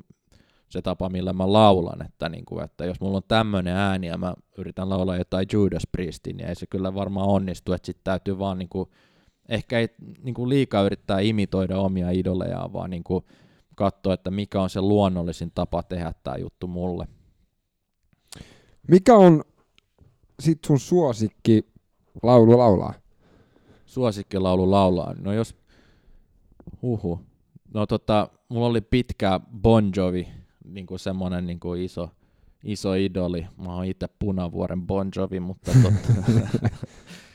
se 0.70 0.82
tapa, 0.82 1.10
millä 1.10 1.34
mä 1.34 1.54
laulan, 1.54 2.06
että, 2.06 2.30
niin 2.30 2.46
kuin, 2.46 2.64
että 2.64 2.86
jos 2.86 3.02
mulla 3.02 3.18
on 3.18 3.24
tämmöinen 3.28 3.76
ääni 3.76 4.08
ja 4.08 4.18
mä 4.18 4.34
yritän 4.58 4.90
laulaa 4.90 5.18
jotain 5.18 5.48
Judas 5.54 5.88
Priestin, 5.92 6.38
niin 6.38 6.50
ei 6.50 6.56
se 6.56 6.68
kyllä 6.68 6.94
varmaan 6.94 7.28
onnistu, 7.28 7.74
että 7.74 7.86
sitten 7.86 8.04
täytyy 8.04 8.40
vaan 8.40 8.58
niin 8.58 8.70
kuin 8.70 8.90
ehkä 9.50 9.80
ei 9.80 9.88
niin 10.24 10.36
kuin 10.36 10.50
liikaa 10.50 10.84
yrittää 10.84 11.20
imitoida 11.20 11.80
omia 11.80 12.10
idolejaan, 12.10 12.74
vaan 12.74 12.90
niin 12.90 13.04
kuin 13.04 13.26
katsoa, 13.76 14.14
että 14.14 14.32
mikä 14.32 14.62
on 14.62 14.70
se 14.70 14.82
luonnollisin 14.82 15.52
tapa 15.56 15.84
tehdä 15.84 16.14
tämä 16.24 16.38
juttu 16.38 16.68
mulle. 16.68 17.08
Mikä 18.88 19.16
on 19.16 19.44
sit 20.40 20.60
sun 20.66 20.80
suosikki 20.80 21.66
laulu 22.24 22.58
laulaa? 22.58 22.94
Suosikki 23.86 24.40
laulu 24.40 24.72
laulaa? 24.72 25.14
No 25.14 25.34
jos, 25.34 25.56
huhu. 26.82 27.20
No 27.74 27.86
tota, 27.86 28.30
mulla 28.50 28.68
oli 28.68 28.82
pitkä 28.82 29.40
Bon 29.62 29.92
Jovi, 29.96 30.28
niin 30.66 30.86
kuin 30.86 31.00
semmonen 31.00 31.48
niin 31.48 31.60
kuin 31.60 31.82
iso, 31.82 32.10
iso 32.66 32.94
idoli. 32.94 33.48
Mä 33.58 33.76
oon 33.76 33.86
itse 33.86 34.08
Punavuoren 34.20 34.82
Bon 34.82 35.12
Jovi, 35.16 35.40
mutta 35.40 35.72
totta. 35.84 36.40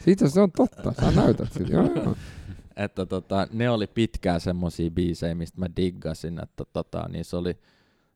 Itse 0.07 0.29
se 0.29 0.41
on 0.41 0.53
totta, 0.53 0.93
sä 1.01 1.11
näytät 1.11 1.53
sitä. 1.53 1.73
Joo, 1.73 1.91
joo. 1.95 2.17
että 2.77 3.07
tota, 3.07 3.49
ne 3.53 3.71
oli 3.71 3.87
pitkään 3.87 4.41
semmosia 4.41 4.91
biisejä, 4.91 5.35
mistä 5.35 5.61
mä 5.61 5.67
diggasin, 5.77 6.43
että 6.43 6.65
tota, 6.73 7.09
niissä 7.09 7.39
oli 7.39 7.59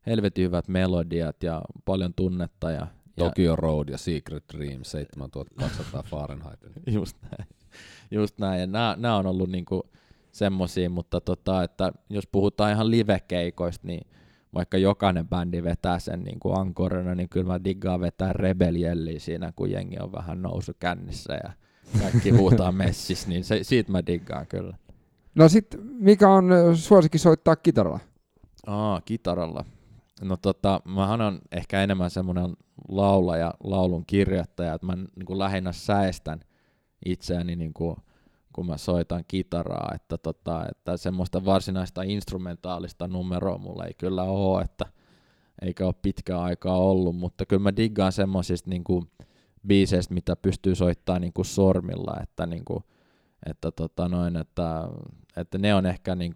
helvetin 0.07 0.44
hyvät 0.44 0.68
melodiat 0.68 1.42
ja 1.42 1.62
paljon 1.85 2.14
tunnetta. 2.14 2.70
Ja, 2.70 2.87
Tokyo 3.16 3.50
ja, 3.50 3.57
Road 3.57 3.88
ja 3.88 3.98
Secret 3.98 4.44
Dream 4.57 4.81
7200 4.85 6.03
Fahrenheit. 6.03 6.61
Just 6.87 7.16
näin. 7.22 7.48
Just 8.11 8.38
näin. 8.38 8.61
Ja 8.61 8.66
nämä, 8.66 8.96
nämä 8.98 9.16
on 9.16 9.27
ollut 9.27 9.50
niinku 9.50 9.90
semmosia, 10.33 10.90
mutta 10.90 11.20
tota, 11.20 11.62
että 11.62 11.92
jos 12.11 12.27
puhutaan 12.27 12.72
ihan 12.72 12.90
livekeikoista, 12.90 13.87
niin 13.87 14.07
vaikka 14.55 14.79
jokainen 14.79 15.29
bändi 15.29 15.62
vetää 15.62 15.99
sen 15.99 16.25
niin 16.25 16.40
kuin 16.40 16.59
ankorina, 16.59 17.14
niin 17.14 17.29
kyllä 17.29 17.47
mä 17.47 17.64
diggaan 17.64 18.01
vetää 18.01 18.33
rebeljelliä 18.33 19.19
siinä, 19.19 19.53
kun 19.57 19.71
jengi 19.71 19.97
on 20.01 20.12
vähän 20.12 20.43
nousu 20.43 20.73
kännissä 20.79 21.35
ja 21.35 21.53
kaikki 22.01 22.31
huutaa 22.31 22.73
messis, 22.83 23.27
niin 23.27 23.45
se, 23.45 23.59
siitä 23.62 23.93
mä 23.93 24.07
diggaan 24.07 24.47
kyllä. 24.47 24.77
No 25.35 25.49
sit, 25.49 25.77
mikä 25.83 26.29
on 26.29 26.51
suosikki 26.75 27.19
soittaa 27.19 27.57
kitaralla? 27.57 28.01
Aa, 28.67 29.01
kitaralla. 29.01 29.64
No 30.23 30.37
tota, 30.37 30.81
mähän 30.85 31.21
on 31.21 31.38
ehkä 31.53 31.83
enemmän 31.83 32.11
semmoinen 32.11 32.57
laulaja, 32.88 33.55
laulun 33.64 34.05
kirjoittaja, 34.07 34.75
että 34.75 34.87
mä 34.87 34.95
niin 34.97 35.27
kuin 35.27 35.38
lähinnä 35.38 35.73
säestän 35.73 36.40
itseäni 37.07 37.57
niin 37.57 37.75
kuin, 37.75 37.97
kun 38.55 38.67
mä 38.67 38.77
soitan 38.77 39.25
kitaraa, 39.29 39.93
että, 39.95 40.19
tota, 40.19 40.67
että 40.71 40.97
semmoista 40.97 41.45
varsinaista 41.45 42.03
instrumentaalista 42.03 43.09
numeroa 43.09 43.59
mulla 43.59 43.85
ei 43.85 43.95
kyllä 43.99 44.23
ole, 44.23 44.62
että 44.62 44.87
eikä 45.62 45.87
ole 45.87 45.95
pitkään 46.03 46.40
aikaa 46.40 46.79
ollut, 46.79 47.17
mutta 47.17 47.47
kyllä 47.47 47.62
mä 47.62 47.77
diggaan 47.77 48.12
semmoisista 48.12 48.71
niin 48.71 48.85
kuin, 48.85 49.11
biiseistä, 49.67 50.14
mitä 50.14 50.37
pystyy 50.37 50.75
soittamaan 50.75 51.21
niin 51.21 51.33
kuin 51.33 51.47
sormilla, 51.47 52.17
että, 52.23 52.47
niin 52.47 52.64
kuin, 52.64 52.85
että, 53.47 53.73
tota 53.73 54.09
noin, 54.09 54.37
että, 54.37 54.88
että 55.37 55.59
ne 55.59 55.75
on 55.75 55.87
ehkä 55.87 56.14
niin 56.14 56.33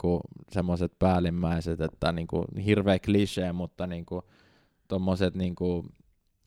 semmoiset 0.51 0.93
päällimmäiset, 0.99 1.81
että 1.81 2.13
niin 2.13 2.27
kuin 2.27 2.45
hirveä 2.65 2.99
klisee, 2.99 3.53
mutta 3.53 3.87
niin 3.87 4.07
kuin 4.07 4.23
tommoset 4.89 5.35
niin 5.35 5.55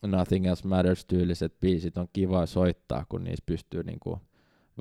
Nothing 0.07 0.45
Else 0.45 0.67
Matters 0.67 1.05
tyyliset 1.05 1.59
biisit 1.59 1.97
on 1.97 2.07
kiva 2.13 2.45
soittaa, 2.45 3.05
kun 3.09 3.23
niissä 3.23 3.43
pystyy 3.45 3.83
niin 3.83 3.99
kuin 3.99 4.19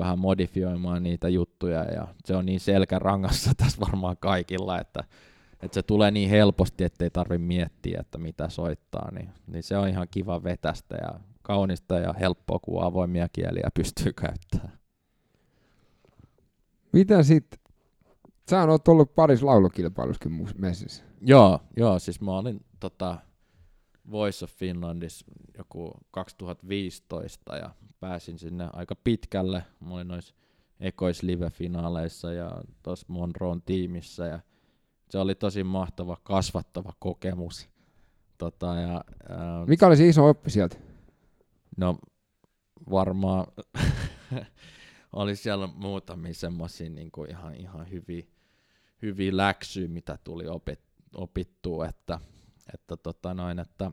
vähän 0.01 0.19
modifioimaan 0.19 1.03
niitä 1.03 1.29
juttuja 1.29 1.85
ja 1.85 2.09
se 2.25 2.37
on 2.37 2.47
niin 2.47 2.61
selkärangassa 2.61 3.53
tässä 3.65 3.81
varmaan 3.81 4.17
kaikilla, 4.21 4.81
että, 4.81 5.05
että 5.63 5.75
se 5.75 5.83
tulee 5.83 6.11
niin 6.11 6.31
helposti, 6.31 6.85
ettei 6.85 7.11
tarvitse 7.11 7.47
miettiä, 7.47 8.01
että 8.01 8.19
mitä 8.19 8.49
soittaa, 8.49 9.11
niin, 9.11 9.29
niin 9.47 9.63
se 9.63 9.77
on 9.77 9.89
ihan 9.89 10.07
kiva 10.11 10.43
vetästä 10.43 10.97
ja 11.03 11.21
kaunista 11.43 11.99
ja 11.99 12.13
helppoa, 12.13 12.59
kun 12.59 12.83
avoimia 12.83 13.29
kieliä 13.33 13.69
pystyy 13.75 14.13
käyttämään. 14.13 14.79
Mitä 16.93 17.23
sitten? 17.23 17.61
Sä 18.51 18.63
oot 18.63 18.89
ollut 18.89 19.15
parissa 19.15 19.47
laulukilpailussakin 19.47 20.49
messissä. 20.59 21.05
Joo, 21.21 21.61
joo, 21.77 21.99
siis 21.99 22.21
mä 22.21 22.39
olin 22.39 22.61
tota, 22.81 23.17
Voice 24.11 24.45
of 24.45 24.51
Finlandissa 24.51 25.27
joku 25.59 25.93
2015 26.11 27.57
ja 27.57 27.71
pääsin 28.01 28.39
sinne 28.39 28.69
aika 28.73 28.95
pitkälle. 28.95 29.65
Mä 29.81 29.95
olin 29.95 30.09
noissa 30.09 30.35
ekois 30.81 31.23
live-finaaleissa 31.23 32.33
ja 32.33 32.63
tuossa 32.83 33.07
Monroon 33.09 33.63
tiimissä 33.63 34.27
ja 34.27 34.41
se 35.11 35.19
oli 35.19 35.35
tosi 35.35 35.65
mahtava, 35.65 36.17
kasvattava 36.23 36.93
kokemus. 36.99 37.69
Tota, 38.39 38.67
ja, 38.67 39.05
ää, 39.29 39.67
Mikä 39.67 39.87
oli 39.87 39.97
se 39.97 40.09
iso 40.09 40.29
oppi 40.29 40.51
sieltä? 40.51 40.77
No 41.77 41.99
varmaan 42.91 43.47
oli 45.13 45.37
siellä 45.37 45.67
muutamia 45.67 46.35
semmoisia 46.35 46.91
niin 46.91 47.11
ihan, 47.29 47.55
ihan 47.55 47.91
hyviä, 47.91 48.23
hyviä 49.03 49.37
läksyjä, 49.37 49.89
mitä 49.89 50.19
tuli 50.25 50.47
opit, 50.47 50.81
opittua, 51.15 51.87
että, 51.87 52.21
että, 52.75 52.97
tota 52.97 53.35
noin, 53.35 53.59
että 53.59 53.91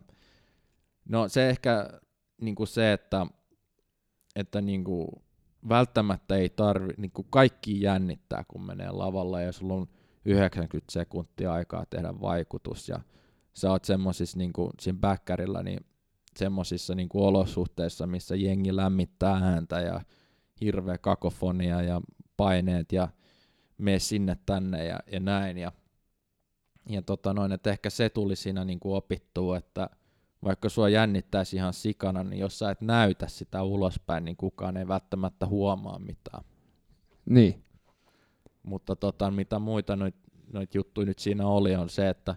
no 1.09 1.27
se 1.27 1.49
ehkä 1.49 1.89
niin 2.41 2.55
kuin 2.55 2.67
se, 2.67 2.93
että, 2.93 3.27
että 4.35 4.61
niin 4.61 4.83
kuin 4.83 5.07
välttämättä 5.69 6.35
ei 6.35 6.49
tarvi, 6.49 6.93
niin 6.97 7.11
kuin 7.11 7.27
kaikki 7.29 7.81
jännittää, 7.81 8.43
kun 8.47 8.65
menee 8.65 8.91
lavalla 8.91 9.41
ja 9.41 9.51
sulla 9.51 9.73
on 9.73 9.87
90 10.25 10.91
sekuntia 10.91 11.53
aikaa 11.53 11.85
tehdä 11.89 12.13
vaikutus 12.21 12.89
ja 12.89 12.99
sä 13.53 13.71
oot 13.71 13.85
semmoisissa 13.85 14.37
niin 14.37 14.53
kuin 14.53 14.71
siinä 14.79 14.99
backerilla, 14.99 15.63
niin 15.63 15.79
semmoisissa 16.35 16.95
niin 16.95 17.09
kuin 17.09 17.23
olosuhteissa, 17.23 18.07
missä 18.07 18.35
jengi 18.35 18.75
lämmittää 18.75 19.33
ääntä 19.33 19.79
ja 19.79 20.01
hirveä 20.61 20.97
kakofonia 20.97 21.81
ja 21.81 22.01
paineet 22.37 22.91
ja 22.91 23.07
mene 23.77 23.99
sinne 23.99 24.37
tänne 24.45 24.85
ja, 24.85 24.99
ja 25.11 25.19
näin. 25.19 25.57
Ja, 25.57 25.71
ja 26.89 27.01
tota 27.01 27.33
noin, 27.33 27.51
että 27.51 27.69
ehkä 27.69 27.89
se 27.89 28.09
tuli 28.09 28.35
siinä 28.35 28.65
niin 28.65 28.79
kuin 28.79 28.95
opittua, 28.95 29.57
että 29.57 29.89
vaikka 30.43 30.69
sua 30.69 30.89
jännittäisi 30.89 31.55
ihan 31.55 31.73
sikana, 31.73 32.23
niin 32.23 32.39
jos 32.39 32.59
sä 32.59 32.71
et 32.71 32.81
näytä 32.81 33.27
sitä 33.27 33.63
ulospäin, 33.63 34.25
niin 34.25 34.37
kukaan 34.37 34.77
ei 34.77 34.87
välttämättä 34.87 35.45
huomaa 35.45 35.99
mitään. 35.99 36.43
Niin. 37.25 37.63
Mutta 38.63 38.95
tota, 38.95 39.31
mitä 39.31 39.59
muita 39.59 39.95
noita 39.95 40.27
noit 40.53 40.75
juttuja 40.75 41.05
nyt 41.05 41.19
siinä 41.19 41.47
oli, 41.47 41.75
on 41.75 41.89
se, 41.89 42.09
että, 42.09 42.35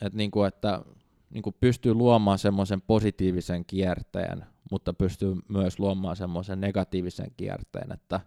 että, 0.00 0.16
niin 0.16 0.30
kuin, 0.30 0.48
että 0.48 0.82
niin 1.30 1.42
kuin 1.42 1.56
pystyy 1.60 1.94
luomaan 1.94 2.38
semmoisen 2.38 2.80
positiivisen 2.80 3.64
kierteen, 3.64 4.46
mutta 4.70 4.92
pystyy 4.92 5.34
myös 5.48 5.78
luomaan 5.78 6.16
semmoisen 6.16 6.60
negatiivisen 6.60 7.30
kierteen, 7.36 7.92
että, 7.92 8.20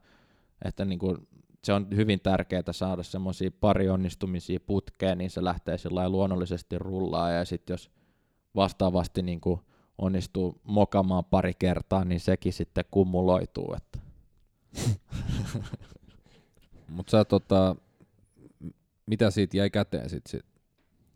että 0.65 0.85
niin 0.85 0.99
kuin 0.99 1.27
se 1.67 1.73
on 1.73 1.87
hyvin 1.95 2.19
tärkeää 2.19 2.71
saada 2.71 3.03
semmoisia 3.03 3.51
pari 3.59 3.89
onnistumisia 3.89 4.59
putkeen, 4.59 5.17
niin 5.17 5.29
se 5.29 5.43
lähtee 5.43 5.77
sillä 5.77 6.09
luonnollisesti 6.09 6.79
rullaa, 6.79 7.31
ja 7.31 7.45
sitten 7.45 7.73
jos 7.73 7.91
vastaavasti 8.55 9.21
niin 9.21 9.41
kuin 9.41 9.59
onnistuu 9.97 10.61
mokamaan 10.63 11.25
pari 11.25 11.53
kertaa, 11.59 12.05
niin 12.05 12.19
sekin 12.19 12.53
sitten 12.53 12.85
kumuloituu. 12.91 13.75
Että. 13.77 13.99
Mutta 16.95 17.11
sä 17.11 17.25
tota, 17.25 17.75
mitä 19.05 19.31
siitä 19.31 19.57
jäi 19.57 19.69
käteen 19.69 20.09
sitten? 20.09 20.31
Sit? 20.31 20.45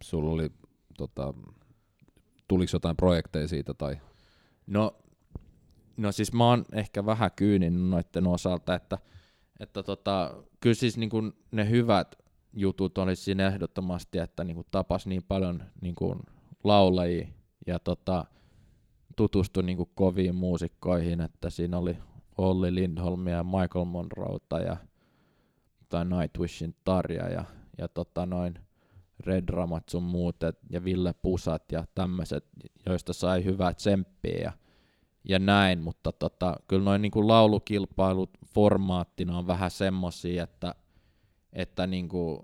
Sulla 0.03 0.31
oli 0.31 0.51
tota, 0.97 1.33
tuliko 2.47 2.69
jotain 2.73 2.97
projekteja 2.97 3.47
siitä? 3.47 3.73
Tai? 3.73 3.97
No, 4.67 4.95
no 5.97 6.11
siis 6.11 6.33
mä 6.33 6.45
oon 6.45 6.65
ehkä 6.73 7.05
vähän 7.05 7.31
kyyninen 7.35 7.89
noiden 7.89 8.27
osalta, 8.27 8.75
että, 8.75 8.97
että 9.61 9.83
tota, 9.83 10.43
kyllä 10.59 10.73
siis 10.73 10.97
niin 10.97 11.09
kuin 11.09 11.33
ne 11.51 11.69
hyvät, 11.69 12.15
jutut 12.53 12.97
oli 12.97 13.15
siinä 13.15 13.47
ehdottomasti, 13.47 14.17
että 14.17 14.43
niin 14.43 14.55
kuin 14.55 14.67
tapas 14.71 15.07
niin 15.07 15.23
paljon 15.23 15.63
niin 15.81 15.95
kuin 15.95 16.19
laulajia 16.63 17.27
ja 17.67 17.79
tota, 17.79 18.25
tutustui 19.15 19.63
niin 19.63 19.77
kuin 19.77 19.89
koviin 19.95 20.35
muusikkoihin, 20.35 21.21
että 21.21 21.49
siinä 21.49 21.77
oli 21.77 21.97
Olli 22.37 22.75
Lindholmia 22.75 23.35
ja 23.35 23.43
Michael 23.43 23.85
Monroeta 23.85 24.59
ja 24.59 24.77
tai 25.89 26.05
Nightwishin 26.05 26.75
Tarja 26.83 27.29
ja, 27.29 27.43
ja 27.77 27.87
tota 27.87 28.25
noin 28.25 28.59
Red 29.19 29.49
Ramat 29.49 29.89
sun 29.89 30.03
muut 30.03 30.35
ja 30.69 30.83
Ville 30.83 31.13
Pusat 31.13 31.71
ja 31.71 31.85
tämmöiset, 31.95 32.45
joista 32.85 33.13
sai 33.13 33.43
hyvää 33.45 33.73
tsemppiä 33.73 34.37
ja, 34.43 34.51
ja 35.29 35.39
näin, 35.39 35.79
mutta 35.79 36.11
tota, 36.11 36.55
kyllä 36.67 36.83
noin 36.83 37.01
niin 37.01 37.27
laulukilpailut 37.27 38.29
formaattina 38.53 39.37
on 39.37 39.47
vähän 39.47 39.71
semmosia, 39.71 40.43
että, 40.43 40.75
että 41.53 41.87
niin 41.87 42.09
kuin 42.09 42.39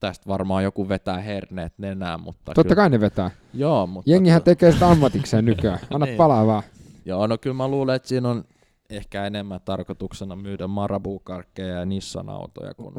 tästä 0.00 0.28
varmaan 0.28 0.64
joku 0.64 0.88
vetää 0.88 1.20
herneet 1.20 1.72
nenään, 1.78 2.20
mutta 2.22 2.44
Totta 2.44 2.62
kyllä... 2.62 2.76
kai 2.76 2.90
ne 2.90 3.00
vetää. 3.00 3.30
Joo, 3.54 3.86
mutta... 3.86 4.10
Jengihän 4.10 4.42
tekee 4.42 4.72
sitä 4.72 4.88
ammatikseen 4.88 5.44
nykyään. 5.44 5.78
Anna 5.94 6.06
niin. 6.06 6.16
palaa 6.16 6.46
vaan. 6.46 6.62
Joo, 7.04 7.26
no 7.26 7.38
kyllä 7.38 7.56
mä 7.56 7.68
luulen, 7.68 7.96
että 7.96 8.08
siinä 8.08 8.28
on 8.28 8.44
ehkä 8.90 9.26
enemmän 9.26 9.60
tarkoituksena 9.64 10.36
myydä 10.36 10.66
Marabu-karkkeja 10.66 11.74
ja 11.74 11.84
Nissan-autoja 11.84 12.74
kuin... 12.74 12.94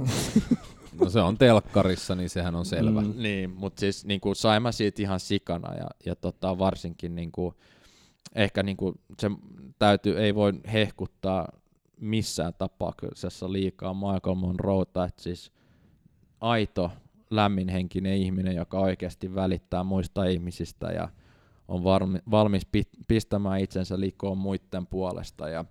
no 1.02 1.10
se 1.10 1.20
on 1.20 1.38
telkkarissa, 1.38 2.16
niin 2.16 2.30
sehän 2.30 2.56
on 2.56 2.66
selvä. 2.66 3.02
Mm, 3.02 3.14
niin, 3.16 3.50
mutta 3.50 3.80
siis 3.80 4.06
niin 4.06 4.22
kuin, 4.22 4.36
sain 4.36 4.64
mä 4.64 4.72
siitä 4.72 5.02
ihan 5.02 5.20
sikana 5.20 5.76
ja, 5.76 5.88
ja 6.06 6.16
tota, 6.16 6.60
varsinkin 6.60 7.16
niin 7.16 7.32
kuin, 7.32 7.56
ehkä 8.36 8.64
niin 8.64 8.78
kuin, 8.78 8.96
se 9.20 9.32
täytyy, 9.80 10.20
ei 10.20 10.36
voi 10.36 10.54
hehkuttaa 10.74 11.48
missään 12.00 12.54
tapauksessa 12.54 13.52
liikaa 13.52 13.94
Michael 13.94 14.36
Monroeta, 14.36 15.04
että 15.04 15.24
siis 15.24 15.52
aito, 16.42 16.92
lämminhenkinen 17.30 18.18
ihminen, 18.18 18.56
joka 18.56 18.80
oikeasti 18.80 19.36
välittää 19.36 19.84
muista 19.84 20.26
ihmisistä 20.26 20.88
ja 20.88 21.10
on 21.68 21.84
varmi, 21.84 22.20
valmis 22.32 22.68
pistämään 23.08 23.60
itsensä 23.60 24.00
likoon 24.00 24.38
muiden 24.38 24.88
puolesta 24.88 25.50
ja 25.50 25.66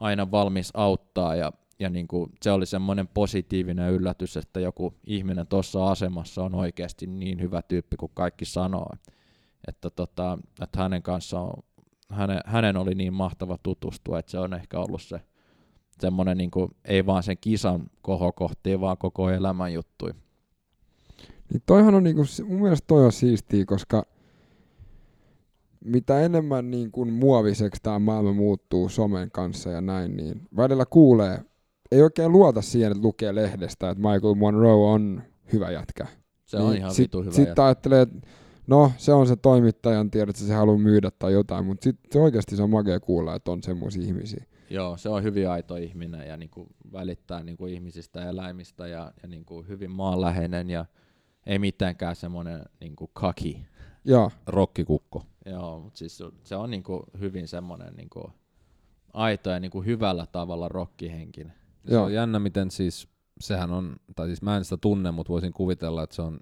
aina 0.00 0.30
valmis 0.30 0.70
auttaa 0.74 1.34
ja, 1.34 1.52
ja 1.78 1.90
niin 1.90 2.08
kuin 2.08 2.32
se 2.42 2.50
oli 2.50 2.66
semmoinen 2.66 3.08
positiivinen 3.08 3.92
yllätys, 3.92 4.36
että 4.36 4.60
joku 4.60 4.94
ihminen 5.06 5.46
tuossa 5.46 5.90
asemassa 5.90 6.44
on 6.44 6.54
oikeasti 6.54 7.06
niin 7.06 7.40
hyvä 7.40 7.62
tyyppi 7.62 7.96
kuin 7.96 8.12
kaikki 8.14 8.44
sanoo. 8.44 8.90
Että, 9.68 9.90
tota, 9.90 10.38
että 10.62 10.82
hänen 10.82 11.02
kanssaan 11.02 11.44
on, 11.44 11.62
hänen, 12.10 12.40
hänen 12.46 12.76
oli 12.76 12.94
niin 12.94 13.14
mahtava 13.14 13.58
tutustua, 13.62 14.18
että 14.18 14.30
se 14.30 14.38
on 14.38 14.54
ehkä 14.54 14.80
ollut 14.80 15.02
se 15.02 15.20
semmoinen 16.00 16.38
niin 16.38 16.50
kuin, 16.50 16.70
ei 16.84 17.06
vaan 17.06 17.22
sen 17.22 17.36
kisan 17.40 17.90
kohokohtiin, 18.02 18.80
vaan 18.80 18.98
koko 18.98 19.30
elämän 19.30 19.72
juttui. 19.72 20.10
Niin 21.52 21.62
toihan 21.66 21.94
on 21.94 22.04
niin 22.04 22.16
kuin, 22.16 22.26
mun 22.46 22.62
mielestä 22.62 22.86
toi 22.86 23.04
on 23.04 23.12
siistiä, 23.12 23.64
koska 23.64 24.06
mitä 25.84 26.20
enemmän 26.20 26.70
niin 26.70 26.90
kuin 26.90 27.12
muoviseksi 27.12 27.82
tämä 27.82 27.98
maailma 27.98 28.32
muuttuu 28.32 28.88
somen 28.88 29.30
kanssa 29.30 29.70
ja 29.70 29.80
näin, 29.80 30.16
niin 30.16 30.42
välillä 30.56 30.86
kuulee, 30.86 31.44
ei 31.92 32.02
oikein 32.02 32.32
luota 32.32 32.62
siihen, 32.62 32.92
että 32.92 33.02
lukee 33.02 33.34
lehdestä, 33.34 33.90
että 33.90 34.08
Michael 34.08 34.34
Monroe 34.34 34.92
on 34.94 35.22
hyvä 35.52 35.70
jätkä. 35.70 36.06
Se 36.44 36.56
on 36.56 36.70
niin 36.70 36.78
ihan 36.78 36.94
sit, 36.94 37.02
vitu 37.04 37.20
hyvä 37.22 37.32
Sitten 37.32 37.64
ajattelee, 37.64 38.02
että 38.02 38.18
no 38.70 38.92
se 38.96 39.12
on 39.12 39.26
se 39.26 39.36
toimittajan 39.36 40.10
tiedä, 40.10 40.30
että 40.30 40.42
se 40.42 40.54
haluaa 40.54 40.78
myydä 40.78 41.10
tai 41.10 41.32
jotain, 41.32 41.66
mutta 41.66 41.84
sitten 41.84 42.22
oikeasti 42.22 42.56
se 42.56 42.62
on 42.62 42.70
makea 42.70 43.00
kuulla, 43.00 43.34
että 43.34 43.50
on 43.50 43.62
semmoisia 43.62 44.02
ihmisiä. 44.02 44.44
Joo, 44.70 44.96
se 44.96 45.08
on 45.08 45.22
hyvin 45.22 45.48
aito 45.48 45.76
ihminen 45.76 46.28
ja 46.28 46.36
niin 46.36 46.50
kuin 46.50 46.66
välittää 46.92 47.42
niin 47.42 47.56
kuin 47.56 47.74
ihmisistä 47.74 48.20
ja 48.20 48.28
eläimistä 48.28 48.86
ja, 48.86 49.12
ja 49.22 49.28
niin 49.28 49.44
kuin 49.44 49.68
hyvin 49.68 49.90
maanläheinen 49.90 50.70
ja 50.70 50.84
ei 51.46 51.58
mitenkään 51.58 52.16
semmoinen 52.16 52.62
niin 52.80 52.96
kuin 52.96 53.10
kaki. 53.12 53.66
Joo. 54.04 54.30
Rokkikukko. 54.46 55.22
Joo, 55.46 55.80
mutta 55.80 55.98
siis 55.98 56.22
se 56.42 56.56
on 56.56 56.70
niin 56.70 56.82
kuin 56.82 57.02
hyvin 57.20 57.48
semmoinen 57.48 57.94
niin 57.96 58.10
kuin 58.10 58.32
aito 59.12 59.50
ja 59.50 59.60
niin 59.60 59.70
kuin 59.70 59.86
hyvällä 59.86 60.26
tavalla 60.26 60.68
rokkihenkinen. 60.68 61.52
Se 61.88 61.94
Joo. 61.94 62.04
on 62.04 62.14
jännä, 62.14 62.38
miten 62.38 62.70
siis, 62.70 63.08
sehän 63.40 63.70
on, 63.70 63.96
tai 64.16 64.26
siis 64.26 64.42
mä 64.42 64.56
en 64.56 64.64
sitä 64.64 64.76
tunne, 64.76 65.10
mutta 65.10 65.32
voisin 65.32 65.52
kuvitella, 65.52 66.02
että 66.02 66.16
se 66.16 66.22
on, 66.22 66.40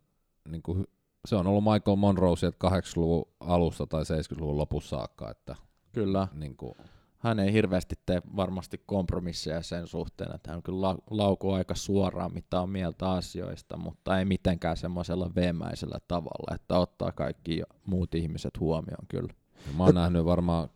niin 0.49 0.63
kuin, 0.63 0.87
se 1.29 1.37
on 1.37 1.47
ollut 1.47 1.65
Michael 1.65 1.97
Monroe 1.97 2.37
sieltä 2.37 2.69
80-luvun 2.69 3.29
alusta 3.41 3.87
tai 3.87 4.03
70-luvun 4.03 4.59
lopussa 4.59 4.97
saakka, 4.97 5.31
että 5.31 5.57
Kyllä. 5.93 6.29
Niin 6.35 6.57
kuin, 6.57 6.75
hän 7.19 7.39
ei 7.39 7.53
hirveästi 7.53 7.95
tee 8.07 8.23
varmasti 8.37 8.83
kompromisseja 8.87 9.63
sen 9.63 9.87
suhteen, 9.87 10.35
että 10.35 10.51
hän 10.51 10.63
kyllä 10.63 10.97
laukuu 11.11 11.53
aika 11.53 11.75
suoraan, 11.75 12.35
mitä 12.35 12.61
on 12.61 12.71
mieltä 12.71 13.11
asioista, 13.11 13.77
mutta 13.77 14.19
ei 14.19 14.25
mitenkään 14.25 14.77
semmoisella 14.77 15.31
veemäisellä 15.35 15.99
tavalla, 16.09 16.55
että 16.55 16.79
ottaa 16.79 17.13
kaikki 17.13 17.63
muut 17.87 18.15
ihmiset 18.15 18.61
huomioon 18.61 19.07
kyllä. 19.09 19.33
Mä 19.77 19.85
oon 19.85 19.95
nähnyt 19.95 20.25
varmaan 20.25 20.69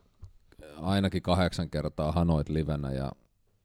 ainakin 0.80 1.22
kahdeksan 1.22 1.70
kertaa 1.70 2.12
Hanoit 2.12 2.48
livenä 2.48 2.92
ja 2.92 3.12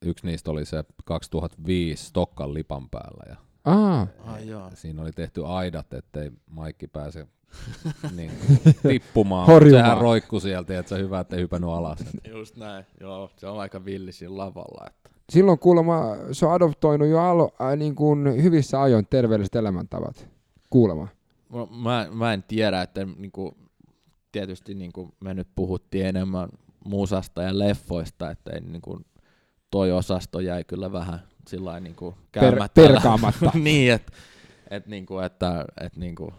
yksi 0.02 0.28
niistä 0.28 0.52
oli 0.52 0.66
se 0.66 0.84
2005 1.06 2.06
Stokkan 2.06 2.54
lipan 2.54 2.90
päällä. 2.90 3.24
Ja 3.30 3.47
Ah. 3.68 4.08
Ai 4.26 4.48
joo. 4.48 4.72
Siinä 4.74 5.02
oli 5.02 5.12
tehty 5.12 5.46
aidat, 5.46 5.94
ettei 5.94 6.32
Maikki 6.50 6.88
pääse 6.88 7.28
niin, 8.16 8.32
tippumaan. 8.88 9.48
Horjumaan. 9.48 9.86
Sehän 9.86 10.02
roikku 10.02 10.40
sieltä, 10.40 10.80
että 10.80 10.90
se 10.90 10.98
hyvä, 10.98 11.20
ettei 11.20 11.40
hypännyt 11.40 11.70
alas. 11.70 12.00
Just 12.30 12.58
näin, 12.58 12.86
joo. 13.02 13.32
Se 13.38 13.48
on 13.48 13.60
aika 13.60 13.86
villi 13.86 14.12
siinä 14.12 14.38
lavalla. 14.38 14.88
Että. 14.88 15.10
Silloin 15.30 15.60
kuulemma 15.60 16.16
se 16.32 16.46
on 16.46 16.54
adoptoinut 16.54 17.08
jo 17.08 17.20
alo, 17.20 17.52
äh, 17.62 17.78
niin 17.78 17.96
kuin 17.96 18.44
hyvissä 18.44 18.82
ajoin 18.82 19.08
terveelliset 19.10 19.56
elämäntavat. 19.56 20.28
Kuulemma. 20.70 21.08
Mä, 21.54 21.68
mä, 21.84 22.08
mä 22.12 22.34
en 22.34 22.44
tiedä, 22.44 22.82
että 22.82 23.06
niin 23.18 23.32
kuin, 23.32 23.56
tietysti 24.32 24.74
niin 24.74 24.94
kuin 24.94 25.14
me 25.20 25.34
nyt 25.34 25.48
puhuttiin 25.56 26.06
enemmän 26.06 26.50
musasta 26.86 27.44
ja 27.44 27.60
leffoista, 27.60 28.32
että 28.32 28.52
ei, 28.52 28.62
niin 28.62 28.82
kuin, 28.82 29.06
toi 29.72 29.92
osasto 29.92 30.40
jäi 30.40 30.64
kyllä 30.64 30.92
vähän 30.92 31.20
sillä 31.48 31.80
niin 31.80 31.96
kuin 31.96 32.16
käymättä. 32.32 32.82
Per, 32.82 32.92
perkaamatta. 32.92 33.52
niin, 33.54 33.94
että 33.94 34.12
et, 34.70 34.88
niin 34.88 35.06
kuin, 35.06 35.26
että 35.26 35.66
et, 35.82 35.96
niin 35.96 36.16
kuin, 36.16 36.32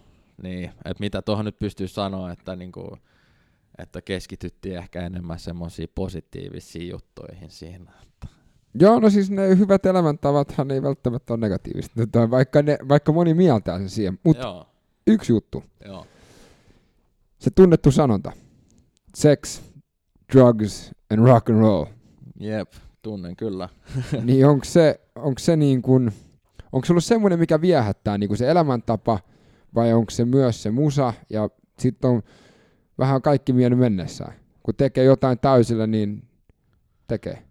niin, 0.42 0.64
että 0.64 1.00
mitä 1.00 1.22
tuohon 1.22 1.44
nyt 1.44 1.58
pystyy 1.58 1.88
sanoa, 1.88 2.32
että, 2.32 2.56
niin 2.56 2.72
kuin, 2.72 2.90
että 3.78 4.02
keskityttiin 4.02 4.76
ehkä 4.76 5.06
enemmän 5.06 5.38
semmoisiin 5.38 5.88
positiivisiin 5.94 6.88
juttuihin 6.88 7.50
siinä. 7.50 7.92
Että. 8.02 8.28
Joo, 8.74 9.00
no 9.00 9.10
siis 9.10 9.30
ne 9.30 9.58
hyvät 9.58 9.86
elämäntavathan 9.86 10.70
ei 10.70 10.82
välttämättä 10.82 11.32
ole 11.32 11.40
negatiivista, 11.40 12.30
vaikka, 12.30 12.62
ne, 12.62 12.78
vaikka 12.88 13.12
moni 13.12 13.34
mieltää 13.34 13.78
sen 13.78 13.90
siihen. 13.90 14.18
Mutta 14.24 14.66
yksi 15.06 15.32
juttu. 15.32 15.64
Joo. 15.84 16.06
Se 17.38 17.50
tunnettu 17.50 17.90
sanonta. 17.90 18.32
Sex, 19.14 19.62
drugs 20.32 20.90
and 21.10 21.26
rock 21.26 21.50
and 21.50 21.60
roll. 21.60 21.84
Jep, 22.40 22.72
tunnen 23.08 23.36
kyllä. 23.36 23.68
niin 24.24 24.46
onko 24.46 24.64
se, 24.64 25.00
onko 25.14 25.38
se 25.38 25.56
niin 25.56 25.82
kuin, 25.82 26.12
onko 26.72 26.86
se 26.86 26.92
ollut 26.92 27.04
semmoinen, 27.04 27.38
mikä 27.38 27.60
viehättää 27.60 28.18
niin 28.18 28.28
kuin 28.28 28.38
se 28.38 28.50
elämäntapa, 28.50 29.18
vai 29.74 29.92
onko 29.92 30.10
se 30.10 30.24
myös 30.24 30.62
se 30.62 30.70
musa, 30.70 31.12
ja 31.30 31.50
sitten 31.78 32.10
on 32.10 32.22
vähän 32.98 33.22
kaikki 33.22 33.56
vienyt 33.56 33.78
mennessään. 33.78 34.34
Kun 34.62 34.74
tekee 34.74 35.04
jotain 35.04 35.38
täysillä, 35.38 35.86
niin 35.86 36.28
tekee. 37.06 37.42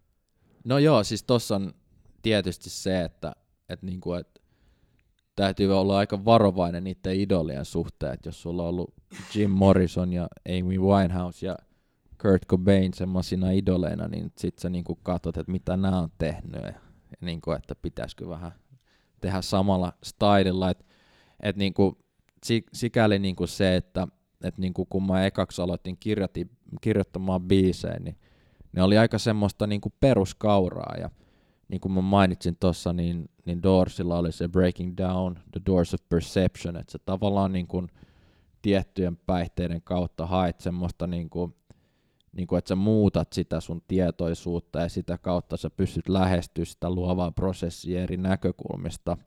No 0.64 0.78
joo, 0.78 1.04
siis 1.04 1.24
tossa 1.24 1.56
on 1.56 1.74
tietysti 2.22 2.70
se, 2.70 3.04
että, 3.04 3.36
että, 3.70 3.86
niinku, 3.86 4.14
että 4.14 4.42
täytyy 5.36 5.80
olla 5.80 5.98
aika 5.98 6.26
varovainen 6.26 6.84
niiden 6.84 7.20
idolien 7.20 7.66
suhteen, 7.66 8.14
että 8.14 8.30
jos 8.30 8.42
sulla 8.42 8.64
on 8.64 8.70
ollut 8.70 8.94
Jim 9.36 9.52
Morrison 9.52 10.14
ja 10.14 10.28
Amy 10.50 10.80
Winehouse 10.80 11.46
ja 11.46 11.56
Kurt 12.22 12.46
Cobain 12.46 12.94
semmoisina 12.94 13.52
idoleina, 13.52 14.08
niin 14.08 14.32
sit 14.38 14.60
sä 14.60 14.70
niinku 14.70 14.96
katsot, 14.96 15.38
että 15.38 15.52
mitä 15.52 15.78
nämä 15.78 16.00
on 16.00 16.10
tehnyt. 16.18 16.64
Ja, 16.64 16.74
niinku, 17.22 17.52
että 17.52 17.76
pitäisikö 17.76 18.30
vähän 18.30 18.52
tehdä 19.22 19.42
samalla 19.42 19.94
stylilla, 20.04 20.70
että 20.70 20.86
et 21.40 21.56
niinku, 21.56 21.98
sikäli 22.74 23.20
niinku 23.20 23.48
se, 23.48 23.76
että 23.76 24.08
et 24.44 24.58
niinku, 24.58 24.86
kun 24.86 25.06
mä 25.08 25.26
ekaksi 25.26 25.62
aloitin 25.62 25.98
kirjoittamaan 26.82 27.42
biisejä, 27.42 28.00
niin 28.00 28.18
ne 28.72 28.84
oli 28.84 28.98
aika 28.98 29.18
semmoista 29.18 29.68
niinku 29.68 29.94
peruskauraa. 30.00 30.96
Ja 31.00 31.10
niin 31.68 31.82
kuin 31.82 31.92
mä 31.92 32.02
mainitsin 32.02 32.58
tuossa, 32.60 32.94
niin, 32.94 33.30
niin 33.46 33.64
Doorsilla 33.64 34.18
oli 34.18 34.32
se 34.32 34.48
Breaking 34.48 34.94
Down, 34.98 35.36
The 35.52 35.62
Doors 35.66 35.94
of 35.94 36.00
Perception, 36.10 36.78
että 36.78 36.92
se 36.92 37.00
tavallaan 37.06 37.52
niin 37.52 37.68
kuin 37.68 37.88
tiettyjen 38.62 39.18
päihteiden 39.18 39.82
kautta 39.82 40.26
haet 40.26 40.60
semmoista 40.60 41.08
niin 41.08 41.30
kuin, 41.30 41.56
niin 42.38 42.48
kuin, 42.48 42.60
että 42.60 42.70
sä 42.70 42.76
muutat 42.76 43.34
sitä 43.34 43.60
sun 43.60 43.82
tietoisuutta 43.88 44.80
ja 44.80 44.90
sitä 44.90 45.18
kautta 45.18 45.58
sä 45.58 45.70
pystyt 45.70 46.10
lähestyä 46.10 46.66
sitä 46.66 46.90
luovaa 46.90 47.32
prosessia 47.32 48.04
eri 48.04 48.18
näkökulmista. 48.18 49.18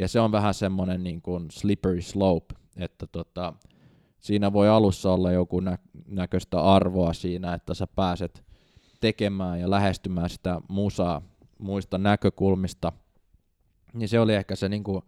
Ja 0.00 0.08
se 0.08 0.20
on 0.20 0.32
vähän 0.32 0.54
semmoinen 0.54 1.04
niin 1.04 1.22
kuin 1.22 1.50
slippery 1.50 2.02
slope, 2.02 2.54
että 2.76 3.06
tota, 3.06 3.52
siinä 4.18 4.52
voi 4.52 4.68
alussa 4.68 5.12
olla 5.12 5.32
joku 5.32 5.60
nä- 5.60 5.78
näköistä 6.06 6.60
arvoa 6.60 7.12
siinä, 7.12 7.54
että 7.54 7.74
sä 7.74 7.86
pääset 7.86 8.44
tekemään 9.00 9.60
ja 9.60 9.70
lähestymään 9.70 10.30
sitä 10.30 10.60
musaa 10.68 11.22
muista 11.58 11.98
näkökulmista, 11.98 12.92
Niin 13.92 14.08
se 14.08 14.20
oli 14.20 14.34
ehkä 14.34 14.56
se 14.56 14.68
niinku 14.68 15.02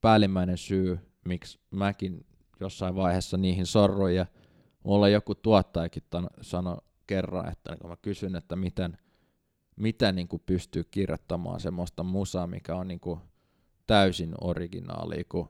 päällimmäinen 0.00 0.58
syy, 0.58 0.98
miksi 1.24 1.58
mäkin 1.70 2.26
jossain 2.60 2.94
vaiheessa 2.94 3.36
niihin 3.36 3.66
sorruin 3.66 4.16
ja 4.16 4.26
mulla 4.82 5.08
joku 5.08 5.34
tuottajakin 5.34 6.02
sanoi 6.40 6.76
kerran, 7.06 7.52
että 7.52 7.76
kun 7.76 7.90
mä 7.90 7.96
kysyn, 7.96 8.36
että 8.36 8.56
miten, 8.56 8.98
miten 9.76 10.14
niin 10.14 10.28
kuin 10.28 10.42
pystyy 10.46 10.84
kirjoittamaan 10.90 11.60
semmoista 11.60 12.02
musaa, 12.02 12.46
mikä 12.46 12.76
on 12.76 12.88
niin 12.88 13.00
kuin 13.00 13.20
täysin 13.86 14.34
originaali, 14.40 15.24
kun 15.24 15.48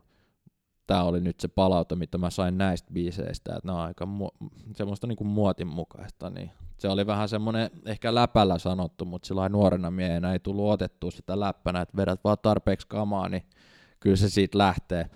tämä 0.87 1.03
oli 1.03 1.21
nyt 1.21 1.41
se 1.41 1.49
palaute, 1.49 1.97
mitä 1.97 2.19
mä 2.19 2.31
sain 2.31 2.59
näistä 2.59 2.93
biiseistä, 2.93 3.57
että 3.57 3.69
ne 3.69 3.73
on 3.73 3.81
aika 3.81 4.05
mu- 4.05 4.49
semmoista 4.77 5.07
niin 5.07 5.17
kuin 5.17 5.29
muotin 5.29 5.67
mukaista, 5.67 6.31
niin 6.31 6.51
se 6.79 6.89
oli 6.89 7.07
vähän 7.07 7.29
semmoinen 7.29 7.71
ehkä 7.87 8.15
läpällä 8.15 8.59
sanottu, 8.59 9.05
mutta 9.05 9.27
sillä 9.27 9.49
nuorena 9.49 9.91
miehenä 9.91 10.33
ei 10.33 10.39
tullut 10.39 10.71
otettua 10.71 11.11
sitä 11.11 11.41
läppänä, 11.41 11.81
että 11.81 11.97
vedät 11.97 12.25
vaan 12.25 12.37
tarpeeksi 12.43 12.87
kamaa, 12.87 13.29
niin 13.29 13.43
kyllä 14.01 14.17
se 14.17 14.29
siitä 14.29 14.59
lähtee. 14.59 15.11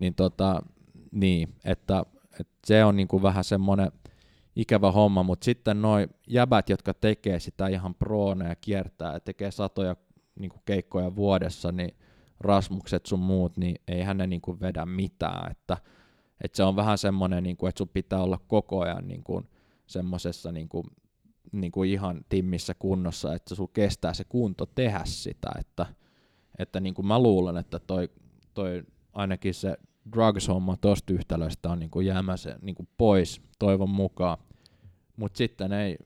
Niin, 0.00 0.14
tota, 0.14 0.62
niin 1.12 1.54
että, 1.64 2.04
että 2.40 2.54
se 2.66 2.84
on 2.84 2.96
niin 2.96 3.08
kuin 3.08 3.22
vähän 3.22 3.44
semmoinen 3.44 3.92
ikävä 4.56 4.92
homma, 4.92 5.22
mutta 5.22 5.44
sitten 5.44 5.82
noin 5.82 6.08
jäbät, 6.28 6.68
jotka 6.68 6.94
tekee 6.94 7.40
sitä 7.40 7.66
ihan 7.66 7.94
proona 7.94 8.48
ja 8.48 8.56
kiertää 8.56 9.12
ja 9.12 9.20
tekee 9.20 9.50
satoja 9.50 9.96
niin 10.38 10.50
kuin 10.50 10.62
keikkoja 10.64 11.16
vuodessa, 11.16 11.72
niin 11.72 11.96
Rasmukset 12.40 13.06
sun 13.06 13.18
muut, 13.18 13.56
niin 13.56 13.76
eihän 13.88 14.16
ne 14.16 14.26
niin 14.26 14.40
kuin 14.40 14.60
vedä 14.60 14.86
mitään, 14.86 15.50
että, 15.50 15.76
että 16.40 16.56
se 16.56 16.62
on 16.62 16.76
vähän 16.76 16.98
semmoinen, 16.98 17.42
niin 17.42 17.56
kuin, 17.56 17.68
että 17.68 17.78
sun 17.78 17.88
pitää 17.88 18.22
olla 18.22 18.38
koko 18.48 18.80
ajan 18.80 19.08
niin 19.08 19.24
kuin 19.24 19.48
semmoisessa 19.86 20.52
niin 20.52 20.68
kuin, 20.68 20.84
niin 21.52 21.72
kuin 21.72 21.90
ihan 21.90 22.24
timmissä 22.28 22.74
kunnossa, 22.78 23.34
että 23.34 23.54
sun 23.54 23.68
kestää 23.72 24.14
se 24.14 24.24
kunto 24.24 24.66
tehdä 24.66 25.00
sitä, 25.04 25.48
että, 25.58 25.86
että 26.58 26.80
niin 26.80 26.94
kuin 26.94 27.06
mä 27.06 27.18
luulen, 27.18 27.56
että 27.56 27.78
toi, 27.78 28.08
toi 28.54 28.82
ainakin 29.12 29.54
se 29.54 29.76
drugs-homma 30.12 30.76
tosta 30.76 31.12
yhtälöstä 31.12 31.70
on 31.70 31.78
niin 31.78 31.90
kuin 31.90 32.06
jäämässä 32.06 32.58
niin 32.62 32.74
kuin 32.74 32.88
pois 32.98 33.42
toivon 33.58 33.90
mukaan. 33.90 34.38
Mutta 35.16 35.38
sitten 35.38 35.72
ei, 35.72 35.96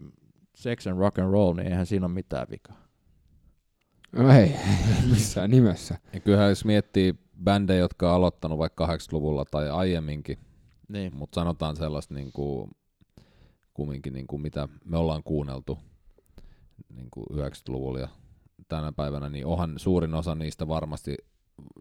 sex 0.54 0.86
and 0.86 0.98
rock 0.98 1.18
and 1.18 1.30
roll, 1.30 1.54
niin 1.54 1.66
eihän 1.66 1.86
siinä 1.86 2.06
ole 2.06 2.14
mitään 2.14 2.46
vikaa. 2.50 2.86
No 4.12 4.30
ei, 4.32 4.56
missään 5.10 5.50
nimessä. 5.50 5.98
Ja 6.12 6.20
kyllähän 6.20 6.48
jos 6.48 6.64
miettii 6.64 7.14
bändejä, 7.44 7.78
jotka 7.78 8.10
on 8.10 8.16
aloittanut 8.16 8.58
vaikka 8.58 8.86
80-luvulla 8.86 9.44
tai 9.44 9.70
aiemminkin, 9.70 10.38
niin. 10.88 11.16
mutta 11.16 11.40
sanotaan 11.40 11.76
sellaista 11.76 12.14
niin 12.14 12.32
kuin, 12.32 12.70
kumminkin 13.74 14.12
niin 14.12 14.26
kuin 14.26 14.42
mitä 14.42 14.68
me 14.84 14.96
ollaan 14.96 15.22
kuunneltu 15.22 15.78
niin 16.94 17.08
kuin 17.10 17.26
90-luvulla 17.32 18.00
ja 18.00 18.08
tänä 18.68 18.92
päivänä, 18.92 19.28
niin 19.28 19.46
onhan 19.46 19.74
suurin 19.76 20.14
osa 20.14 20.34
niistä 20.34 20.68
varmasti 20.68 21.16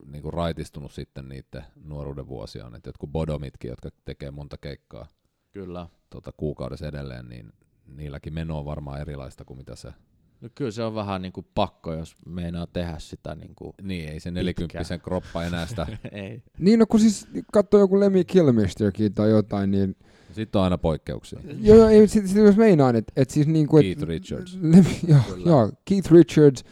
niin 0.06 0.22
kuin 0.22 0.34
raitistunut 0.34 0.92
sitten 0.92 1.30
niiden 1.30 1.64
nuoruuden 1.84 2.28
vuosiaan. 2.28 2.76
Että 2.76 2.90
jotkut 2.90 3.12
bodomitkin, 3.12 3.70
jotka 3.70 3.90
tekee 4.06 4.32
monta 4.32 4.58
keikkaa 4.58 5.08
Kyllä. 5.54 5.88
Tota, 6.10 6.32
kuukaudessa 6.38 6.88
edelleen, 6.88 7.30
niin 7.30 7.54
niilläkin 7.86 8.34
meno 8.34 8.60
on 8.60 8.66
varmaan 8.66 9.02
erilaista 9.02 9.46
kuin 9.46 9.58
mitä 9.58 9.76
se 9.76 9.94
No 10.42 10.50
kyllä 10.56 10.72
se 10.72 10.84
on 10.84 10.96
vähän 10.96 11.22
niin 11.22 11.34
kuin 11.34 11.48
pakko, 11.56 11.94
jos 11.94 12.16
meinaa 12.26 12.68
tehdä 12.68 12.96
sitä 13.00 13.36
niin 13.36 13.56
kuin 13.56 13.74
Niin, 13.82 14.10
ei 14.10 14.20
se 14.20 14.32
nelikymppisen 14.32 15.02
kroppa 15.02 15.44
enää 15.44 15.66
sitä. 15.66 15.88
ei. 16.12 16.44
Niin, 16.60 16.80
no 16.80 16.86
kun 16.86 17.00
siis 17.00 17.28
katsoo 17.54 17.80
joku 17.80 18.00
Lemmy 18.00 18.24
Kilmisterkin 18.24 19.14
tai 19.14 19.30
jotain, 19.30 19.72
niin... 19.72 19.96
Sitten 20.32 20.60
on 20.60 20.64
aina 20.64 20.78
poikkeuksia. 20.78 21.40
joo, 21.62 21.78
joo, 21.78 21.88
ei, 21.88 22.08
sit, 22.08 22.28
sit 22.28 22.38
jos 22.38 22.58
meinaan, 22.58 22.96
että 22.96 23.14
et 23.16 23.30
siis 23.30 23.48
niinku... 23.48 23.78
Keith 23.78 24.02
et, 24.02 24.08
Richards. 24.08 24.58
Lemmy, 24.62 24.90
joo, 25.08 25.22
joo, 25.46 25.72
Keith 25.86 26.12
Richards, 26.12 26.64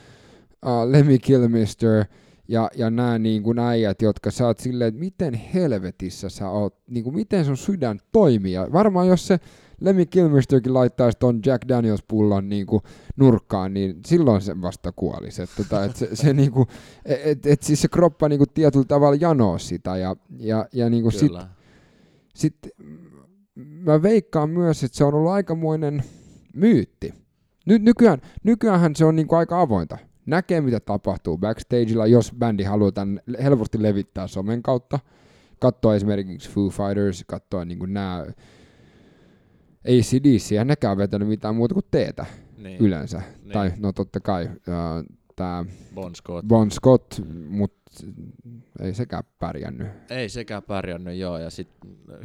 uh, 0.65 0.91
Lemmy 0.91 1.17
Kilmister 1.17 2.05
ja, 2.47 2.69
ja 2.75 2.89
nämä 2.89 3.19
niin 3.19 3.43
kuin 3.43 3.59
äijät, 3.59 4.01
jotka 4.01 4.31
sä 4.31 4.47
oot 4.47 4.59
silleen, 4.59 4.87
että 4.87 4.99
miten 4.99 5.33
helvetissä 5.33 6.29
sä 6.29 6.49
oot, 6.49 6.75
niin 6.89 7.03
kuin 7.03 7.15
miten 7.15 7.45
sun 7.45 7.57
sydän 7.57 7.99
toimii. 8.11 8.53
Ja 8.53 8.67
varmaan 8.73 9.07
jos 9.07 9.27
se 9.27 9.39
Lemmy 9.81 10.05
Kilmisterkin 10.05 10.73
laittaisi 10.73 11.17
ton 11.19 11.39
Jack 11.45 11.67
Daniels-pullon 11.67 12.49
niin 12.49 12.65
kuin 12.65 12.83
nurkkaan, 13.15 13.73
niin 13.73 13.99
silloin 14.05 14.41
se 14.41 14.61
vasta 14.61 14.91
kuolisi. 14.91 15.41
Et, 15.41 15.49
tota, 15.57 15.85
et 15.85 15.95
se, 15.95 16.15
se 16.15 16.33
niin 16.33 16.51
kuin, 16.51 16.67
et, 17.05 17.45
et 17.45 17.63
siis 17.63 17.81
se 17.81 17.87
kroppa 17.87 18.29
niin 18.29 18.39
kuin 18.39 18.49
tietyllä 18.53 18.85
tavalla 18.85 19.17
janoo 19.21 19.57
sitä. 19.57 19.97
Ja, 19.97 20.15
ja, 20.39 20.65
ja 20.73 20.89
niin 20.89 21.03
kuin 21.03 21.13
sit, 21.13 21.31
sit, 22.35 22.57
mä 23.55 24.01
veikkaan 24.01 24.49
myös, 24.49 24.83
että 24.83 24.97
se 24.97 25.03
on 25.03 25.13
ollut 25.13 25.31
aikamoinen 25.31 26.03
myytti. 26.55 27.13
Ny, 27.65 27.79
nykyään, 27.79 28.21
nykyäänhän 28.43 28.95
se 28.95 29.05
on 29.05 29.15
niin 29.15 29.27
kuin 29.27 29.39
aika 29.39 29.61
avointa. 29.61 29.97
Näkee, 30.25 30.61
mitä 30.61 30.79
tapahtuu 30.79 31.37
backstageilla, 31.37 32.07
jos 32.07 32.31
bändi 32.39 32.63
haluaa 32.63 32.91
tämän 32.91 33.19
helposti 33.43 33.83
levittää 33.83 34.27
somen 34.27 34.63
kautta. 34.63 34.99
Katsoa 35.59 35.95
esimerkiksi 35.95 36.49
Foo 36.49 36.69
Fighters, 36.69 37.23
katsoa 37.27 37.65
niin 37.65 37.93
nämä 37.93 38.25
ACDC, 39.87 40.51
ja 40.51 40.65
nekään 40.65 40.97
vetänyt 40.97 41.27
mitään 41.27 41.55
muuta 41.55 41.73
kuin 41.73 41.85
teetä 41.91 42.25
niin. 42.57 42.79
yleensä. 42.79 43.21
Niin. 43.41 43.51
Tai 43.51 43.71
no 43.77 43.91
totta 43.91 44.19
kai 44.19 44.45
uh, 44.45 45.17
tämä 45.35 45.65
Bon 45.95 46.15
Scott, 46.15 46.47
bon 46.47 46.71
Scott 46.71 47.21
mutta 47.47 47.83
ei 48.81 48.93
sekään 48.93 49.23
pärjännyt. 49.39 49.87
Ei 50.09 50.29
sekään 50.29 50.63
pärjännyt, 50.63 51.17
joo. 51.17 51.37
Ja 51.37 51.49
sit 51.49 51.69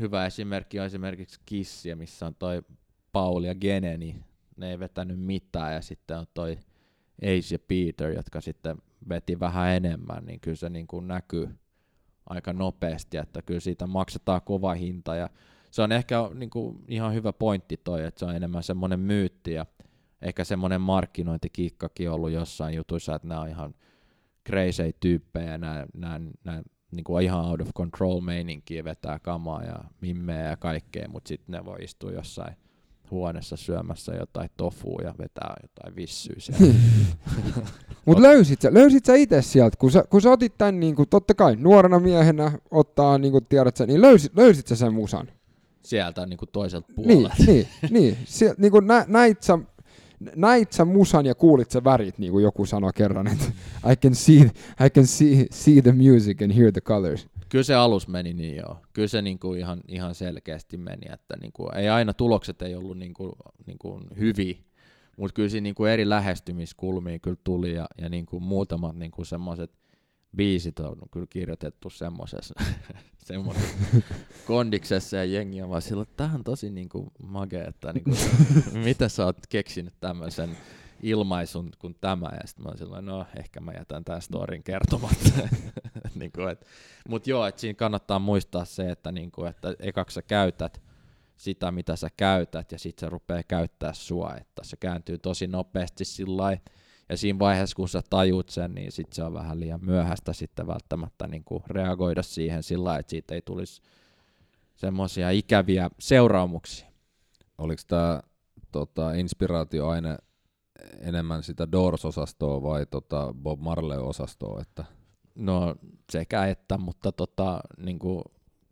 hyvä 0.01 0.27
esimerkki 0.27 0.81
on 0.81 0.87
esimerkiksi 0.87 1.41
Kissiä, 1.47 1.97
missä 1.97 2.27
on 2.27 2.35
toi 2.35 2.63
Paul 3.13 3.45
ja 3.45 3.55
Gene, 3.55 3.97
niin 3.97 4.25
ne 4.57 4.71
ei 4.71 4.79
vetänyt 4.79 5.21
mitään. 5.21 5.75
Ja 5.75 5.81
sitten 5.81 6.19
on 6.19 6.27
toi 6.35 6.59
Ace 7.23 7.55
ja 7.55 7.59
Peter, 7.59 8.11
jotka 8.11 8.41
sitten 8.41 8.77
veti 9.09 9.41
vähän 9.41 9.71
enemmän, 9.71 10.25
niin 10.25 10.41
kyllä 10.41 10.57
se 10.57 10.69
niin 10.69 10.87
kuin 10.87 11.09
näkyy 11.09 11.49
aika 12.27 12.53
nopeasti, 12.53 13.16
että 13.16 13.43
kyllä 13.43 13.61
siitä 13.61 13.87
maksetaan 13.87 14.43
kova 14.45 14.75
hinta. 14.75 15.16
Ja 15.16 15.31
se 15.71 15.83
on 15.83 15.93
ehkä 15.93 16.16
niin 16.35 16.51
kuin 16.51 16.85
ihan 16.89 17.14
hyvä 17.14 17.33
pointti 17.33 17.77
toi, 17.77 18.05
että 18.05 18.19
se 18.19 18.25
on 18.25 18.37
enemmän 18.37 18.62
semmoinen 18.62 19.01
myytti 19.01 19.53
ja 19.53 19.66
ehkä 20.23 20.45
semmoinen 20.45 20.81
markkinointikiikkakin 20.81 22.11
ollut 22.11 22.31
jossain 22.31 22.75
jutuissa, 22.75 23.14
että 23.14 23.29
nämä 23.29 23.41
on 23.41 23.49
ihan 23.49 23.75
crazy 24.49 24.93
tyyppejä, 25.01 25.59
nämä, 25.59 25.87
nämä, 25.95 26.21
nämä 26.45 26.62
niin 26.91 27.05
kuin 27.05 27.25
ihan 27.25 27.45
out 27.45 27.61
of 27.61 27.69
control 27.75 28.21
meininkiä 28.21 28.85
vetää 28.85 29.19
kamaa 29.19 29.64
ja 29.64 29.85
mimmeä 30.01 30.49
ja 30.49 30.57
kaikkea, 30.57 31.09
mutta 31.09 31.29
sitten 31.29 31.53
ne 31.53 31.64
voi 31.64 31.79
istua 31.81 32.12
jossain 32.12 32.57
huoneessa 33.11 33.57
syömässä 33.57 34.13
jotain 34.15 34.51
tofua 34.57 35.01
ja 35.05 35.15
vetää 35.19 35.55
jotain 35.63 35.97
vissyä 35.97 36.37
siellä. 36.39 36.75
Mutta 38.07 38.23
löysit 38.23 38.61
sä, 38.61 38.75
löysit 38.75 39.05
sä 39.05 39.15
itse 39.15 39.43
sieltä, 39.43 39.77
kun 39.77 39.91
sä, 39.91 40.05
kun 40.11 40.23
sä 40.23 40.31
otit 40.31 40.59
tän, 40.59 40.81
niin 40.81 40.95
kuin, 40.95 41.09
totta 41.09 41.35
kai 41.35 41.57
nuorena 41.57 41.99
miehenä 41.99 42.53
ottaa, 42.71 43.19
niin 43.19 43.33
kuin 43.33 43.47
tiedät 43.49 43.77
sä, 43.77 43.87
niin 43.87 44.01
löysit, 44.01 44.37
löysit 44.37 44.67
sä 44.67 44.77
sen 44.77 44.95
musan? 44.95 45.29
sieltä 45.89 46.27
niin 46.27 46.37
kuin 46.37 46.49
toiselta 46.53 46.93
niin, 46.97 47.19
puolelta. 47.19 47.35
Niin, 47.39 47.69
niin, 47.83 47.93
niin. 48.03 48.17
Sie, 48.25 48.55
niin 48.59 48.73
kuin 48.73 48.87
nä, 48.87 49.05
näit, 49.09 49.43
sä, 49.43 49.59
näit 50.37 50.73
sä 50.73 50.85
musan 50.85 51.27
ja 51.27 51.35
kuulit 51.35 51.71
sä 51.71 51.85
värit, 51.85 52.19
niin 52.19 52.33
kuin 52.33 52.43
joku 52.43 52.66
sanoi 52.66 52.91
kerran, 52.95 53.27
että 53.27 53.45
I 53.93 53.97
can 53.97 54.14
see, 54.14 54.51
I 54.87 54.91
can 54.95 55.07
see, 55.07 55.47
see 55.51 55.83
the 55.83 55.93
music 55.93 56.43
and 56.43 56.53
hear 56.53 56.73
the 56.73 56.81
colors. 56.81 57.29
Kyllä 57.49 57.64
se 57.64 57.75
alus 57.75 58.09
meni 58.09 58.35
niin 58.35 58.57
joo. 58.57 58.77
Kyllä 58.93 59.09
se 59.09 59.23
niin 59.23 59.39
kuin 59.39 59.61
ihan, 59.61 59.81
ihan 59.89 60.14
selkeästi 60.14 60.77
meni, 60.77 61.12
että 61.12 61.37
niin 61.41 61.53
kuin, 61.53 61.77
ei 61.77 61.89
aina 61.89 62.14
tulokset 62.14 62.62
ei 62.62 62.75
ollut 62.75 62.99
niin 62.99 63.14
kuin, 63.14 63.33
niin 63.66 63.79
kuin 63.79 64.05
hyviä, 64.19 64.57
mutta 65.16 65.35
kyllä 65.35 65.49
siinä 65.49 65.62
niin 65.62 65.75
kuin 65.75 65.91
eri 65.91 66.09
lähestymiskulmia 66.09 67.19
kyllä 67.19 67.37
tuli 67.45 67.75
ja, 67.75 67.87
ja 67.99 68.09
niin 68.09 68.27
kuin 68.27 68.43
muutamat 68.43 68.97
niin 68.97 69.11
kuin 69.11 69.27
semmoiset 69.27 69.71
biisit 70.37 70.81
on 70.81 70.97
kyllä 71.11 71.26
kirjoitettu 71.31 71.91
semmoisessa 72.01 72.55
kondiksessa 74.47 75.16
ja 75.16 75.24
jengi 75.24 75.62
on 75.62 75.70
vaan 75.70 75.83
sillä, 75.83 76.03
että 76.03 76.31
on 76.35 76.45
tosi 76.45 76.70
niinku 76.70 77.12
mage, 77.22 77.61
että 77.61 77.93
niinku, 77.93 78.11
mitä 78.85 79.09
sä 79.09 79.24
oot 79.24 79.47
keksinyt 79.49 79.95
tämmöisen 80.01 80.57
ilmaisun 81.03 81.70
kuin 81.79 81.97
tämä, 82.01 82.31
ja 82.33 82.47
sitten 82.47 82.62
mä 82.62 82.68
oon 82.68 82.79
sillä 82.79 83.01
no 83.01 83.26
ehkä 83.37 83.61
mä 83.61 83.72
jätän 83.72 84.05
tämän 84.05 84.22
storin 84.22 84.62
kertomatta. 84.62 85.31
niinku, 86.14 86.43
et, 86.43 86.66
mut 87.09 87.26
joo, 87.26 87.47
että 87.47 87.61
siinä 87.61 87.74
kannattaa 87.74 88.18
muistaa 88.18 88.64
se, 88.64 88.91
että, 88.91 89.12
niinku, 89.12 89.45
että 89.45 89.74
ekaksi 89.81 90.14
sä 90.14 90.22
käytät 90.22 90.83
sitä, 91.37 91.70
mitä 91.70 91.97
sä 91.97 92.09
käytät, 92.16 92.72
ja 92.72 92.79
sitten 92.79 93.07
se 93.07 93.11
rupeaa 93.11 93.43
käyttää 93.43 93.93
sua, 93.93 94.35
että 94.37 94.64
se 94.64 94.76
kääntyy 94.76 95.18
tosi 95.18 95.47
nopeasti 95.47 96.05
sillä 96.05 96.43
lailla, 96.43 96.62
ja 97.09 97.17
siinä 97.17 97.39
vaiheessa, 97.39 97.77
kun 97.77 97.89
sä 97.89 98.03
tajut 98.11 98.49
sen, 98.49 98.75
niin 98.75 98.93
sit 98.93 99.13
se 99.13 99.23
on 99.23 99.35
vähän 99.35 99.61
liian 99.61 99.85
myöhäistä 99.85 100.33
sitten 100.33 100.67
välttämättä 100.67 101.27
niin 101.27 101.45
kuin 101.45 101.63
reagoida 101.67 102.23
siihen 102.23 102.63
sillä 102.63 102.99
että 102.99 103.11
siitä 103.11 103.35
ei 103.35 103.43
tulisi 103.43 103.83
semmoisia 104.77 105.31
ikäviä 105.31 105.91
seuraamuksia. 105.99 106.89
Oliko 107.59 107.83
tämä 107.87 108.23
tota, 108.73 109.13
inspiraatioaine 109.13 110.17
enemmän 111.01 111.43
sitä 111.43 111.73
Doors-osastoa 111.73 112.63
vai 112.63 112.87
tota 112.87 113.35
Bob 113.43 113.61
Marley-osastoa? 113.61 114.61
Että... 114.61 114.85
No 115.35 115.77
sekä 116.13 116.47
että, 116.47 116.79
mutta 116.79 117.13
tota, 117.13 117.61
niin 117.77 117.99
kuin, 117.99 118.23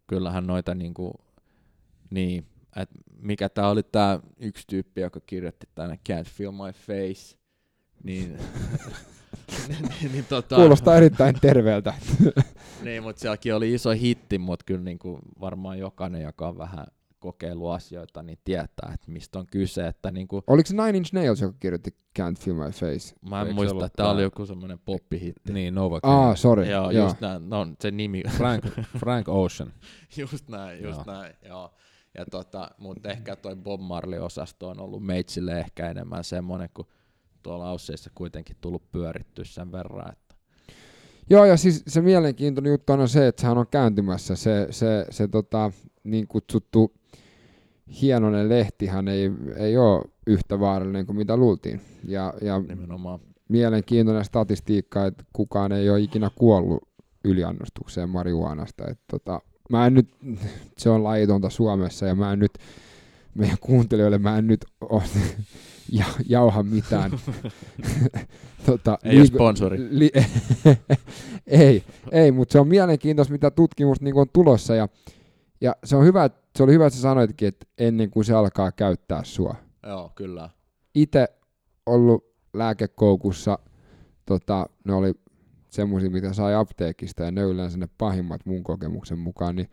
kyllähän 0.07 0.47
noita 0.47 0.75
niin 0.75 0.95
kuin, 0.95 1.13
niin, 2.11 2.47
et 2.77 2.91
mikä 3.19 3.49
tämä 3.49 3.69
oli 3.69 3.83
tämä 3.83 4.21
yksi 4.39 4.67
tyyppi, 4.67 5.01
joka 5.01 5.21
kirjoitti 5.21 5.69
tänne 5.75 5.99
Can't 6.09 6.29
Feel 6.29 6.53
My 6.53 6.73
Face, 6.73 7.39
niin 8.09 8.39
niin, 9.69 10.13
niin, 10.13 10.25
tota, 10.29 10.57
Kuulostaa 10.57 10.97
erittäin 10.97 11.35
terveeltä. 11.41 11.95
niin, 12.85 13.03
mutta 13.03 13.21
sielläkin 13.21 13.55
oli 13.55 13.75
iso 13.75 13.91
hitti, 13.91 14.39
mutta 14.39 14.65
kyllä 14.65 14.83
niin 14.83 14.99
kuin 14.99 15.19
varmaan 15.41 15.79
jokainen, 15.79 16.23
joka 16.23 16.49
on 16.49 16.59
vähän 16.59 16.87
kokeillut 17.19 17.71
asioita, 17.71 18.23
niin 18.23 18.39
tietää, 18.45 18.91
että 18.95 19.11
mistä 19.11 19.39
on 19.39 19.47
kyse. 19.47 19.87
Että 19.87 20.11
niin 20.11 20.29
kuin, 20.29 20.43
Oliko 20.47 20.67
se 20.67 20.75
Nine 20.77 20.99
Inch 20.99 21.13
Nails, 21.13 21.41
joka 21.41 21.57
kirjoitti 21.61 21.91
Can't 22.19 22.39
Feel 22.39 22.57
My 22.57 22.71
Face? 22.71 23.15
mä 23.31 23.41
en 23.41 23.47
Eikö 23.47 23.55
muista, 23.55 23.87
että 23.87 23.97
tämä 23.97 24.11
oli 24.11 24.23
joku 24.23 24.47
semmoinen 24.47 24.79
poppihitti. 24.79 25.53
Niin, 25.53 25.75
Nova 25.75 26.01
Ah, 26.03 26.37
sorry. 26.37 26.65
Joo, 26.65 26.91
Joo. 26.91 27.05
just 27.05 27.21
näin. 27.21 27.51
No, 27.51 27.67
se 27.81 27.91
nimi. 27.91 28.23
Frank, 28.37 28.65
Frank 29.01 29.29
Ocean. 29.29 29.73
just 30.17 30.49
näin, 30.49 30.83
just 30.83 31.07
Joo. 31.07 31.15
näin, 31.17 31.35
joo. 31.49 31.75
Ja 32.19 32.25
tota, 32.31 32.71
mutta 32.79 33.09
ehkä 33.09 33.37
toi 33.37 33.57
Bob 33.57 33.81
Marley-osasto 33.81 34.69
on 34.69 34.81
ollut 34.81 35.03
meitsille 35.03 35.59
ehkä 35.61 35.91
enemmän 35.91 36.25
semmoinen, 36.25 36.69
kun 36.75 36.87
tuolla 37.47 37.69
Ausseissa 37.69 38.11
kuitenkin 38.15 38.57
tullut 38.61 38.93
pyörittyä 38.93 39.45
sen 39.45 39.73
verran, 39.73 40.13
että 40.13 40.27
Joo, 41.31 41.45
ja 41.45 41.57
siis 41.57 41.83
se 41.87 42.01
mielenkiintoinen 42.01 42.71
juttu 42.71 42.93
on 42.93 43.09
se, 43.09 43.27
että 43.27 43.41
sehän 43.41 43.59
on 43.59 43.67
kääntymässä. 43.71 44.37
Se, 44.37 44.67
se, 44.71 45.07
se 45.11 45.29
tota, 45.29 45.73
niin 46.05 46.27
kutsuttu 46.27 46.93
hienoinen 48.03 48.49
lehtihän 48.49 49.09
ei, 49.09 49.31
ei 49.57 49.77
ole 49.77 50.05
yhtä 50.27 50.61
vaarallinen 50.61 51.07
kuin 51.07 51.17
mitä 51.17 51.37
luultiin. 51.37 51.81
Ja, 52.05 52.35
ja 52.43 52.59
nimenomaan 52.59 53.21
mielenkiintoinen 53.49 54.25
statistiikka, 54.25 55.07
että 55.07 55.25
kukaan 55.33 55.73
ei 55.73 55.91
ole 55.91 56.01
ikinä 56.01 56.31
kuollut 56.35 56.89
yliannostukseen 57.25 58.09
marihuanasta. 58.09 58.85
Että 58.87 59.05
tota, 59.11 59.41
mä 59.71 59.87
en 59.87 59.95
nyt, 59.95 60.09
se 60.79 60.91
on 60.91 61.05
laitonta 61.05 61.51
Suomessa 61.51 62.07
ja 62.07 62.15
mä 62.15 62.33
en 62.33 62.39
nyt, 62.39 62.59
meidän 63.35 63.59
kuuntelijoille 63.61 64.19
mä 64.19 64.39
en 64.39 64.47
nyt 64.47 64.65
ole 64.81 65.03
ja, 65.93 66.05
jauha 66.29 66.63
mitään. 66.63 67.11
tota, 68.67 68.99
Ei 69.05 69.17
ole 69.17 69.25
liiga- 69.25 69.35
sponsori. 69.35 69.79
Li- 69.91 70.13
ei, 71.47 71.85
ei 72.13 72.33
mutta 72.33 72.53
se 72.53 72.61
on 72.61 72.69
mielenkiintoista, 72.69 73.33
mitä 73.33 73.51
tutkimusta 73.51 74.05
niin 74.05 74.17
on 74.17 74.27
tulossa. 74.33 74.75
Ja, 74.75 74.89
ja 75.61 75.77
se, 75.85 75.97
on 75.97 76.05
hyvä, 76.05 76.31
se 76.57 76.63
oli 76.63 76.73
hyvä, 76.73 76.87
että 76.87 76.97
sä 76.97 77.03
sanoitkin, 77.03 77.49
että 77.49 77.67
ennen 77.79 78.11
kuin 78.11 78.25
se 78.25 78.35
alkaa 78.35 78.73
käyttää 78.73 79.25
sua. 79.25 79.55
Joo, 79.87 80.13
kyllä. 80.15 80.51
Itse 80.95 81.29
ollut 81.87 82.25
lääkekoukussa, 82.55 83.59
tota, 84.27 84.67
ne 84.85 84.95
oli 84.95 85.13
semmoisia, 85.71 86.11
mitä 86.11 86.33
sai 86.33 86.55
apteekista, 86.55 87.23
ja 87.25 87.31
ne 87.31 87.43
yleensä 87.43 87.79
ne 87.79 87.89
pahimmat 87.99 88.47
mun 88.47 88.65
kokemuksen 88.65 89.19
mukaan, 89.19 89.57
niin 89.57 89.69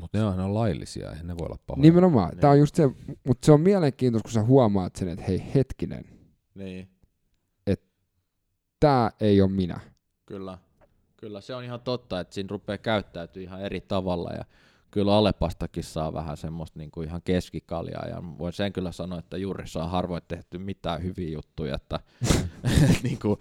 Mutta 0.00 0.18
ne 0.18 0.24
on 0.24 0.30
aina 0.30 0.54
laillisia, 0.54 1.10
eihän 1.10 1.26
ne 1.26 1.38
voi 1.38 1.46
olla 1.46 1.58
pahoja. 1.66 1.82
nimenomaan, 1.82 2.30
Niin. 2.30 2.40
tämä 2.40 2.50
on 2.50 2.58
just 2.58 2.74
se, 2.74 2.90
mutta 3.26 3.46
se 3.46 3.52
on 3.52 3.60
mielenkiintoista, 3.60 4.26
kun 4.28 4.32
sä 4.32 4.42
huomaat 4.42 4.96
sen, 4.96 5.08
että 5.08 5.24
hei 5.24 5.42
hetkinen, 5.54 6.04
Niin, 6.54 6.88
tämä 8.80 9.10
ei 9.20 9.40
ole 9.42 9.50
minä. 9.50 9.80
kyllä. 10.26 10.58
Kyllä 11.16 11.40
se 11.40 11.54
on 11.54 11.64
ihan 11.64 11.80
totta, 11.80 12.20
että 12.20 12.34
siinä 12.34 12.46
rupeaa 12.50 12.78
käyttäytyy 12.78 13.42
ihan 13.42 13.60
eri 13.62 13.80
tavalla 13.80 14.30
ja 14.32 14.44
kyllä 14.90 15.14
Alepastakin 15.16 15.84
saa 15.84 16.12
vähän 16.12 16.36
semmoista 16.36 16.78
niin 16.78 16.90
kuin 16.90 17.08
ihan 17.08 17.22
keskikaljaa 17.24 18.06
ja 18.08 18.22
voin 18.38 18.52
sen 18.52 18.72
kyllä 18.72 18.92
sanoa, 18.92 19.18
että 19.18 19.36
juurissa 19.36 19.84
on 19.84 19.90
harvoin 19.90 20.22
tehty 20.28 20.58
mitään 20.58 21.02
hyviä 21.02 21.30
juttuja, 21.30 21.74
että 21.74 22.00
niin 23.02 23.18
kuin, 23.18 23.36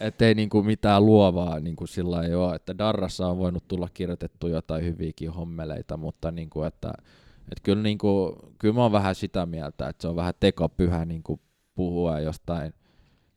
et 0.00 0.22
ei 0.22 0.34
niin 0.34 0.48
kuin 0.48 0.66
mitään 0.66 1.06
luovaa 1.06 1.60
niin 1.60 1.76
kuin 1.76 1.88
sillä 1.88 2.22
ei 2.22 2.34
ole, 2.34 2.54
että 2.54 2.78
Darrassa 2.78 3.26
on 3.26 3.38
voinut 3.38 3.68
tulla 3.68 3.88
kirjoitettu 3.94 4.48
jotain 4.48 4.84
hyviäkin 4.84 5.30
hommeleita, 5.30 5.96
mutta 5.96 6.30
niin 6.30 6.50
kuin, 6.50 6.66
että, 6.66 6.92
että 7.42 7.62
kyllä, 7.62 7.82
niin 7.82 7.98
kuin, 7.98 8.32
kyllä 8.58 8.74
mä 8.74 8.82
oon 8.82 8.92
vähän 8.92 9.14
sitä 9.14 9.46
mieltä, 9.46 9.88
että 9.88 10.02
se 10.02 10.08
on 10.08 10.16
vähän 10.16 10.34
tekopyhä 10.40 11.04
niin 11.04 11.22
kuin 11.22 11.40
puhua 11.74 12.20
jostain 12.20 12.72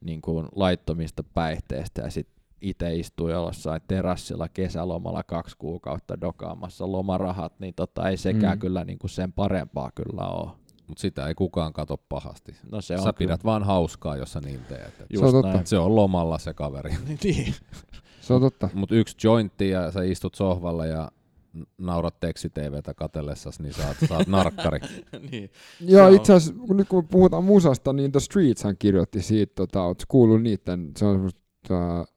niin 0.02 0.22
kuin 0.22 0.48
laittomista 0.56 1.24
päihteistä 1.24 2.02
ja 2.02 2.12
sitten 2.12 2.40
itse 2.62 2.96
istuu 2.96 3.30
jossain 3.30 3.82
terassilla 3.88 4.50
kesälomalla 4.50 5.24
kaksi 5.24 5.56
kuukautta 5.58 6.22
dokaamassa 6.22 6.92
lomarahat, 6.92 7.60
niin 7.60 7.74
tota, 7.74 8.10
ei 8.10 8.18
sekään 8.18 8.58
Mm. 8.58 8.60
kyllä 8.60 8.84
niin 8.84 9.00
kuin 9.00 9.10
sen 9.12 9.34
parempaa 9.34 9.92
kyllä 9.96 10.28
ole. 10.28 10.52
Mutta 10.90 11.02
sitä 11.02 11.28
ei 11.28 11.36
kukaan 11.36 11.74
kato 11.74 11.98
pahasti. 12.10 12.56
No 12.72 12.82
se 12.82 12.94
on 12.94 13.00
Sä 13.00 13.04
kyllä. 13.04 13.14
pidät 13.14 13.44
vaan 13.44 13.64
hauskaa, 13.64 14.16
jos 14.18 14.32
sä 14.34 14.40
niin 14.42 14.60
teet. 14.70 14.94
Et 15.02 15.08
Se 15.20 15.26
on 15.26 15.32
totta. 15.32 15.62
Se 15.66 15.78
on 15.78 15.96
lomalla 15.96 16.38
se 16.38 16.54
kaveri. 16.54 16.96
niin. 17.24 17.54
Se 18.22 18.34
on 18.34 18.42
totta. 18.42 18.70
Mutta 18.74 18.96
yksi 18.96 19.16
jointti 19.24 19.70
ja 19.70 19.92
sä 19.92 20.04
istut 20.04 20.36
sohvalla 20.36 20.86
ja 20.86 21.12
naurat 21.78 22.20
teksti-TVtä 22.20 22.94
katellessas, 22.94 23.60
niin 23.60 23.74
saat, 23.74 23.98
saat 24.10 24.28
narkkari. 24.28 24.80
niin. 25.32 25.50
Joo, 25.82 26.08
on- 26.08 26.16
itse 26.16 26.34
asiassa 26.34 26.62
kun 26.68 26.78
nyt 26.78 26.88
kun 26.90 27.04
me 27.04 27.08
puhutaan 27.12 27.44
musasta, 27.44 27.94
niin 27.94 28.12
The 28.12 28.20
Streets 28.20 28.64
hän 28.64 28.76
kirjoitti 28.80 29.22
siitä, 29.22 29.54
tota, 29.56 29.84
ootko 29.84 30.04
kuullut 30.08 30.42
niiden, 30.42 30.92
se 30.98 31.06
on 31.06 31.16
semmoista, 31.16 31.42
uh, 31.72 32.08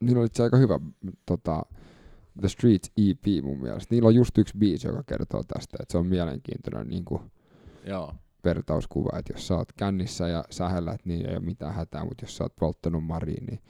niillä 0.00 0.18
oli 0.18 0.26
itse 0.26 0.42
aika 0.42 0.56
hyvä 0.56 0.80
tota, 1.26 1.62
The 2.40 2.48
Streets 2.48 2.90
EP 2.96 3.44
mun 3.44 3.58
mielestä. 3.60 3.94
Niillä 3.94 4.06
on 4.06 4.14
just 4.14 4.38
yksi 4.38 4.58
biisi, 4.58 4.86
joka 4.86 5.02
kertoo 5.02 5.42
tästä, 5.42 5.76
että 5.80 5.92
se 5.92 5.98
on 5.98 6.06
mielenkiintoinen 6.06 6.88
niin 6.88 7.04
kuin 7.04 7.22
Joo. 7.88 8.14
vertauskuva, 8.44 9.18
että 9.18 9.32
jos 9.32 9.46
sä 9.46 9.56
oot 9.56 9.72
kännissä 9.72 10.28
ja 10.28 10.44
sähellät, 10.50 11.00
niin 11.04 11.26
ei 11.26 11.36
ole 11.36 11.44
mitään 11.44 11.74
hätää, 11.74 12.04
mutta 12.04 12.24
jos 12.24 12.36
sä 12.36 12.44
oot 12.44 12.56
polttanut 12.56 13.04
mariin, 13.04 13.46
niin 13.46 13.60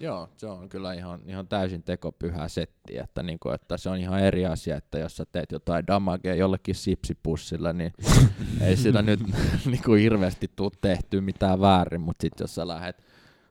Joo, 0.00 0.28
se 0.36 0.46
on 0.46 0.68
kyllä 0.68 0.92
ihan, 0.92 1.20
ihan 1.26 1.48
täysin 1.48 1.82
tekopyhä 1.82 2.48
setti, 2.48 2.98
että, 2.98 3.22
niinku, 3.22 3.50
että 3.50 3.76
se 3.76 3.90
on 3.90 3.98
ihan 3.98 4.20
eri 4.20 4.46
asia, 4.46 4.76
että 4.76 4.98
jos 4.98 5.16
sä 5.16 5.24
teet 5.32 5.52
jotain 5.52 5.86
damagea 5.86 6.34
jollekin 6.34 6.74
sipsipussilla, 6.74 7.72
niin 7.72 7.92
ei 8.66 8.76
sitä 8.76 9.02
nyt 9.02 9.20
niinku 9.66 9.92
hirveästi 9.94 10.50
tuu 10.56 10.70
tehtyä 10.80 11.20
mitään 11.20 11.60
väärin, 11.60 12.00
mutta 12.00 12.22
sitten 12.22 12.44
jos 12.44 12.54
sä 12.54 12.68
lähdet 12.68 13.04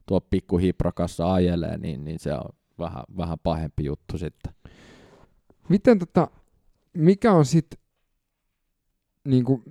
tuo 0.06 0.22
pikku 0.22 0.58
hiprakassa 0.58 1.34
ajelee, 1.34 1.78
niin, 1.78 2.06
niin 2.06 2.20
se 2.20 2.34
on 2.34 2.50
vähän, 2.80 3.04
vähän 3.18 3.38
pahempi 3.44 3.84
juttu 3.84 4.18
sitten. 4.18 4.54
Miten 5.70 6.00
tota, 6.00 6.28
mikä 6.94 7.32
on 7.32 7.46
sit, 7.46 7.80
niinku, 9.28 9.64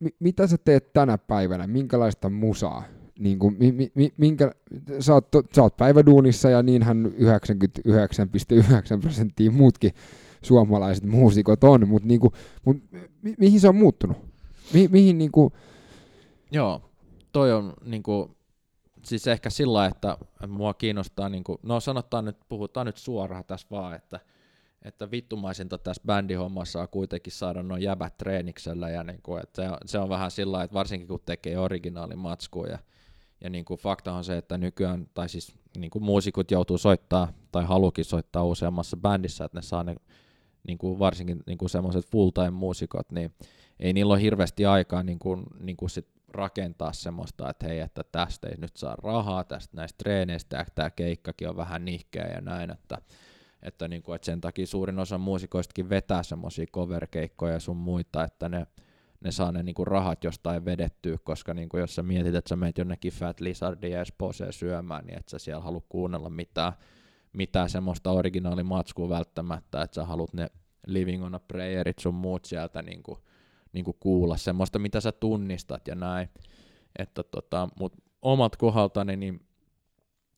mi, 0.00 0.10
mitä 0.20 0.46
sä 0.46 0.58
teet 0.58 0.92
tänä 0.92 1.18
päivänä, 1.18 1.66
minkälaista 1.66 2.30
musaa? 2.30 2.82
Niinku, 3.18 3.50
mi, 3.50 3.72
mi, 3.72 3.92
mi, 3.94 4.12
minkä, 4.16 4.52
sä, 5.00 5.14
oot, 5.14 5.28
sä 5.54 5.62
oot 5.62 5.76
päiväduunissa 5.76 6.50
ja 6.50 6.62
niinhän 6.62 7.06
99,9 7.06 9.00
prosenttia 9.00 9.50
muutkin 9.50 9.92
suomalaiset 10.42 11.04
muusikot 11.04 11.64
on, 11.64 11.88
mutta 11.88 12.08
niinku, 12.08 12.32
mut, 12.64 12.76
mi, 13.22 13.34
mihin 13.38 13.60
se 13.60 13.68
on 13.68 13.76
muuttunut? 13.76 14.16
Mi, 14.74 14.88
mihin 14.88 15.18
niinku, 15.18 15.52
Joo, 16.52 16.90
toi 17.32 17.52
on 17.52 17.72
niinku, 17.84 18.36
siis 19.04 19.26
ehkä 19.26 19.50
sillä 19.50 19.86
että 19.86 20.18
mua 20.48 20.74
kiinnostaa, 20.74 21.28
niinku, 21.28 21.60
no 21.62 21.80
sanotaan 21.80 22.24
nyt, 22.24 22.36
puhutaan 22.48 22.86
nyt 22.86 22.96
suoraan 22.96 23.44
tässä 23.44 23.66
vaan, 23.70 23.96
että, 23.96 24.20
että 24.82 25.10
vittumaisinta 25.10 25.78
tässä 25.78 26.02
bändihommassa 26.06 26.80
on 26.80 26.88
kuitenkin 26.88 27.32
saada 27.32 27.62
noin 27.62 27.82
jäbät 27.82 28.16
treeniksellä 28.16 28.90
ja 28.90 29.04
niinku, 29.04 29.36
että 29.36 29.62
se, 29.62 29.68
on, 29.68 29.78
se 29.86 29.98
on 29.98 30.08
vähän 30.08 30.30
sillä 30.30 30.62
että 30.62 30.74
varsinkin 30.74 31.08
kun 31.08 31.20
tekee 31.26 31.58
originaalimatskua 31.58 32.66
ja, 32.66 32.78
ja 33.40 33.50
niinku 33.50 33.76
fakta 33.76 34.12
on 34.12 34.24
se, 34.24 34.36
että 34.36 34.58
nykyään, 34.58 35.06
tai 35.14 35.28
siis 35.28 35.54
niinku 35.78 36.00
muusikot 36.00 36.50
joutuu 36.50 36.78
soittaa 36.78 37.32
tai 37.52 37.64
halukin 37.64 38.04
soittaa 38.04 38.44
useammassa 38.44 38.96
bändissä, 38.96 39.44
että 39.44 39.58
ne 39.58 39.62
saa 39.62 39.84
ne 39.84 39.96
niinku 40.66 40.98
varsinkin 40.98 41.42
niinku 41.46 41.68
semmoiset 41.68 42.06
full-time 42.06 42.50
muusikot, 42.50 43.12
niin 43.12 43.34
ei 43.80 43.92
niillä 43.92 44.12
ole 44.12 44.20
hirveästi 44.20 44.66
aikaa 44.66 45.02
niin 45.02 45.18
kuin, 45.18 45.42
niin 45.60 45.76
kuin 45.76 45.90
sit 45.90 46.08
rakentaa 46.28 46.92
semmoista, 46.92 47.50
että 47.50 47.66
hei, 47.66 47.80
että 47.80 48.04
tästä 48.12 48.48
ei 48.48 48.56
nyt 48.58 48.76
saa 48.76 48.96
rahaa, 48.96 49.44
tästä 49.44 49.76
näistä 49.76 49.98
treeneistä, 49.98 50.66
tämä 50.74 50.90
keikkakin 50.90 51.48
on 51.48 51.56
vähän 51.56 51.84
nihkeä 51.84 52.26
ja 52.34 52.40
näin, 52.40 52.70
että, 52.70 52.98
että, 53.62 53.88
niin 53.88 54.02
kuin, 54.02 54.16
että 54.16 54.26
sen 54.26 54.40
takia 54.40 54.66
suurin 54.66 54.98
osa 54.98 55.18
muusikoistakin 55.18 55.88
vetää 55.88 56.22
semmoisia 56.22 56.66
cover-keikkoja 56.66 57.52
ja 57.52 57.60
sun 57.60 57.76
muita, 57.76 58.24
että 58.24 58.48
ne, 58.48 58.66
ne 59.24 59.32
saa 59.32 59.52
ne 59.52 59.62
niin 59.62 59.74
kuin 59.74 59.86
rahat 59.86 60.24
jostain 60.24 60.64
vedettyä, 60.64 61.18
koska 61.24 61.54
niin 61.54 61.68
kuin 61.68 61.80
jos 61.80 61.94
sä 61.94 62.02
mietit, 62.02 62.34
että 62.34 62.48
sä 62.48 62.56
meet 62.56 62.78
jonnekin 62.78 63.12
Fat 63.12 63.40
Lizardia 63.40 63.90
ja 63.90 64.00
Espooseen 64.00 64.52
syömään, 64.52 65.06
niin 65.06 65.18
et 65.18 65.28
sä 65.28 65.38
siellä 65.38 65.64
halua 65.64 65.82
kuunnella 65.88 66.30
mitään, 66.30 66.72
mitään 67.32 67.70
semmoista 67.70 68.10
originaalimatskua 68.10 69.08
välttämättä, 69.08 69.82
että 69.82 69.94
sä 69.94 70.04
haluat 70.04 70.32
ne 70.32 70.50
Living 70.86 71.24
on 71.24 71.34
a 71.34 71.40
Prayerit 71.40 71.98
sun 71.98 72.14
muut 72.14 72.44
sieltä 72.44 72.82
niin 72.82 73.02
kuin, 73.02 73.18
niin 73.72 73.84
kuin 73.84 73.96
kuulla 74.00 74.36
semmoista, 74.36 74.78
mitä 74.78 75.00
sä 75.00 75.12
tunnistat 75.12 75.88
ja 75.88 75.94
näin. 75.94 76.28
Että 76.98 77.22
tota, 77.22 77.68
mut 77.80 77.92
omat 78.22 78.56
kohdaltani, 78.56 79.16
niin, 79.16 79.40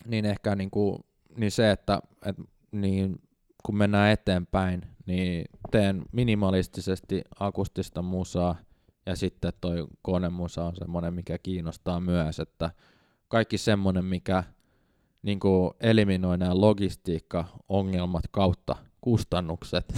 niin 0.06 0.24
ehkä 0.24 0.56
niin 0.56 0.70
kuin, 0.70 0.98
niin 1.36 1.50
se, 1.50 1.70
että 1.70 2.02
et, 2.26 2.36
niin, 2.72 3.22
kun 3.62 3.76
mennään 3.76 4.10
eteenpäin, 4.10 4.82
niin 5.06 5.44
teen 5.70 6.02
minimalistisesti 6.12 7.22
akustista 7.40 8.02
musaa, 8.02 8.56
ja 9.06 9.16
sitten 9.16 9.52
toi 9.60 9.86
konemusa 10.02 10.64
on 10.64 10.76
semmoinen, 10.76 11.14
mikä 11.14 11.38
kiinnostaa 11.38 12.00
myös, 12.00 12.40
että 12.40 12.70
kaikki 13.28 13.58
semmoinen, 13.58 14.04
mikä 14.04 14.44
niin 15.22 15.40
kuin 15.40 15.70
eliminoi 15.80 16.38
nämä 16.38 16.60
logistiikka-ongelmat 16.60 18.24
kautta 18.30 18.76
kustannukset 19.00 19.94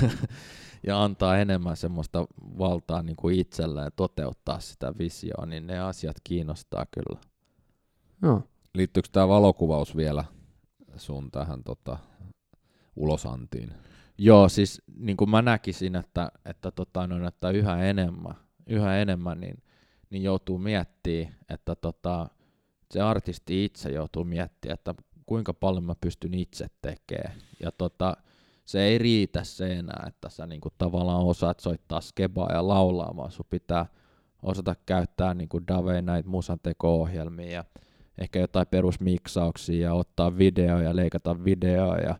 ja 0.86 1.04
antaa 1.04 1.38
enemmän 1.38 1.76
semmoista 1.76 2.26
valtaa 2.58 3.02
niin 3.02 3.16
kuin 3.16 3.38
itselleen 3.38 3.92
toteuttaa 3.96 4.60
sitä 4.60 4.92
visioa, 4.98 5.46
niin 5.46 5.66
ne 5.66 5.78
asiat 5.80 6.16
kiinnostaa 6.24 6.86
kyllä. 6.90 7.20
joo. 8.22 8.42
liittyykö 8.74 9.08
tämä 9.12 9.28
valokuvaus 9.28 9.96
vielä 9.96 10.24
sun 10.96 11.30
tähän 11.30 11.64
tota, 11.64 11.98
ulosantiin? 12.96 13.72
Joo, 14.18 14.48
siis 14.48 14.82
niin 14.96 15.16
kuin 15.16 15.30
mä 15.30 15.42
näkisin, 15.42 15.96
että, 15.96 16.32
että, 16.44 16.70
tota, 16.70 17.06
noin, 17.06 17.24
että 17.24 17.50
yhä 17.50 17.84
enemmän, 17.84 18.34
yhä 18.66 18.96
enemmän 18.98 19.40
niin, 19.40 19.62
niin 20.10 20.22
joutuu 20.22 20.58
miettimään, 20.58 21.34
että 21.50 21.74
tota, 21.74 22.28
se 22.90 23.00
artisti 23.00 23.64
itse 23.64 23.90
joutuu 23.90 24.24
miettimään, 24.24 24.74
että 24.74 24.94
kuinka 25.26 25.54
paljon 25.54 25.84
mä 25.84 25.94
pystyn 26.00 26.34
itse 26.34 26.66
tekemään. 26.82 27.34
Ja 27.60 27.72
tota, 27.72 28.16
se 28.64 28.82
ei 28.82 28.98
riitä 28.98 29.44
se 29.44 29.72
enää, 29.72 30.04
että 30.08 30.28
sä 30.28 30.46
niinku 30.46 30.68
tavallaan 30.78 31.24
osaat 31.24 31.60
soittaa 31.60 32.00
skebaa 32.00 32.52
ja 32.52 32.68
laulaa, 32.68 33.16
vaan 33.16 33.32
sun 33.32 33.46
pitää 33.50 33.86
osata 34.42 34.74
käyttää 34.86 35.34
niinku 35.34 35.60
Dave 35.68 36.02
näitä 36.02 36.28
musanteko-ohjelmia 36.28 37.50
ja 37.50 37.64
ehkä 38.18 38.38
jotain 38.38 38.66
perusmiksauksia 38.66 39.86
ja 39.86 39.94
ottaa 39.94 40.38
videoja 40.38 40.88
ja 40.88 40.96
leikata 40.96 41.44
videoa 41.44 41.96
ja 41.96 42.18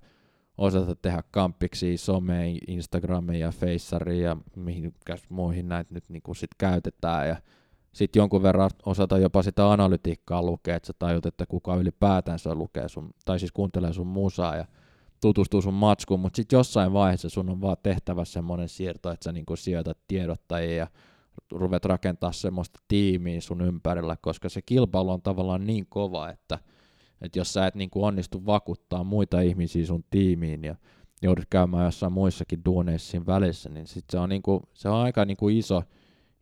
osata 0.63 0.97
tehdä 0.97 1.23
kampiksi 1.31 1.97
someen, 1.97 2.59
Instagramiin 2.69 3.41
ja 3.41 3.51
Faceriin 3.51 4.23
ja 4.23 4.37
mihin 4.57 4.95
muihin 5.29 5.69
näitä 5.69 5.95
nyt 5.95 6.05
niinku 6.09 6.35
sit 6.35 6.51
käytetään. 6.59 7.29
Ja 7.29 7.37
sitten 7.93 8.21
jonkun 8.21 8.43
verran 8.43 8.71
osata 8.87 9.19
jopa 9.19 9.43
sitä 9.43 9.73
analytiikkaa 9.73 10.43
lukea, 10.43 10.77
että 10.77 10.87
sä 10.87 10.93
tajut, 10.99 11.27
että 11.27 11.47
kuka 11.47 11.77
ylipäätänsä 11.77 12.55
lukee 12.55 12.89
sun, 12.89 13.11
tai 13.25 13.39
siis 13.39 13.53
kuuntelee 13.53 13.93
sun 13.93 14.07
musaa 14.07 14.57
ja 14.57 14.67
tutustuu 15.21 15.63
sun 15.63 15.75
matskuun, 15.75 16.21
mutta 16.21 16.37
sitten 16.37 16.57
jossain 16.57 16.93
vaiheessa 16.93 17.29
sun 17.29 17.51
on 17.51 17.61
vaan 17.61 17.77
tehtävä 17.83 18.25
semmoinen 18.25 18.69
siirto, 18.69 19.11
että 19.11 19.25
sä 19.25 19.33
niinku 19.33 19.57
sijoitat 19.57 19.99
tiedottajia 20.09 20.77
ja 20.77 20.87
ruvet 21.53 21.85
rakentaa 21.85 22.33
semmoista 22.33 22.81
tiimiä 22.89 23.41
sun 23.41 23.61
ympärillä, 23.61 24.17
koska 24.21 24.49
se 24.49 24.63
kilpailu 24.63 25.11
on 25.11 25.23
tavallaan 25.23 25.67
niin 25.67 25.87
kova, 25.89 26.31
että, 26.31 26.59
että 27.23 27.39
jos 27.39 27.53
sä 27.53 27.67
et 27.67 27.75
niinku 27.75 28.05
onnistu 28.05 28.47
vakuuttaa 28.47 29.05
muita 29.05 29.41
ihmisiä 29.41 29.87
sun 29.87 30.05
tiimiin 30.11 30.65
ja 30.65 30.77
joudut 31.23 31.45
käymään 31.51 31.85
jossain 31.85 32.13
muissakin 32.13 32.65
duuneissa 32.65 33.27
välissä, 33.27 33.69
niin 33.69 33.87
sit 33.87 34.05
se 34.11 34.19
on, 34.19 34.29
niinku, 34.29 34.63
se 34.75 34.89
on 34.89 34.97
aika 34.97 35.25
niinku 35.25 35.49
iso, 35.49 35.83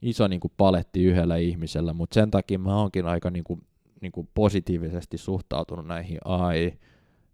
iso 0.03 0.29
niinku 0.29 0.53
paletti 0.57 1.05
yhdellä 1.05 1.37
ihmisellä, 1.37 1.93
mutta 1.93 2.15
sen 2.15 2.31
takia 2.31 2.59
mä 2.59 2.77
oonkin 2.77 3.07
aika 3.07 3.31
niinku, 3.31 3.59
niinku 4.01 4.29
positiivisesti 4.35 5.19
suhtautunut 5.19 5.87
näihin 5.87 6.19
AI, 6.25 6.79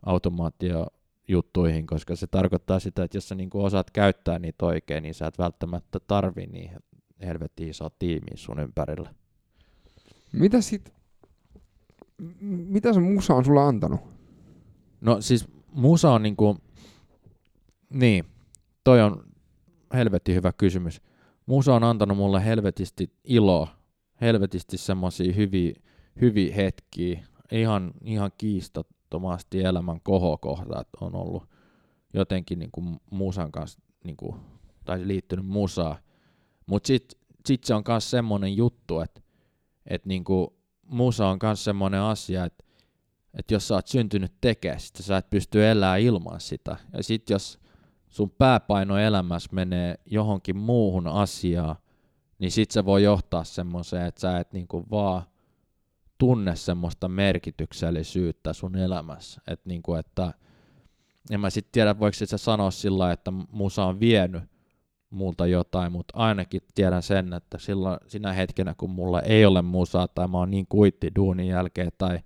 automaatio 0.07 0.86
juttuihin, 1.28 1.86
koska 1.86 2.16
se 2.16 2.26
tarkoittaa 2.26 2.78
sitä, 2.78 3.05
että 3.05 3.16
jos 3.16 3.28
sä 3.28 3.34
niinku 3.34 3.64
osaat 3.64 3.90
käyttää 3.90 4.38
niitä 4.38 4.66
oikein, 4.66 5.03
niin 5.03 5.14
sä 5.14 5.26
et 5.26 5.38
välttämättä 5.38 6.01
tarvi 6.01 6.47
niin 6.47 6.70
helvetin 7.20 7.68
isoa 7.68 7.90
tiimiä 7.99 8.34
sun 8.34 8.61
ympärillä. 8.61 9.14
Mitä 10.32 10.61
sit, 10.61 10.95
mitä 12.49 12.93
se 12.93 13.01
musa 13.01 13.35
on 13.35 13.45
sulle 13.45 13.61
antanut? 13.61 14.01
No 15.01 15.21
siis 15.21 15.49
musa 15.73 16.11
on 16.11 16.23
niinku, 16.23 16.57
niin, 17.91 18.25
toi 18.85 19.03
on 19.03 19.25
helvetin 19.95 20.35
hyvä 20.35 20.53
kysymys. 20.53 21.03
Musa 21.47 21.75
on 21.75 21.85
antanut 21.85 22.17
mulle 22.17 22.45
helvetisti 22.45 23.12
iloa, 23.25 23.69
helvetisti 24.21 24.77
semmosia 24.77 25.33
hyviä, 25.33 25.75
hyviä 26.21 26.55
hetkiä, 26.55 27.25
ihan, 27.53 27.93
ihan 28.05 28.31
kiistattomasti 28.39 29.61
elämän 29.61 30.01
kohokohdat 30.01 30.89
on 31.01 31.14
ollut 31.14 31.49
jotenkin 32.14 32.59
niinku 32.59 32.83
musan 33.11 33.53
kanssa, 33.53 33.81
niinku, 34.05 34.37
tai 34.85 35.09
liittynyt 35.09 35.47
musaa. 35.47 35.99
Mutta 36.67 36.87
sitten 36.87 37.21
sit 37.47 37.64
se 37.64 37.75
on 37.75 37.83
myös 37.89 38.11
semmoinen 38.11 38.57
juttu, 38.57 39.01
että 39.01 39.21
et 39.87 40.07
niinku, 40.07 40.55
musa 40.89 41.28
on 41.28 41.39
myös 41.43 41.64
semmoinen 41.64 42.01
asia, 42.01 42.45
että 42.45 42.64
et 43.34 43.51
jos 43.51 43.68
sä 43.68 43.74
oot 43.74 43.87
syntynyt 43.87 44.32
tekemään 44.41 44.80
sitä, 44.80 45.03
sä 45.03 45.16
et 45.16 45.30
pysty 45.30 45.66
elämään 45.66 46.01
ilman 46.01 46.41
sitä. 46.41 46.76
Ja 46.93 47.03
sitten 47.03 47.34
jos 47.34 47.59
sun 48.09 48.30
pääpaino 48.30 48.99
elämässä 48.99 49.49
menee 49.53 49.99
johonkin 50.07 50.57
muuhun 50.57 51.07
asiaan, 51.07 51.76
niin 52.39 52.51
sit 52.51 52.70
se 52.70 52.84
voi 52.84 53.03
johtaa 53.03 53.45
semmoiseen, 53.45 54.07
että 54.07 54.20
sä 54.20 54.39
et 54.39 54.53
niinku 54.53 54.84
vaan 54.91 55.22
tunne 56.18 56.57
semmoista 56.57 57.09
merkityksellisyyttä 57.09 58.53
sun 58.53 58.76
elämässä. 58.76 59.41
Et 59.47 59.61
niinku, 59.64 59.95
että 59.95 60.34
en 61.30 61.41
mä 61.41 61.51
sitten 61.51 61.72
tiedä, 61.72 61.99
voiko 61.99 62.14
sä 62.14 62.39
sanoa 62.39 62.70
sillä 62.70 63.12
että 63.12 63.30
musa 63.30 63.84
on 63.84 64.01
vienyt 64.01 64.43
multa 65.11 65.46
jotain, 65.46 65.92
mutta 65.92 66.16
ainakin 66.16 66.61
tiedän 66.74 67.02
sen, 67.02 67.32
että 67.32 67.59
silloin, 67.59 67.98
sinä 68.07 68.32
hetkenä, 68.32 68.74
kun 68.78 68.90
mulla 68.90 69.20
ei 69.20 69.46
ole 69.46 69.62
musaa 69.62 70.09
tai 70.09 70.28
mä 70.28 70.38
oon 70.38 70.50
niin 70.50 70.66
kuitti 70.68 71.11
duunin 71.16 71.48
jälkeen 71.48 71.90
tai 71.98 72.18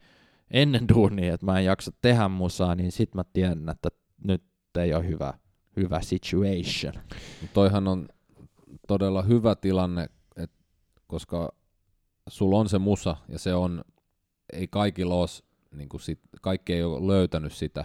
ennen 0.50 0.88
duunia, 0.88 1.34
että 1.34 1.46
mä 1.46 1.58
en 1.58 1.64
jaksa 1.64 1.92
tehdä 2.02 2.28
musaa, 2.28 2.74
niin 2.74 2.92
sit 2.92 3.14
mä 3.14 3.24
tiedän, 3.32 3.68
että 3.68 3.88
nyt 4.24 4.42
ei 4.78 4.94
ole 4.94 5.08
hyvä, 5.08 5.34
hyvä 5.76 6.00
situation. 6.00 6.94
Toihan 7.52 7.88
on 7.88 8.08
todella 8.88 9.22
hyvä 9.22 9.54
tilanne, 9.54 10.06
et, 10.36 10.50
koska 11.06 11.52
sulla 12.28 12.58
on 12.58 12.68
se 12.68 12.78
musa 12.78 13.16
ja 13.28 13.38
se 13.38 13.54
on, 13.54 13.84
ei 14.52 14.68
kaikilla 14.68 15.14
ole, 15.14 15.28
niin 15.74 15.88
sit, 16.00 16.20
kaikki 16.40 16.72
ei 16.72 16.82
ole 16.82 17.06
löytänyt 17.06 17.52
sitä, 17.52 17.84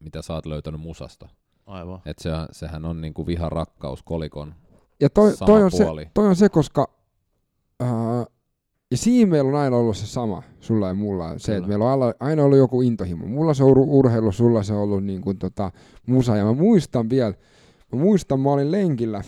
mitä 0.00 0.22
sä 0.22 0.34
oot 0.34 0.46
löytänyt 0.46 0.80
musasta. 0.80 1.28
Aivan. 1.66 2.00
Et 2.06 2.18
se, 2.18 2.30
sehän 2.52 2.84
on 2.84 3.00
niinku 3.00 3.26
viha 3.26 3.48
rakkaus 3.48 4.02
kolikon 4.02 4.54
Ja 5.00 5.10
toi, 5.10 5.36
sama 5.36 5.46
toi, 5.46 5.62
on, 5.62 5.70
se, 5.70 5.84
puoli. 5.84 6.08
toi 6.14 6.26
on 6.28 6.36
se, 6.36 6.48
koska 6.48 6.88
ää, 7.80 8.26
ja 8.90 8.96
siinä 8.96 9.30
meillä 9.30 9.48
on 9.48 9.54
aina 9.56 9.76
ollut 9.76 9.96
se 9.96 10.06
sama, 10.06 10.42
sulla 10.60 10.88
ja 10.88 10.94
mulla, 10.94 11.38
se, 11.38 11.46
Kyllä. 11.46 11.58
että 11.58 11.68
meillä 11.68 11.84
on 11.92 12.14
aina- 12.20 12.44
ollut 12.44 12.58
joku 12.58 12.82
intohimo. 12.82 13.26
Mulla 13.26 13.54
se 13.54 13.64
on 13.64 13.70
ur- 13.76 13.86
urheilu, 13.88 14.32
sulla 14.32 14.62
se 14.62 14.72
on 14.74 14.80
ollut 14.80 15.04
niin 15.04 15.20
kuin, 15.20 15.38
tota, 15.38 15.70
musa. 16.06 16.36
Ja 16.36 16.44
mä 16.44 16.52
muistan 16.52 17.10
vielä, 17.10 17.34
mä 17.92 17.98
muistan, 17.98 18.40
mä 18.40 18.50
olin 18.52 18.70
lenkillä, 18.72 19.22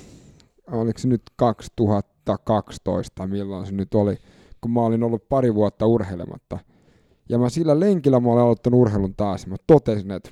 oliko 0.72 0.98
se 0.98 1.08
nyt 1.08 1.22
2012, 1.36 3.26
milloin 3.26 3.66
se 3.66 3.72
nyt 3.72 3.94
oli, 3.94 4.16
kun 4.60 4.70
mä 4.70 4.80
olin 4.80 5.02
ollut 5.02 5.28
pari 5.28 5.54
vuotta 5.54 5.86
urheilematta. 5.86 6.58
Ja 7.28 7.38
mä 7.38 7.48
sillä 7.48 7.80
lenkillä 7.80 8.20
mä 8.20 8.28
olin 8.32 8.42
aloittanut 8.42 8.80
urheilun 8.80 9.14
taas. 9.16 9.46
Mä 9.46 9.56
totesin, 9.66 10.10
että 10.10 10.30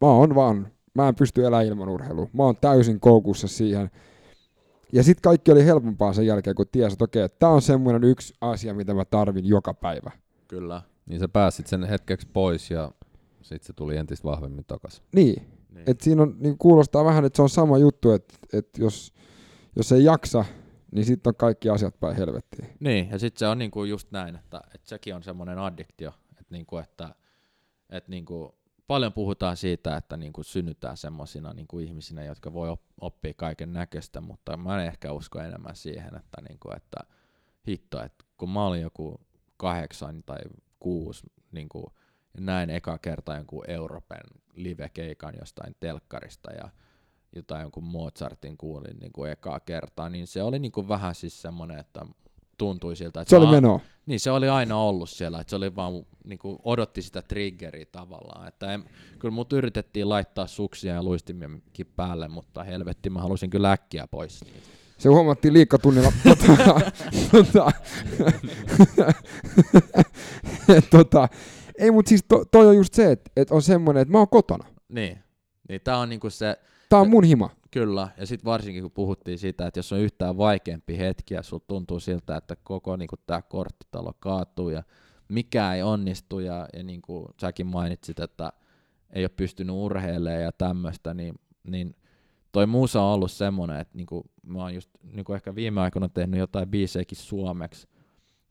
mä 0.00 0.08
oon 0.08 0.34
vaan, 0.34 0.68
mä 1.02 1.08
en 1.08 1.14
pysty 1.14 1.40
elämään 1.46 1.66
ilman 1.66 1.88
urheilua. 1.88 2.28
Mä 2.32 2.42
oon 2.42 2.56
täysin 2.60 3.00
koukussa 3.00 3.48
siihen. 3.48 3.90
Ja 4.92 5.02
sitten 5.02 5.22
kaikki 5.22 5.52
oli 5.52 5.64
helpompaa 5.64 6.12
sen 6.12 6.26
jälkeen, 6.26 6.56
kun 6.56 6.66
tiesi, 6.72 6.92
että 6.92 7.04
okei, 7.04 7.28
tämä 7.28 7.52
on 7.52 7.62
semmoinen 7.62 8.04
yksi 8.04 8.34
asia, 8.40 8.74
mitä 8.74 8.94
mä 8.94 9.04
tarvin 9.04 9.46
joka 9.46 9.74
päivä. 9.74 10.10
Kyllä. 10.48 10.82
Niin 11.06 11.20
sä 11.20 11.28
pääsit 11.28 11.66
sen 11.66 11.84
hetkeksi 11.84 12.28
pois 12.32 12.70
ja 12.70 12.92
sitten 13.42 13.66
se 13.66 13.72
tuli 13.72 13.96
entistä 13.96 14.24
vahvemmin 14.24 14.64
takaisin. 14.64 15.04
Niin, 15.14 15.42
Niin. 15.74 15.84
että 15.90 16.04
siinä 16.04 16.22
on, 16.22 16.36
niin 16.38 16.58
kuulostaa 16.58 17.04
vähän, 17.04 17.24
että 17.24 17.36
se 17.36 17.42
on 17.42 17.48
sama 17.48 17.78
juttu, 17.78 18.10
että, 18.10 18.34
että 18.52 18.82
jos, 18.82 19.12
jos 19.76 19.92
ei 19.92 20.04
jaksa, 20.04 20.44
niin 20.92 21.04
sitten 21.04 21.30
on 21.30 21.34
kaikki 21.36 21.68
asiat 21.70 22.00
päin 22.00 22.16
helvettiin. 22.16 22.68
Niin, 22.80 23.08
ja 23.10 23.18
sitten 23.18 23.38
se 23.38 23.46
on 23.48 23.58
niinku 23.58 23.84
just 23.84 24.12
näin, 24.12 24.36
että, 24.36 24.60
että 24.74 24.88
sekin 24.88 25.14
on 25.14 25.22
semmoinen 25.22 25.58
addiktio, 25.58 26.12
että, 26.30 26.46
niinku, 26.54 26.76
että, 26.78 27.14
että 27.90 28.10
niinku, 28.10 28.54
paljon 28.88 29.12
puhutaan 29.12 29.56
siitä, 29.56 29.96
että 29.96 30.16
niinku 30.16 30.42
synnytään 30.42 30.96
semmoisina 30.96 31.52
niinku 31.52 31.78
ihmisinä, 31.78 32.24
jotka 32.24 32.52
voi 32.52 32.68
op- 32.68 32.92
oppia 33.00 33.34
kaiken 33.34 33.72
näköistä, 33.72 34.20
mutta 34.20 34.56
mä 34.56 34.80
en 34.80 34.86
ehkä 34.86 35.12
usko 35.12 35.40
enemmän 35.40 35.76
siihen, 35.76 36.16
että, 36.16 36.42
niinku, 36.48 36.70
että 36.76 36.98
hitto, 37.68 38.02
että 38.02 38.24
kun 38.36 38.50
mä 38.50 38.66
olin 38.66 38.82
joku 38.82 39.20
kahdeksan 39.56 40.22
tai 40.22 40.38
kuusi, 40.80 41.26
niinku, 41.52 41.92
ja 42.34 42.40
näin 42.40 42.70
eka 42.70 42.98
kerta 42.98 43.36
jonkun 43.36 43.70
Euroopan 43.70 44.20
live-keikan 44.54 45.34
jostain 45.38 45.76
telkkarista 45.80 46.52
ja 46.52 46.68
jotain 47.36 47.62
jonkun 47.62 47.84
Mozartin 47.84 48.56
kuulin 48.56 48.98
niin 48.98 49.12
kuin 49.12 49.32
ekaa 49.32 49.60
kertaa, 49.60 50.08
niin 50.08 50.26
se 50.26 50.42
oli 50.42 50.58
niin 50.58 50.72
kuin 50.72 50.88
vähän 50.88 51.14
siis 51.14 51.42
semmoinen, 51.42 51.78
että 51.78 52.06
tuntui 52.58 52.96
siltä, 52.96 53.20
että 53.20 53.30
Se 53.30 53.36
oli 53.36 53.46
mä- 53.46 53.52
menoa. 53.52 53.80
niin 54.06 54.20
se 54.20 54.30
oli 54.30 54.48
aina 54.48 54.76
ollut 54.76 55.10
siellä, 55.10 55.40
että 55.40 55.50
se 55.50 55.56
oli 55.56 55.76
vaan 55.76 55.92
niin 56.24 56.38
kuin 56.38 56.58
odotti 56.64 57.02
sitä 57.02 57.22
triggeriä 57.22 57.86
tavallaan, 57.92 58.48
että 58.48 58.72
en, 58.74 58.84
kyllä 59.18 59.34
mut 59.34 59.52
yritettiin 59.52 60.08
laittaa 60.08 60.46
suksia 60.46 60.94
ja 60.94 61.02
luistimiakin 61.02 61.86
päälle, 61.96 62.28
mutta 62.28 62.62
helvetti 62.64 63.10
mä 63.10 63.20
halusin 63.20 63.50
kyllä 63.50 63.72
äkkiä 63.72 64.06
pois. 64.10 64.40
Se 64.98 65.08
huomattiin 65.08 65.54
liikkatunnilla. 65.54 66.12
tota, 66.46 66.80
tota, 67.30 67.72
tota, 70.90 71.28
ei, 71.78 71.90
mutta 71.90 72.08
siis 72.08 72.24
to, 72.28 72.44
toi 72.44 72.66
on 72.66 72.76
just 72.76 72.94
se, 72.94 73.10
että 73.12 73.30
et 73.36 73.50
on 73.50 73.62
semmoinen, 73.62 74.00
että 74.02 74.12
mä 74.12 74.18
oon 74.18 74.28
kotona. 74.28 74.64
Niin, 74.88 75.18
niin 75.68 75.80
tää 75.84 75.98
on 75.98 76.08
niinku 76.08 76.30
se, 76.30 76.56
Tää 76.88 76.98
on 77.00 77.10
mun 77.10 77.24
hima. 77.24 77.50
Kyllä, 77.70 78.08
ja 78.16 78.26
sitten 78.26 78.44
varsinkin 78.44 78.82
kun 78.82 78.90
puhuttiin 78.90 79.38
siitä, 79.38 79.66
että 79.66 79.78
jos 79.78 79.92
on 79.92 79.98
yhtään 79.98 80.38
vaikeampi 80.38 80.98
hetki 80.98 81.34
ja 81.34 81.42
sulla 81.42 81.64
tuntuu 81.66 82.00
siltä, 82.00 82.36
että 82.36 82.56
koko 82.62 82.96
niin 82.96 83.08
tämä 83.26 83.42
korttitalo 83.42 84.12
kaatuu 84.18 84.70
ja 84.70 84.82
mikä 85.28 85.74
ei 85.74 85.82
onnistu 85.82 86.38
ja, 86.38 86.68
ja 86.72 86.82
niin 86.82 87.02
kuin 87.02 87.26
säkin 87.40 87.66
mainitsit, 87.66 88.20
että 88.20 88.52
ei 89.10 89.22
ole 89.22 89.28
pystynyt 89.28 89.76
urheilemaan 89.76 90.42
ja 90.42 90.52
tämmöistä, 90.52 91.14
niin, 91.14 91.34
niin 91.64 91.96
toi 92.52 92.66
musa 92.66 93.02
on 93.02 93.14
ollut 93.14 93.32
semmoinen, 93.32 93.80
että 93.80 93.96
niin 93.96 94.06
kuin, 94.06 94.24
mä 94.42 94.58
oon 94.58 94.74
just 94.74 94.90
niin 95.02 95.24
kuin 95.24 95.36
ehkä 95.36 95.54
viime 95.54 95.80
aikoina 95.80 96.08
tehnyt 96.08 96.40
jotain 96.40 96.68
biisejäkin 96.68 97.18
suomeksi, 97.18 97.88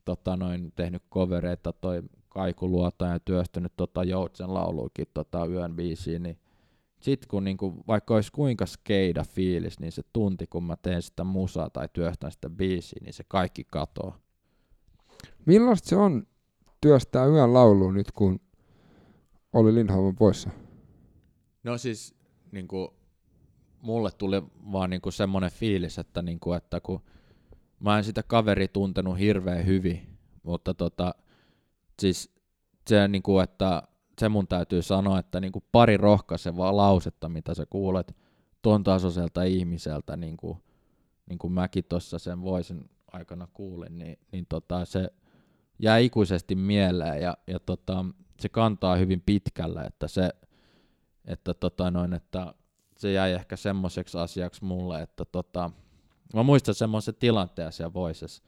tota 0.06 0.36
noin, 0.36 0.72
tehnyt 0.76 1.04
covereita, 1.14 1.74
toi 1.74 2.04
Kaikuluota 2.30 3.06
ja 3.06 3.20
työstänyt 3.20 3.74
tota 3.78 4.04
Joutsen 4.04 4.54
lauluikin 4.54 5.08
tota 5.14 5.46
yön 5.46 5.76
biisiin, 5.76 6.24
niin 6.24 6.38
sit 7.00 7.26
kun 7.26 7.44
niinku, 7.44 7.84
vaikka 7.88 8.16
olisi 8.16 8.32
kuinka 8.32 8.66
skeida 8.66 9.24
fiilis, 9.24 9.80
niin 9.80 9.92
se 9.92 10.04
tunti 10.14 10.48
kun 10.48 10.64
mä 10.64 10.78
teen 10.82 11.02
sitä 11.02 11.24
musaa 11.24 11.70
tai 11.70 11.90
työstän 11.94 12.32
sitä 12.32 12.50
biisiä, 12.50 13.00
niin 13.04 13.14
se 13.14 13.24
kaikki 13.28 13.64
katoaa. 13.64 14.20
Millaista 15.46 15.90
se 15.90 15.96
on 15.96 16.28
työstää 16.82 17.26
yön 17.26 17.54
lauluun 17.54 17.94
nyt, 17.94 18.12
kun 18.12 18.40
oli 19.54 19.76
Lindholm 19.76 20.16
poissa? 20.16 20.50
No 21.64 21.78
siis 21.78 22.16
niinku, 22.52 22.94
mulle 23.82 24.12
tuli 24.12 24.44
vaan 24.72 24.90
niinku 24.90 25.12
semmoinen 25.12 25.52
fiilis, 25.52 26.00
että, 26.00 26.22
niinku, 26.22 26.54
että 26.54 26.80
kun 26.80 27.02
mä 27.80 27.98
en 27.98 28.04
sitä 28.04 28.24
kaveri 28.24 28.68
tuntenut 28.68 29.20
hirveän 29.20 29.66
hyvin, 29.66 30.18
mutta 30.44 30.74
tota, 30.74 31.16
siis 32.00 32.36
se, 32.88 33.08
niinku, 33.08 33.40
että 33.40 33.84
se 34.20 34.30
mun 34.30 34.48
täytyy 34.48 34.82
sanoa, 34.82 35.20
että 35.20 35.40
niinku 35.40 35.64
pari 35.72 35.98
rohkaisevaa 35.98 36.78
lausetta, 36.78 37.30
mitä 37.30 37.54
sä 37.54 37.66
kuulet 37.70 38.16
ton 38.62 38.84
tasoiselta 38.84 39.44
ihmiseltä, 39.44 40.18
niin 40.18 40.38
kuin, 40.38 40.58
niin 41.30 41.40
kuin 41.40 41.54
mäkin 41.54 41.84
tuossa 41.84 42.20
sen 42.20 42.42
voisin 42.42 42.90
aikana 43.12 43.48
kuulin, 43.54 43.98
niin, 43.98 44.20
niin 44.32 44.46
tota, 44.50 44.86
se 44.86 45.10
jää 45.80 45.98
ikuisesti 45.98 46.56
mieleen 46.56 47.22
ja, 47.22 47.38
ja 47.48 47.60
tota, 47.60 48.06
se 48.40 48.50
kantaa 48.50 48.96
hyvin 48.96 49.22
pitkälle, 49.22 49.82
että 49.82 50.08
se, 50.08 50.30
että, 51.26 51.54
tota 51.54 51.92
noin, 51.92 52.14
että 52.14 52.54
se 52.98 53.12
jäi 53.12 53.32
ehkä 53.32 53.56
semmoiseksi 53.56 54.18
asiaksi 54.18 54.66
mulle, 54.66 55.02
että 55.02 55.26
tota, 55.26 55.72
mä 56.34 56.44
muistan 56.44 56.76
semmoisen 56.76 57.16
tilanteen 57.16 57.72
siellä 57.72 57.94
Voices, 57.94 58.44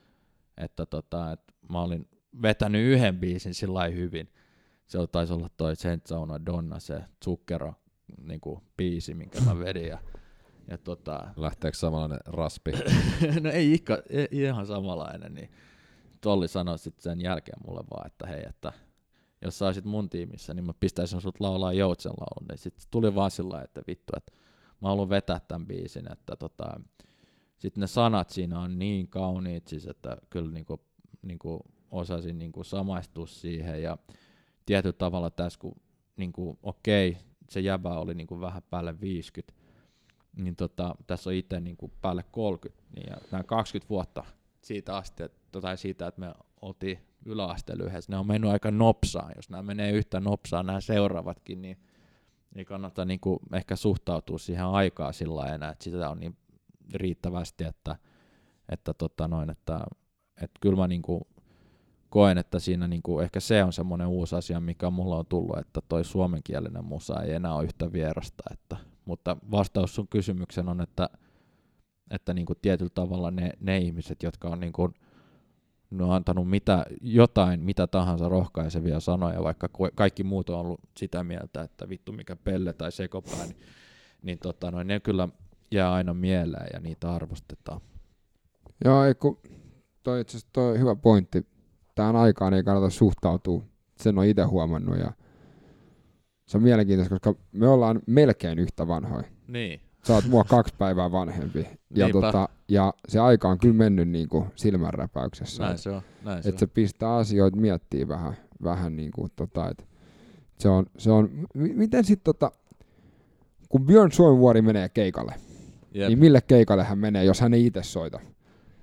että, 0.58 0.86
tota, 0.86 1.32
että 1.32 1.54
mä 1.70 1.82
olin 1.82 2.08
vetänyt 2.42 2.82
yhden 2.82 3.20
biisin 3.20 3.54
sillä 3.54 3.88
hyvin. 3.88 4.30
Se 4.90 5.08
taisi 5.12 5.34
olla 5.34 5.50
toi 5.58 5.76
Saint 5.76 6.08
Sauna 6.08 6.46
Donna, 6.46 6.80
se 6.80 7.04
Zucchero 7.26 7.74
niin 8.22 8.42
kuin 8.42 8.62
biisi, 8.78 9.14
minkä 9.14 9.42
mä 9.42 9.60
vedin. 9.60 9.88
Ja, 9.88 10.00
ja 10.68 10.78
tota... 10.78 11.28
Lähteekö 11.36 11.78
samanlainen 11.78 12.20
raspi? 12.26 12.72
no 13.44 13.50
ei, 13.50 13.74
ikka, 13.74 13.98
ei 14.10 14.28
ihan 14.32 14.66
samanlainen, 14.66 15.34
niin 15.34 15.52
Tolli 16.22 16.48
sanoi 16.48 16.80
sitten 16.80 17.04
sen 17.04 17.22
jälkeen 17.22 17.60
mulle 17.68 17.84
vaan, 17.92 18.08
että 18.08 18.28
hei, 18.28 18.44
että 18.48 18.74
jos 19.42 19.60
sä 19.60 19.66
olisit 19.66 19.86
mun 19.86 20.10
tiimissä, 20.10 20.54
niin 20.54 20.66
mä 20.66 20.74
pistäisin 20.80 21.22
sut 21.22 21.40
laulaa 21.40 21.74
Joutsen 21.74 22.12
laulun. 22.12 22.48
Niin 22.50 22.58
sitten 22.58 22.86
tuli 22.92 23.16
vaan 23.16 23.32
sillä 23.32 23.62
että 23.62 23.82
vittu, 23.88 24.14
että 24.18 24.32
mä 24.82 24.88
haluan 24.88 25.10
vetää 25.10 25.40
tämän 25.48 25.68
biisin, 25.68 26.12
että 26.12 26.36
tota, 26.36 26.82
sitten 27.58 27.82
ne 27.82 27.88
sanat 27.88 28.30
siinä 28.30 28.60
on 28.60 28.80
niin 28.80 29.08
kauniit, 29.08 29.68
siis 29.68 29.88
että 29.88 30.18
kyllä 30.30 30.52
niinku, 30.52 30.82
niinku 31.22 31.62
osasin 31.92 32.40
niinku 32.40 32.64
samaistua 32.64 33.28
siihen 33.28 33.84
ja 33.84 33.98
tietyllä 34.70 34.94
tavalla 34.98 35.30
tässä, 35.30 35.60
kun 35.60 35.76
niinku, 36.18 36.60
okei, 36.64 37.18
se 37.50 37.60
jäbä 37.60 37.90
oli 38.00 38.14
niinku 38.14 38.42
vähän 38.42 38.62
päälle 38.70 39.02
50, 39.02 39.60
niin 40.36 40.56
tota, 40.56 40.96
tässä 41.08 41.30
on 41.30 41.34
itse 41.34 41.60
niinku 41.60 41.92
päälle 42.02 42.24
30, 42.32 42.84
niin 42.96 43.08
ja 43.10 43.18
nämä 43.32 43.44
20 43.44 43.90
vuotta 43.90 44.24
siitä 44.62 44.98
asti, 44.98 45.24
että, 45.24 45.62
tai 45.62 45.78
siitä, 45.78 46.08
että 46.08 46.22
me 46.22 46.34
oltiin 46.62 47.00
yläasteella 47.26 47.84
yhdessä, 47.84 48.12
ne 48.12 48.18
on 48.18 48.28
mennyt 48.28 48.52
aika 48.52 48.72
nopsaan, 48.72 49.32
jos 49.36 49.50
nämä 49.50 49.64
menee 49.64 49.92
yhtä 49.92 50.20
nopsaan, 50.20 50.66
nämä 50.66 50.82
seuraavatkin, 50.82 51.62
niin, 51.62 51.78
niin 52.56 52.66
kannattaa 52.66 53.06
niinku 53.06 53.40
ehkä 53.54 53.76
suhtautua 53.76 54.38
siihen 54.38 54.66
aikaa 54.66 55.12
sillä 55.12 55.46
enää, 55.46 55.72
että 55.72 55.84
sitä 55.84 56.10
on 56.10 56.20
niin 56.20 56.38
riittävästi, 56.94 57.64
että, 57.64 57.96
että, 58.70 58.94
tota 58.94 59.28
noin, 59.28 59.50
että, 59.50 59.80
että 60.42 60.60
kyllä 60.62 60.78
mä 60.78 60.88
niinku 60.88 61.28
koen, 62.10 62.38
että 62.38 62.60
siinä 62.60 62.88
niinku, 62.88 63.20
ehkä 63.20 63.40
se 63.40 63.64
on 63.64 63.74
semmoinen 63.74 64.08
uusi 64.08 64.36
asia, 64.36 64.60
mikä 64.60 64.90
mulla 64.90 65.18
on 65.18 65.26
tullut, 65.26 65.58
että 65.58 65.82
toi 65.90 66.06
suomenkielinen 66.06 66.86
musa 66.86 67.22
ei 67.24 67.34
enää 67.34 67.54
ole 67.54 67.64
yhtä 67.64 67.94
vierasta, 67.94 68.44
että, 68.52 68.78
mutta 69.06 69.38
vastaus 69.52 69.96
sun 69.96 70.08
kysymyksen 70.08 70.70
on, 70.70 70.82
että, 70.82 71.10
että 72.12 72.34
niinku 72.34 72.56
tietyllä 72.56 72.92
tavalla 72.94 73.32
ne, 73.32 73.52
ne 73.60 73.78
ihmiset, 73.78 74.24
jotka 74.24 74.50
on 74.50 74.60
niinku, 74.60 74.94
ne 75.90 76.04
on 76.04 76.12
antanut 76.12 76.50
mitä, 76.50 76.86
jotain, 77.02 77.60
mitä 77.60 77.88
tahansa 77.88 78.30
rohkaisevia 78.30 79.00
sanoja, 79.00 79.44
vaikka 79.44 79.70
kaikki 79.96 80.24
muut 80.24 80.50
on 80.50 80.60
ollut 80.60 80.80
sitä 80.98 81.24
mieltä, 81.24 81.62
että 81.62 81.90
vittu 81.90 82.12
mikä 82.12 82.36
pelle 82.36 82.74
tai 82.74 82.92
sekopää, 82.92 83.46
niin, 83.46 83.60
niin 84.22 84.40
tota, 84.40 84.72
no, 84.72 84.84
ne 84.84 85.00
kyllä 85.00 85.30
jää 85.72 85.94
aina 85.94 86.14
mieleen 86.14 86.68
ja 86.74 86.80
niitä 86.80 87.12
arvostetaan. 87.12 87.82
Joo, 88.86 89.04
ei 89.04 89.16
kun 89.16 89.40
toi 90.04 90.22
itse 90.22 90.40
toi 90.54 90.80
hyvä 90.80 90.96
pointti. 90.96 91.59
Tähän 92.00 92.16
aikaan 92.16 92.54
ei 92.54 92.64
kannata 92.64 92.90
suhtautua. 92.90 93.64
Sen 93.96 94.18
on 94.18 94.26
itse 94.26 94.44
huomannut 94.44 94.98
ja 94.98 95.12
se 96.48 96.58
on 96.58 96.64
mielenkiintoista, 96.64 97.20
koska 97.20 97.42
me 97.52 97.68
ollaan 97.68 98.02
melkein 98.06 98.60
yhtä 98.60 98.88
vanhoja. 98.88 99.24
Niin. 99.48 99.82
Sä 100.04 100.14
oot 100.14 100.26
mua 100.26 100.44
kaksi 100.44 100.74
päivää 100.78 101.12
vanhempi. 101.12 101.68
Ja, 101.96 102.10
tota, 102.10 102.50
ja 102.68 102.94
se 103.08 103.20
aika 103.20 103.50
on 103.50 103.58
kyllä 103.58 103.76
mennyt 103.76 104.10
niin 104.10 104.30
kuin 104.30 104.46
silmänräpäyksessä. 104.56 105.64
Näin 105.64 105.78
se 105.78 105.90
on. 105.90 106.02
Näin 106.24 106.44
se, 106.44 106.50
että 106.50 106.60
se 106.60 106.68
pistää 106.68 107.16
asioita 107.16 107.58
miettiä 107.58 108.08
vähän, 108.08 108.38
vähän 108.64 108.96
niin 108.96 109.12
kuin, 109.12 109.32
tota, 109.36 109.70
että 109.70 109.84
se 110.60 110.70
on, 110.70 110.86
se 110.98 111.12
on, 111.12 111.30
miten 111.54 112.06
sitten 112.06 112.24
tota, 112.24 112.52
kun 113.70 113.86
Björn 113.86 114.12
Suomenvuori 114.12 114.62
menee 114.62 114.90
keikalle, 114.90 115.34
Jep. 115.94 116.08
niin 116.08 116.20
mille 116.20 116.42
keikalle 116.42 116.84
hän 116.84 116.98
menee, 116.98 117.24
jos 117.24 117.42
hän 117.42 117.54
ei 117.54 117.66
itse 117.66 117.84
soita? 117.84 118.20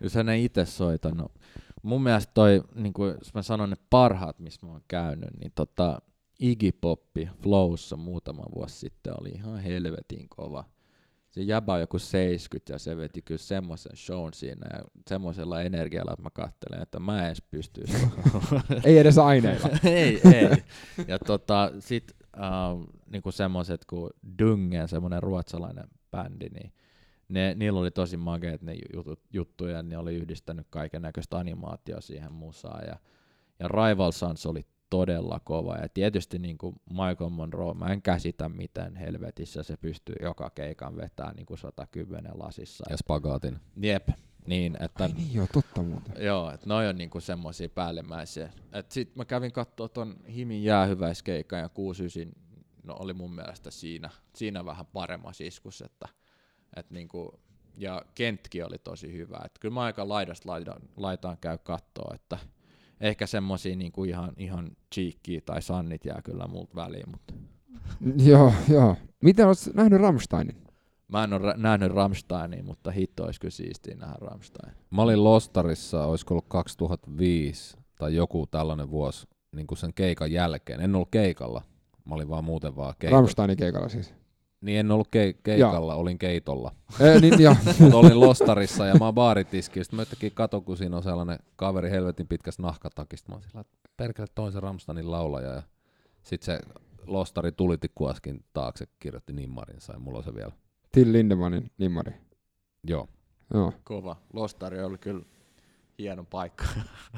Jos 0.01 0.15
hän 0.15 0.29
ei 0.29 0.45
itse 0.45 0.65
soita, 0.65 1.11
no 1.15 1.27
mun 1.87 2.03
mielestä 2.03 2.31
toi, 2.35 2.63
niin 2.75 2.93
kuin 2.93 3.15
jos 3.19 3.35
mä 3.35 3.43
sanon 3.43 3.71
ne 3.71 3.77
parhaat, 3.91 4.39
missä 4.39 4.67
mä 4.67 4.73
oon 4.73 4.83
käynyt, 4.89 5.31
niin 5.41 5.53
tota, 5.55 6.03
Iggy 6.41 6.73
Poppi 6.73 7.29
Flowssa 7.43 7.97
muutama 7.97 8.43
vuosi 8.55 8.79
sitten 8.79 9.15
oli 9.21 9.29
ihan 9.29 9.59
helvetin 9.59 10.29
kova. 10.29 10.65
Se 11.31 11.43
jäbä 11.43 11.73
on 11.73 11.81
joku 11.81 11.99
70 11.99 12.73
ja 12.73 12.79
se 12.79 12.97
veti 12.97 13.23
kyllä 13.23 13.39
semmoisen 13.39 13.97
shown 13.97 14.33
siinä 14.35 14.67
ja 14.73 14.85
semmoisella 15.09 15.63
energialla, 15.63 16.13
että 16.13 16.23
mä 16.23 16.31
katselen, 16.31 16.83
että 16.83 17.01
mä 17.01 17.21
en 17.21 17.27
edes 17.27 17.43
pystyisi. 17.43 17.97
ei 18.85 18.99
edes 18.99 19.19
aineilla. 19.19 19.69
ei, 19.85 20.21
ei. 20.35 20.65
Ja 21.09 21.19
tota, 21.19 21.73
sit 21.81 22.13
uh, 22.37 22.87
niinku 23.07 23.33
semmoiset 23.33 23.85
kuin 23.85 24.11
Dungen, 24.39 24.89
semmoinen 24.89 25.23
ruotsalainen 25.23 25.89
bändi, 26.11 26.49
niin 26.49 26.73
ne, 27.29 27.55
niillä 27.55 27.81
oli 27.81 27.91
tosi 27.91 28.17
makeet 28.17 28.63
ne 28.63 28.77
jutut, 28.95 29.21
juttuja, 29.33 29.83
ne 29.83 29.99
oli 29.99 30.15
yhdistänyt 30.15 30.67
kaiken 30.71 31.03
näköistä 31.03 31.39
animaatioa 31.39 32.01
siihen 32.01 32.33
musaan, 32.33 32.87
ja, 32.87 32.97
ja 33.59 33.69
Rival 33.69 34.13
Sons 34.13 34.47
oli 34.47 34.63
todella 34.91 35.41
kova, 35.41 35.77
ja 35.77 35.89
tietysti 35.89 36.39
niin 36.39 36.59
kuin 36.59 36.77
Michael 36.91 37.31
Monroe, 37.31 37.75
mä 37.75 37.87
en 37.87 38.03
käsitä 38.03 38.49
miten 38.49 38.97
helvetissä 38.97 39.63
se 39.63 39.77
pystyy 39.77 40.17
joka 40.23 40.51
keikan 40.51 40.97
vetämään 40.97 41.37
niin 41.37 41.47
kuin 41.47 41.59
110 41.59 42.33
lasissa. 42.35 42.85
Ja 42.91 42.97
spagaatin. 42.97 43.59
Jep, 43.83 44.09
niin, 44.47 44.77
että, 44.81 45.05
Ai 45.05 45.13
niin 45.13 45.35
joo, 45.35 45.47
totta 45.53 45.83
muuten. 45.83 46.25
Joo, 46.25 46.51
että 46.51 46.67
noi 46.67 46.89
on 46.89 46.99
niinku 46.99 47.21
semmoisia 47.21 47.69
päällimmäisiä. 47.69 48.53
Et 48.73 48.93
sit 48.93 49.17
mä 49.17 49.25
kävin 49.25 49.53
katsoa 49.53 49.89
ton 49.89 50.17
Himin 50.35 50.65
jäähyväiskeikan 50.65 51.61
ja 51.61 51.69
69 51.69 52.47
no 52.87 52.97
oli 52.99 53.13
mun 53.13 53.35
mielestä 53.35 53.71
siinä, 53.71 54.11
siinä 54.35 54.65
vähän 54.65 54.87
paremmassa 54.87 55.45
iskus, 55.45 55.83
että 55.83 56.09
et 56.77 56.91
niinku, 56.91 57.41
ja 57.77 58.03
Kentki 58.15 58.63
oli 58.63 58.79
tosi 58.79 59.13
hyvä. 59.13 59.41
Et 59.45 59.59
kyllä 59.61 59.75
mä 59.75 59.81
aika 59.81 60.09
laidasta 60.09 60.51
laitaan, 60.51 60.83
laitaan 60.97 61.39
käy 61.41 61.59
kattoa, 61.59 62.15
että 62.15 62.39
ehkä 63.01 63.27
semmosia 63.27 63.77
niinku 63.77 64.05
ihan, 64.05 64.33
ihan 64.37 64.71
cheekkiä 64.95 65.41
tai 65.41 65.63
sannit 65.63 66.05
jää 66.05 66.21
kyllä 66.25 66.47
multa 66.49 66.75
väliin. 66.75 67.11
Mutta. 67.11 67.35
joo, 68.31 68.53
joo. 68.69 68.97
Miten 69.23 69.47
olet 69.47 69.75
nähnyt 69.75 70.01
Rammsteinin? 70.01 70.63
Mä 71.09 71.25
en 71.25 71.33
ole 71.33 71.55
nähnyt 71.57 71.93
Rammsteinia, 71.93 72.63
mutta 72.63 72.91
hitto 72.91 73.25
olisi 73.25 73.41
kyllä 73.41 73.53
siistiä 73.53 73.97
nähdä 73.97 74.17
Rammstein. 74.21 74.73
Mä 74.91 75.03
olin 75.03 75.25
Lostarissa, 75.25 76.05
olisiko 76.05 76.35
ollut 76.35 76.49
2005 76.49 77.77
tai 77.99 78.15
joku 78.15 78.47
tällainen 78.47 78.91
vuosi 78.91 79.27
niin 79.57 79.67
kuin 79.67 79.79
sen 79.79 79.95
keikan 79.95 80.33
jälkeen. 80.33 80.81
En 80.81 80.95
ollut 80.95 81.11
keikalla, 81.11 81.63
Mä 82.07 82.15
olin 82.15 82.29
vaan 82.29 82.45
muuten 82.45 82.77
vaan 82.77 82.95
keikalla. 82.99 83.21
Rammsteinin 83.21 83.57
keikalla 83.57 83.89
siis. 83.89 84.15
Niin 84.67 84.81
en 84.81 84.91
ollut 84.91 85.09
ke- 85.09 85.41
keikalla, 85.43 85.93
ja. 85.93 85.97
olin 85.97 86.19
keitolla. 86.19 86.73
E, 87.01 87.21
niin, 87.21 87.41
ja. 87.41 87.57
olin 87.93 88.21
Lostarissa 88.21 88.87
ja 88.87 88.95
mä 88.95 89.05
oon 89.05 89.15
baaritiski. 89.15 89.85
Sitten 89.85 89.97
mä 89.97 90.03
yhtäkkiä 90.03 90.31
katon, 90.31 90.65
kun 90.65 90.77
siinä 90.77 90.97
on 90.97 91.03
sellainen 91.03 91.39
kaveri 91.57 91.91
helvetin 91.91 92.29
pitkästä 92.29 92.63
nahkatakista. 92.63 93.29
Mä 93.29 93.35
oon 93.35 93.43
sillä, 93.43 93.61
että 93.61 93.77
perkele 93.97 94.27
toisen 94.35 94.63
Ramstanin 94.63 95.11
laulaja. 95.11 95.49
Ja 95.49 95.63
sitten 96.23 96.47
se 96.47 96.61
Lostari 97.07 97.53
tulitikuaskin 97.53 98.45
taakse 98.53 98.87
kirjoitti 98.99 99.33
nimmarinsa 99.33 99.93
ja 99.93 99.99
mulla 99.99 100.19
on 100.19 100.25
se 100.25 100.35
vielä. 100.35 100.53
Till 100.93 101.13
Lindemanin 101.13 101.71
nimmari. 101.79 102.13
Joo. 102.85 103.09
Joo. 103.55 103.73
Kova. 103.85 104.17
Lostari 104.33 104.83
oli 104.83 104.99
kyllä 104.99 105.25
hieno 105.99 106.25
paikka. 106.25 106.65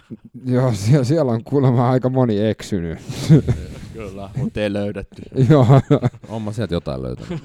Joo, 0.45 0.73
siellä, 0.73 1.05
siellä 1.05 1.33
on 1.33 1.45
kuulemma 1.45 1.91
aika 1.91 2.09
moni 2.09 2.41
eksynyt. 2.41 2.99
Kyllä, 3.93 4.31
mutta 4.37 4.61
ei 4.61 4.73
löydetty. 4.73 5.23
Joo. 5.51 5.67
On 6.29 6.43
mä 6.43 6.53
sieltä 6.53 6.75
jotain 6.75 7.03
löytänyt. 7.03 7.43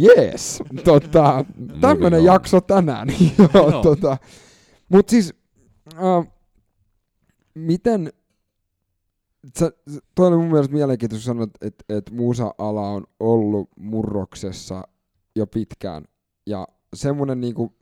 Yes, 0.00 0.62
tota, 0.84 1.44
tämmönen 1.80 2.24
jakso 2.24 2.60
tänään. 2.60 3.08
Joo, 3.54 3.82
tota, 3.82 4.16
Mut 4.92 5.08
siis, 5.08 5.34
uh, 6.00 6.26
miten, 7.54 8.12
sä, 9.58 9.72
toi 10.14 10.26
oli 10.26 10.36
mun 10.36 10.50
mielestä 10.50 10.72
mielenkiintoista 10.72 11.24
sanoa, 11.24 11.46
että 11.60 11.84
et 11.88 12.10
musa-ala 12.10 12.88
on 12.88 13.04
ollut 13.20 13.68
murroksessa 13.76 14.82
jo 15.36 15.46
pitkään. 15.46 16.04
Ja 16.46 16.68
semmonen 16.94 17.40
niinku, 17.40 17.72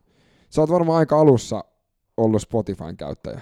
sä 0.51 0.61
oot 0.61 0.71
varmaan 0.71 0.99
aika 0.99 1.21
alussa 1.21 1.65
ollut 2.17 2.43
Spotifyn 2.43 2.97
käyttäjä. 2.97 3.41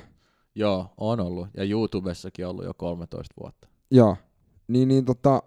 Joo, 0.55 0.87
on 0.97 1.21
ollut. 1.21 1.49
Ja 1.57 1.65
YouTubessakin 1.65 2.47
ollut 2.47 2.65
jo 2.65 2.75
13 2.75 3.35
vuotta. 3.41 3.69
Joo. 3.91 4.17
Niin, 4.69 4.89
niin, 4.89 5.05
tota, 5.05 5.43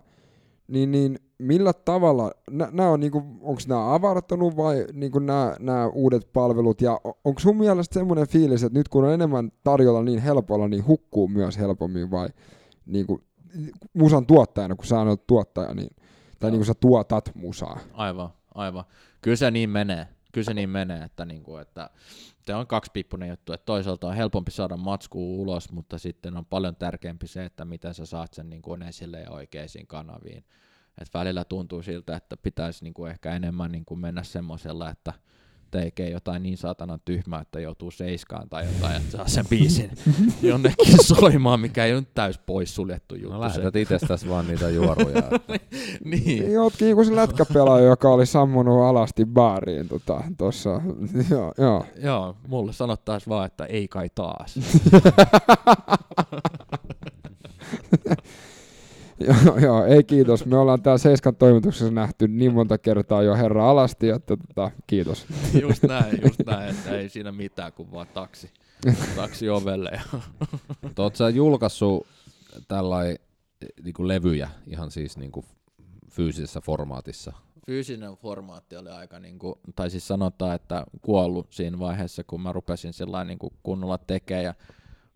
niin, 0.68 0.92
niin 0.92 1.20
millä 1.38 1.74
tavalla, 1.74 2.32
nämä 2.72 2.90
on 2.90 3.00
niinku, 3.00 3.18
onko 3.42 3.62
nämä 3.68 3.94
avartanut 3.94 4.58
vai 4.58 4.86
niinku 4.94 5.20
nämä 5.60 5.88
uudet 5.88 6.34
palvelut, 6.34 6.82
ja 6.82 7.00
onko 7.04 7.40
sun 7.40 7.58
mielestä 7.58 7.94
semmoinen 7.94 8.28
fiilis, 8.28 8.64
että 8.64 8.80
nyt 8.80 8.90
kun 8.90 9.04
on 9.04 9.14
enemmän 9.14 9.52
tarjolla 9.64 10.04
niin 10.04 10.20
helpolla, 10.20 10.68
niin 10.68 10.88
hukkuu 10.88 11.28
myös 11.28 11.58
helpommin 11.58 12.12
vai 12.12 12.30
niinku, 12.86 13.22
musan 13.94 14.26
tuottajana, 14.26 14.76
kun 14.76 14.86
sä 14.86 15.02
oot 15.02 15.28
tuottaja, 15.28 15.74
niin, 15.74 15.96
tai 16.40 16.52
niin 16.52 16.60
kuin 16.60 16.66
sä 16.66 16.74
tuotat 16.74 17.32
musaa? 17.36 17.80
Aivan, 17.94 18.30
aivan. 18.56 18.84
Kyllä 19.22 19.38
se 19.38 19.52
niin 19.52 19.70
menee. 19.70 20.08
Kyllä 20.32 20.46
se 20.46 20.54
niin 20.54 20.70
menee, 20.70 21.04
että, 21.04 21.26
niinku, 21.26 21.58
että 21.58 21.90
se 22.46 22.56
on 22.56 22.68
kaksipippunen 22.68 23.30
juttu, 23.30 23.54
että 23.54 23.66
toisaalta 23.66 24.08
on 24.08 24.16
helpompi 24.16 24.52
saada 24.52 24.78
matskua 24.78 25.42
ulos, 25.42 25.72
mutta 25.72 25.98
sitten 25.98 26.38
on 26.38 26.46
paljon 26.46 26.76
tärkeämpi 26.76 27.28
se, 27.28 27.46
että 27.46 27.66
miten 27.66 27.94
sä 27.94 28.06
saat 28.06 28.34
sen 28.34 28.50
niin 28.50 28.62
kuin 28.62 28.82
esille 28.82 29.20
ja 29.20 29.32
oikeisiin 29.32 29.88
kanaviin. 29.88 30.46
Et 31.02 31.14
välillä 31.14 31.44
tuntuu 31.44 31.82
siltä, 31.82 32.16
että 32.16 32.38
pitäisi 32.38 32.84
niin 32.84 32.94
kuin 32.94 33.12
ehkä 33.12 33.36
enemmän 33.36 33.72
niin 33.72 33.86
kuin 33.86 34.00
mennä 34.00 34.24
semmoisella, 34.24 34.90
että 34.90 35.14
tekee 35.72 36.10
jotain 36.10 36.44
niin 36.44 36.58
saatana 36.58 37.00
tyhmää, 37.06 37.42
että 37.42 37.60
joutuu 37.60 37.92
seiskaan 37.92 38.50
tai 38.50 38.66
jotain, 38.74 38.96
että 38.96 39.12
saa 39.12 39.28
sen 39.28 39.46
biisin 39.50 39.92
jonnekin 40.42 41.04
soimaan, 41.04 41.60
mikä 41.60 41.86
ei 41.86 41.94
ole 41.94 42.04
täys 42.14 42.38
poissuljettu 42.38 43.16
juttu. 43.16 43.34
No 43.34 43.42
lähetät 43.42 43.76
itsestäsi 43.76 44.30
vaan 44.30 44.48
niitä 44.48 44.70
juoruja. 44.70 45.24
niin. 46.06 46.52
Jotkin 46.52 46.96
kuin 46.96 47.08
se 47.08 47.16
lätkäpelaaja, 47.16 47.86
joka 47.86 48.10
oli 48.10 48.26
sammunut 48.26 48.84
alasti 48.84 49.26
baariin 49.26 49.88
tota, 49.88 50.24
tossa. 50.38 50.70
joo, 51.32 51.54
joo. 51.58 51.86
joo, 52.04 52.36
mulle 52.48 52.74
sanottaisiin 52.74 53.30
vaan, 53.30 53.46
että 53.46 53.66
ei 53.66 53.88
kai 53.88 54.10
taas. 54.16 54.60
Joo, 59.26 59.58
joo, 59.68 59.86
ei 59.86 60.04
kiitos. 60.04 60.46
Me 60.46 60.58
ollaan 60.58 60.82
täällä 60.82 60.98
Seiskan 60.98 61.36
toimituksessa 61.36 61.92
nähty 61.92 62.28
niin 62.28 62.54
monta 62.54 62.78
kertaa 62.78 63.24
jo 63.24 63.36
herra 63.36 63.70
alasti, 63.70 64.10
että 64.10 64.38
tota, 64.38 64.72
kiitos. 64.88 65.26
just 65.62 65.84
näin, 65.84 66.20
just 66.24 66.40
näin, 66.46 66.70
että 66.70 66.98
ei 66.98 67.10
siinä 67.10 67.32
mitään 67.32 67.74
kuin 67.74 67.92
vaan 67.92 68.08
taksi, 68.14 68.50
taksi 69.16 69.50
ovelle. 69.50 69.92
Oletko 70.98 71.18
sä 71.18 71.30
julkaissut 71.30 72.08
tällainen 72.68 73.18
niin 73.84 74.08
levyjä 74.08 74.50
ihan 74.68 74.92
siis 74.92 75.18
niin 75.18 75.32
kuin 75.32 75.46
fyysisessä 76.12 76.62
formaatissa? 76.62 77.34
Fyysinen 77.66 78.14
formaatti 78.14 78.76
oli 78.76 78.90
aika, 78.90 79.20
niin 79.20 79.40
kuin, 79.40 79.56
tai 79.76 79.90
siis 79.90 80.08
sanotaan, 80.08 80.56
että 80.56 80.86
kuollut 81.02 81.48
siinä 81.50 81.80
vaiheessa, 81.80 82.24
kun 82.24 82.42
mä 82.42 82.54
rupesin 82.54 82.94
niin 83.26 83.40
kuin 83.40 83.54
kunnolla 83.64 83.98
tekemään 83.98 84.56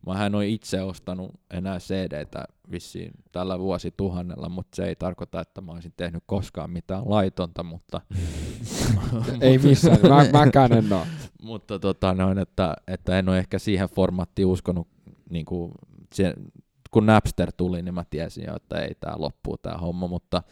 Mä 0.05 0.25
en 0.25 0.35
ole 0.35 0.47
itse 0.47 0.81
ostanut 0.81 1.31
enää 1.51 1.79
CD-tä 1.79 2.45
vissiin 2.71 3.11
tällä 3.31 3.59
vuosituhannella, 3.59 4.49
mutta 4.49 4.75
se 4.75 4.85
ei 4.85 4.95
tarkoita, 4.95 5.41
että 5.41 5.61
mä 5.61 5.71
olisin 5.71 5.93
tehnyt 5.97 6.23
koskaan 6.25 6.69
mitään 6.69 7.03
laitonta, 7.05 7.63
mutta... 7.63 8.01
ei 9.41 9.57
missään, 9.57 9.97
mä, 10.01 10.39
mäkään 10.39 10.73
en 10.73 10.93
ole. 10.93 11.07
mutta 11.41 11.79
tota 11.79 12.13
noin, 12.13 12.37
että, 12.37 12.73
että 12.87 13.19
en 13.19 13.29
ole 13.29 13.39
ehkä 13.39 13.59
siihen 13.59 13.89
formaattiin 13.89 14.45
uskonut, 14.45 14.87
niin 15.29 15.45
kuin 15.45 15.71
se, 16.13 16.33
kun 16.91 17.05
Napster 17.05 17.51
tuli, 17.57 17.81
niin 17.81 17.93
mä 17.93 18.03
tiesin 18.09 18.45
jo, 18.47 18.55
että 18.55 18.81
ei 18.81 18.95
tää 18.99 19.13
loppuu 19.17 19.57
tää 19.57 19.77
homma, 19.77 20.07
mutta 20.07 20.43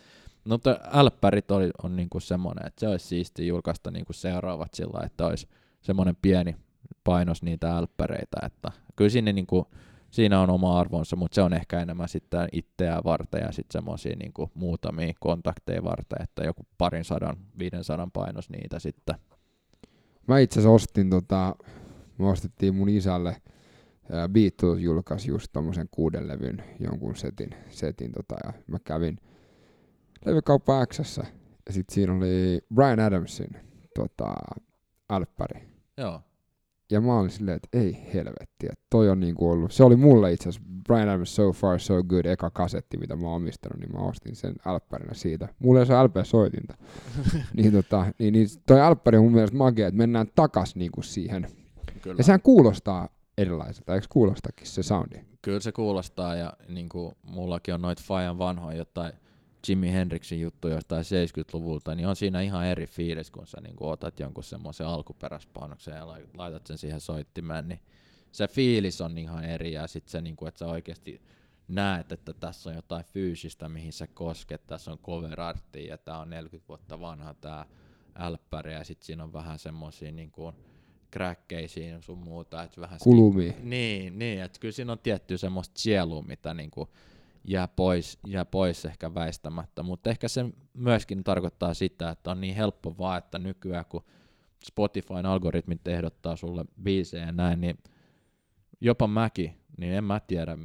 No 0.46 0.56
mutta 0.56 0.80
älppärit 0.94 1.52
oli, 1.52 1.72
on 1.84 1.96
niinku 1.96 2.20
semmoinen, 2.20 2.68
että 2.68 2.80
se 2.80 2.88
olisi 2.88 3.08
siisti 3.08 3.48
julkaista 3.48 3.92
niinku 3.92 4.14
seuraavat 4.14 4.74
sillä 4.74 5.06
että 5.06 5.26
olisi 5.26 5.48
semmoinen 5.82 6.16
pieni 6.22 6.56
painos 7.04 7.44
niitä 7.44 7.78
älppäreitä, 7.78 8.38
että 8.46 8.72
kyllä 8.96 9.10
sinne 9.10 9.34
niin 9.34 9.48
kuin, 9.48 9.66
siinä 10.12 10.42
on 10.42 10.50
oma 10.50 10.80
arvonsa, 10.80 11.16
mutta 11.16 11.36
se 11.36 11.42
on 11.42 11.54
ehkä 11.54 11.80
enemmän 11.80 12.10
sitten 12.10 12.48
itseä 12.52 13.02
varten 13.04 13.42
ja 13.42 13.52
sitten 13.52 13.80
semmoisia 13.80 14.16
niin 14.16 14.50
muutamia 14.54 15.14
kontakteja 15.20 15.84
varten, 15.84 16.22
että 16.22 16.44
joku 16.44 16.68
parin 16.78 17.06
sadan, 17.06 17.36
viiden 17.60 17.84
sadan 17.84 18.12
painos 18.12 18.50
niitä 18.50 18.80
sitten. 18.80 19.16
Mä 20.28 20.40
itse 20.40 20.60
asiassa 20.60 20.76
ostin, 20.76 21.10
tota, 21.10 21.56
me 22.18 22.28
ostettiin 22.28 22.76
mun 22.76 22.90
isälle, 22.90 23.42
Beatles 24.32 24.80
julkaisi 24.80 25.30
just 25.30 25.48
tommosen 25.54 25.88
kuuden 25.92 26.28
levyn 26.28 26.64
jonkun 26.80 27.16
setin, 27.16 27.50
setin 27.70 28.12
tota, 28.12 28.36
ja 28.44 28.54
mä 28.68 28.78
kävin 28.84 29.18
levykauppa 30.26 30.86
X 30.86 31.18
ja 31.66 31.74
sit 31.74 31.90
siinä 31.90 32.14
oli 32.14 32.62
Brian 32.76 33.00
Adamsin 33.00 33.58
tota, 33.96 34.34
Alppäri. 35.10 35.68
Joo. 35.98 36.22
Ja 36.92 37.02
mä 37.02 37.20
olin 37.20 37.30
silleen, 37.30 37.56
että 37.56 37.78
ei 37.78 38.10
helvetti, 38.14 38.66
että 38.66 38.86
toi 38.90 39.10
on 39.10 39.20
niinku 39.20 39.52
ollut, 39.52 39.72
se 39.72 39.84
oli 39.84 39.96
mulle 39.96 40.34
itse 40.34 40.50
asiassa 40.50 40.70
Brian 40.88 41.10
Adams 41.10 41.36
So 41.36 41.52
Far 41.52 41.80
So 41.80 42.04
Good 42.04 42.26
eka 42.26 42.50
kasetti, 42.50 42.98
mitä 42.98 43.16
mä 43.16 43.28
oon 43.28 43.36
omistanut, 43.36 43.80
niin 43.80 43.92
mä 43.94 44.00
ostin 44.00 44.36
sen 44.36 44.56
Alppärinä 44.66 45.14
siitä. 45.14 45.50
Mulla 45.60 45.80
ei 45.80 45.86
se 45.86 45.94
LP-soitinta. 45.94 46.78
niin, 47.58 47.72
tota, 47.72 48.06
niin, 48.20 48.34
niin 48.34 48.48
toi 48.66 48.82
Alppäri 48.82 49.18
on 49.18 49.24
mun 49.24 49.34
mielestä 49.34 49.58
magia, 49.58 49.88
että 49.88 49.98
mennään 49.98 50.28
takas 50.36 50.76
niinku 50.76 51.02
siihen. 51.02 51.48
Kyllä. 52.02 52.16
Ja 52.18 52.24
sehän 52.24 52.42
kuulostaa 52.42 53.10
erilaiselta, 53.38 53.96
eikö 53.96 54.08
kuulostakin 54.10 54.68
se 54.68 54.84
soundi? 54.84 55.16
Kyllä 55.42 55.60
se 55.60 55.72
kuulostaa 55.72 56.36
ja 56.36 56.54
niin 56.70 56.90
kuin 56.90 57.16
mullakin 57.24 57.74
on 57.74 57.82
noita 57.82 58.04
Fajan 58.06 58.38
vanhoja 58.38 58.78
jotain 58.78 59.14
Jimi 59.68 59.92
Hendrixin 59.92 60.42
juttu 60.42 60.68
jostain 60.68 61.06
70-luvulta, 61.06 61.96
niin 61.96 62.08
on 62.08 62.16
siinä 62.16 62.42
ihan 62.42 62.66
eri 62.66 62.88
fiilis, 62.88 63.32
kun 63.32 63.48
sä 63.48 63.62
niin 63.62 63.76
otat 63.80 64.20
jonkun 64.20 64.44
semmoisen 64.44 64.88
alkuperäispanoksen 64.88 65.96
ja 65.96 66.08
laitat 66.38 66.68
sen 66.68 66.78
siihen 66.78 67.02
soittimeen, 67.02 67.68
niin 67.68 67.80
se 68.32 68.48
fiilis 68.48 69.02
on 69.02 69.18
ihan 69.18 69.44
eri 69.44 69.74
ja 69.74 69.88
sitten 69.88 70.12
se, 70.12 70.22
niin 70.22 70.36
kuin, 70.36 70.48
että 70.48 70.60
sä 70.60 70.68
oikeasti 70.68 71.22
näet, 71.68 72.12
että 72.12 72.34
tässä 72.34 72.70
on 72.70 72.76
jotain 72.76 73.06
fyysistä, 73.06 73.70
mihin 73.70 73.94
sä 73.94 74.08
kosket, 74.08 74.68
tässä 74.68 74.92
on 74.92 74.98
cover 74.98 75.42
artti 75.42 75.88
ja 75.88 75.98
tää 75.98 76.20
on 76.20 76.30
40 76.30 76.68
vuotta 76.68 77.00
vanha 77.00 77.34
tää 77.34 77.66
älppäri 78.16 78.74
ja 78.74 78.84
sitten 78.84 79.06
siinä 79.06 79.24
on 79.24 79.34
vähän 79.34 79.60
semmoisia 79.60 80.12
niin 80.12 80.32
kuin, 80.32 80.56
kräkkeisiin 81.14 82.04
sun 82.04 82.18
muuta. 82.18 82.64
Että 82.64 82.82
vähän 82.82 83.00
Kulumia. 83.04 83.54
Niin, 83.62 84.20
niin 84.20 84.42
että 84.42 84.60
kyllä 84.60 84.72
siinä 84.72 84.92
on 84.92 85.00
tietty 85.00 85.38
semmoista 85.38 85.80
sielua, 85.80 86.22
mitä 86.22 86.54
niinku 86.54 86.90
jää 87.44 87.68
pois, 87.68 88.20
jää 88.28 88.46
pois 88.46 88.86
ehkä 88.86 89.14
väistämättä, 89.14 89.84
mutta 89.84 90.10
ehkä 90.10 90.28
se 90.28 90.46
myöskin 90.74 91.24
tarkoittaa 91.24 91.74
sitä, 91.74 92.10
että 92.10 92.32
on 92.32 92.42
niin 92.42 92.56
helppo 92.56 92.96
vaan, 92.98 93.18
että 93.18 93.40
nykyään 93.40 93.86
kun 93.86 94.04
Spotifyn 94.66 95.26
algoritmit 95.26 95.88
ehdottaa 95.88 96.36
sulle 96.36 96.66
biisejä 96.84 97.26
ja 97.26 97.32
näin, 97.32 97.62
niin 97.62 97.78
jopa 98.82 99.08
mäkin, 99.08 99.54
niin 99.78 99.94
en 99.94 100.04
mä 100.04 100.20
tiedä 100.20 100.58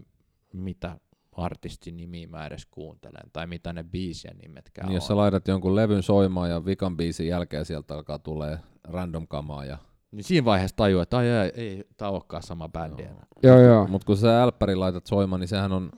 mitä 0.53 0.97
artistin 1.33 1.97
nimiä 1.97 2.27
mä 2.27 2.47
edes 2.47 2.67
kuuntelen, 2.67 3.31
tai 3.33 3.47
mitä 3.47 3.73
ne 3.73 3.85
biisien 3.85 4.39
nimetkään 4.39 4.87
niin 4.87 4.91
on. 4.91 4.95
Jos 4.95 5.07
sä 5.07 5.17
laitat 5.17 5.49
jonkun 5.49 5.77
levyn 5.77 6.03
soimaan 6.03 6.51
ja 6.51 6.65
vikan 6.65 6.97
biisin 6.97 7.29
jälkeen 7.29 7.65
sieltä 7.65 7.95
alkaa 7.95 8.19
tulee 8.19 8.59
random 8.85 9.29
kamaa 9.29 9.65
ja 9.65 9.79
niin 10.11 10.25
siinä 10.25 10.45
vaiheessa 10.45 10.77
tajuu, 10.77 11.01
että 11.01 11.17
ai, 11.17 11.27
ei, 11.27 11.51
ei 11.55 11.85
tämä 11.97 12.11
olekaan 12.11 12.43
sama 12.43 12.69
bändi. 12.69 13.03
Joo, 13.03 13.57
joo. 13.57 13.61
joo. 13.61 13.87
Mutta 13.87 14.07
kun 14.07 14.17
sä 14.17 14.43
älppäri 14.43 14.75
laitat 14.75 15.07
soimaan, 15.07 15.41
niin 15.41 15.49
sehän 15.49 15.73
on 15.73 15.93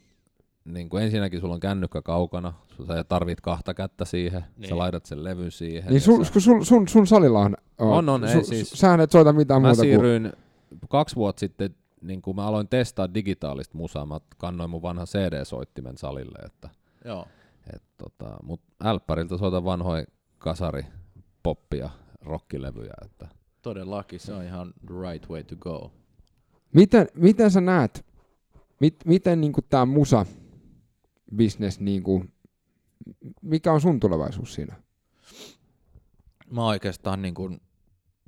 niin 0.74 0.88
kuin 0.88 1.04
ensinnäkin 1.04 1.40
sulla 1.40 1.54
on 1.54 1.60
kännykkä 1.60 2.02
kaukana, 2.02 2.52
sä 2.86 3.04
tarvit 3.04 3.40
kahta 3.40 3.74
kättä 3.74 4.04
siihen, 4.04 4.44
niin. 4.56 4.68
sä 4.68 4.78
laitat 4.78 5.06
sen 5.06 5.24
levyn 5.24 5.50
siihen. 5.50 5.90
Niin 5.90 6.00
sun, 6.00 6.26
sä... 6.26 6.40
sun, 6.40 6.66
sun, 6.66 6.88
sun 6.88 7.06
salilla 7.06 7.38
on, 7.38 7.56
on, 7.78 8.08
on 8.08 8.24
ei, 8.24 8.44
siis, 8.44 8.70
sähän 8.70 9.00
et 9.00 9.10
soita 9.10 9.32
mitään 9.32 9.62
mä 9.62 9.68
muuta 9.68 9.82
siirryin 9.82 10.32
kuin... 10.68 10.88
kaksi 10.88 11.16
vuotta 11.16 11.40
sitten, 11.40 11.74
niin 12.00 12.22
kun 12.22 12.36
mä 12.36 12.46
aloin 12.46 12.68
testaa 12.68 13.14
digitaalista 13.14 13.78
musaa, 13.78 14.06
mä 14.06 14.20
kannoin 14.38 14.70
mun 14.70 14.82
vanhan 14.82 15.06
CD-soittimen 15.06 15.98
salille, 15.98 16.38
että, 16.46 16.68
Joo. 17.04 17.26
Et, 17.74 17.82
tota, 17.96 18.36
mut 18.42 18.60
älppäriltä 18.84 19.38
soitan 19.38 19.64
vanhoja 19.64 20.04
kasari, 20.38 20.82
poppia, 21.42 21.90
rockilevyjä. 22.20 22.94
Että. 23.04 23.28
Todellakin, 23.62 24.20
se 24.20 24.32
on 24.32 24.44
ihan 24.44 24.72
the 24.86 24.94
right 25.10 25.30
way 25.30 25.42
to 25.42 25.56
go. 25.56 25.92
Miten, 26.72 27.06
miten 27.14 27.50
sä 27.50 27.60
näet, 27.60 28.04
mit, 28.80 28.96
miten 29.04 29.40
niin 29.40 29.52
tämä 29.70 29.86
musa, 29.86 30.26
business, 31.36 31.80
niin 31.80 32.02
kuin, 32.02 32.32
mikä 33.42 33.72
on 33.72 33.80
sun 33.80 34.00
tulevaisuus 34.00 34.54
siinä? 34.54 34.76
Mä 36.50 36.66
oikeastaan 36.66 37.22
niin 37.22 37.34
kuin, 37.34 37.60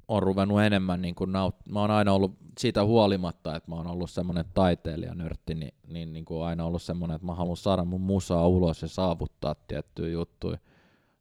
on 0.09 0.23
ruvennut 0.23 0.63
enemmän 0.63 1.03
niin 1.03 1.15
kuin 1.15 1.31
naut- 1.33 1.69
Mä 1.69 1.81
oon 1.81 1.91
aina 1.91 2.13
ollut 2.13 2.37
siitä 2.59 2.85
huolimatta, 2.85 3.57
että 3.57 3.71
mä 3.71 3.77
oon 3.77 3.87
ollut 3.87 4.11
semmoinen 4.11 4.45
taiteilijanörtti, 4.55 5.55
niin, 5.55 5.75
niin, 5.89 6.13
niin 6.13 6.25
kuin 6.25 6.45
aina 6.45 6.65
ollut 6.65 6.83
semmoinen, 6.83 7.15
että 7.15 7.27
mä 7.27 7.35
haluan 7.35 7.57
saada 7.57 7.85
mun 7.85 8.01
musaa 8.01 8.49
ulos 8.49 8.83
ja 8.83 8.89
saavuttaa 8.89 9.55
tiettyjä 9.55 10.09
juttuja. 10.13 10.59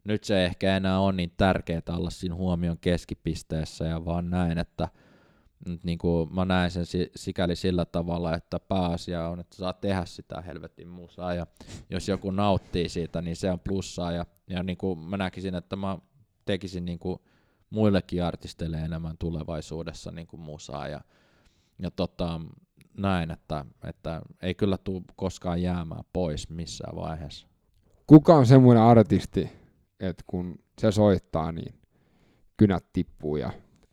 Nyt 0.03 0.23
se 0.23 0.45
ehkä 0.45 0.77
enää 0.77 0.99
on 0.99 1.17
niin 1.17 1.31
tärkeää 1.37 1.81
olla 1.89 2.09
siinä 2.09 2.35
huomion 2.35 2.77
keskipisteessä 2.81 3.85
ja 3.85 4.05
vaan 4.05 4.29
näin, 4.29 4.57
että 4.57 4.89
nyt 5.65 5.83
niin 5.83 5.97
kuin 5.97 6.35
mä 6.35 6.45
näen 6.45 6.71
sen 6.71 6.85
sikäli 7.15 7.55
sillä 7.55 7.85
tavalla, 7.85 8.35
että 8.35 8.59
pääasia 8.59 9.27
on, 9.27 9.39
että 9.39 9.55
saa 9.55 9.73
tehdä 9.73 10.05
sitä 10.05 10.41
helvetin 10.41 10.87
musaa 10.87 11.33
ja 11.33 11.47
jos 11.89 12.07
joku 12.07 12.31
nauttii 12.31 12.89
siitä, 12.89 13.21
niin 13.21 13.35
se 13.35 13.51
on 13.51 13.59
plussaa 13.59 14.11
ja, 14.11 14.25
ja 14.49 14.63
niin 14.63 14.77
kuin 14.77 14.99
mä 14.99 15.17
näkisin, 15.17 15.55
että 15.55 15.75
mä 15.75 15.97
tekisin 16.45 16.85
niin 16.85 16.99
kuin 16.99 17.19
muillekin 17.69 18.23
artisteille 18.23 18.77
enemmän 18.77 19.17
tulevaisuudessa 19.17 20.11
niin 20.11 20.27
kuin 20.27 20.39
musaa 20.39 20.87
ja, 20.87 21.01
ja 21.79 21.91
tota, 21.91 22.41
näin, 22.97 23.31
että, 23.31 23.65
että 23.83 24.21
ei 24.41 24.55
kyllä 24.55 24.77
tule 24.77 25.01
koskaan 25.15 25.61
jäämään 25.61 26.03
pois 26.13 26.49
missään 26.49 26.95
vaiheessa. 26.95 27.47
Kuka 28.07 28.35
on 28.35 28.45
semmoinen 28.45 28.83
artisti, 28.83 29.49
että 29.99 30.23
kun 30.27 30.59
se 30.81 30.91
soittaa, 30.91 31.51
niin 31.51 31.81
kynät 32.57 32.85
tippuu 32.93 33.35
ja 33.35 33.51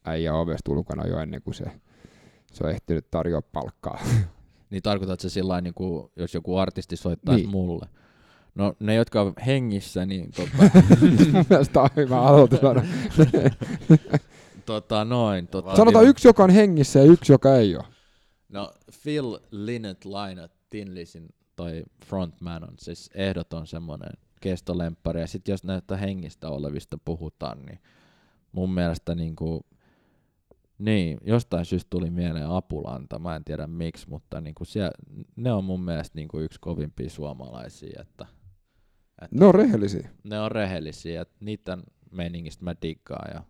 äijä 0.08 0.34
ovesta 0.34 0.72
ulkona 0.72 1.06
jo 1.06 1.18
ennen 1.18 1.42
kuin 1.42 1.54
se, 1.54 1.64
se 2.52 2.64
on 2.64 2.70
ehtinyt 2.70 3.10
tarjoa 3.10 3.42
palkkaa. 3.42 4.00
niin 4.70 4.82
tarkoitat 4.82 5.20
se 5.20 5.28
sillä 5.28 5.60
niin 5.60 5.74
kuin, 5.74 6.10
jos 6.16 6.34
joku 6.34 6.56
artisti 6.56 6.96
soittaa 6.96 7.36
niin. 7.36 7.48
mulle? 7.48 7.86
No 8.54 8.74
ne, 8.80 8.94
jotka 8.94 9.20
on 9.20 9.32
hengissä, 9.46 10.06
niin 10.06 10.30
tota... 10.32 10.50
Mun 11.32 11.44
mielestä 11.50 11.80
on 11.80 11.88
hyvä 11.96 12.20
aloitus. 12.20 12.60
tota, 14.66 15.04
noin. 15.04 15.48
Tota, 15.48 15.76
Sanotaan 15.76 16.06
yksi, 16.06 16.28
joka 16.28 16.44
on 16.44 16.50
hengissä 16.50 16.98
ja 16.98 17.04
yksi, 17.04 17.32
joka 17.32 17.56
ei 17.56 17.76
ole. 17.76 17.84
No 18.48 18.72
Phil 19.02 19.38
Lynott 19.50 20.04
Lynott 20.04 20.52
Tinlisin 20.70 21.28
toi 21.56 21.82
frontman 22.06 22.64
on 22.64 22.74
siis 22.78 23.10
ehdoton 23.14 23.66
semmoinen 23.66 24.12
kestolemppari. 24.40 25.20
Ja 25.20 25.26
sitten 25.26 25.52
jos 25.52 25.64
näitä 25.64 25.96
hengistä 25.96 26.48
olevista 26.48 26.98
puhutaan, 27.04 27.58
niin 27.66 27.78
mun 28.52 28.70
mielestä 28.70 29.14
niinku, 29.14 29.66
niin, 30.78 31.18
jostain 31.24 31.64
syystä 31.64 31.90
tuli 31.90 32.10
mieleen 32.10 32.50
Apulanta, 32.50 33.18
mä 33.18 33.36
en 33.36 33.44
tiedä 33.44 33.66
miksi, 33.66 34.08
mutta 34.08 34.40
niinku 34.40 34.64
siellä, 34.64 34.92
ne 35.36 35.52
on 35.52 35.64
mun 35.64 35.80
mielestä 35.84 36.18
niinku 36.18 36.38
yksi 36.38 36.60
kovimpia 36.60 37.10
suomalaisia. 37.10 38.00
Että, 38.00 38.26
että 39.22 39.36
ne 39.36 39.46
on 39.46 39.54
rehellisiä. 39.54 40.10
Ne 40.24 40.40
on 40.40 40.52
rehellisiä, 40.52 41.22
että 41.22 41.36
niiden 41.40 41.82
meiningistä 42.10 42.64
mä 42.64 42.74
diggaan 42.82 43.30
ja, 43.34 43.42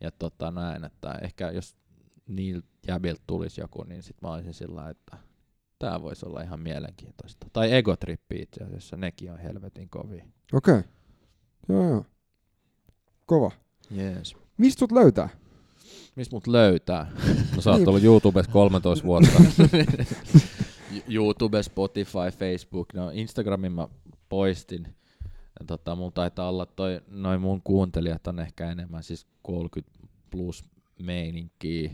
ja 0.00 0.10
tota 0.10 0.50
näin, 0.50 0.84
että 0.84 1.18
ehkä 1.22 1.50
jos 1.50 1.76
niiltä 2.28 2.68
jäbiltä 2.88 3.22
tulisi 3.26 3.60
joku, 3.60 3.84
niin 3.84 4.02
sit 4.02 4.16
mä 4.22 4.32
olisin 4.32 4.54
sillä 4.54 4.90
että 4.90 5.16
tämä 5.78 6.02
voisi 6.02 6.26
olla 6.26 6.42
ihan 6.42 6.60
mielenkiintoista. 6.60 7.46
Tai 7.52 7.72
Egotrippi 7.72 8.42
itse 8.42 8.64
asiassa, 8.64 8.96
nekin 8.96 9.32
on 9.32 9.38
helvetin 9.38 9.88
kovia. 9.90 10.24
Okei. 10.52 10.78
Okay. 10.78 10.82
Joo, 11.68 11.88
joo. 11.88 12.04
Kova. 13.26 13.50
Yes. 13.96 14.36
Mistä 14.58 14.78
sut 14.78 14.92
löytää? 14.92 15.28
Mistä 16.16 16.36
mut 16.36 16.46
löytää? 16.46 17.10
No 17.56 17.62
sä 17.62 17.70
oot 17.70 17.88
ollut 17.88 18.04
YouTubessa 18.04 18.52
13 18.52 19.06
vuotta. 19.06 19.42
YouTube, 21.08 21.62
Spotify, 21.62 22.30
Facebook, 22.38 22.94
no 22.94 23.10
Instagramin 23.10 23.72
mä 23.72 23.88
poistin. 24.28 24.94
Ja 25.60 25.66
tota, 25.66 25.96
mulla 25.96 26.10
taitaa 26.10 26.48
olla 26.48 26.66
toi, 26.66 27.00
noin 27.08 27.40
mun 27.40 27.62
kuuntelijat 27.64 28.26
on 28.26 28.40
ehkä 28.40 28.70
enemmän 28.70 29.02
siis 29.02 29.26
30 29.42 29.98
plus 30.30 30.64
meininkiä. 30.98 31.90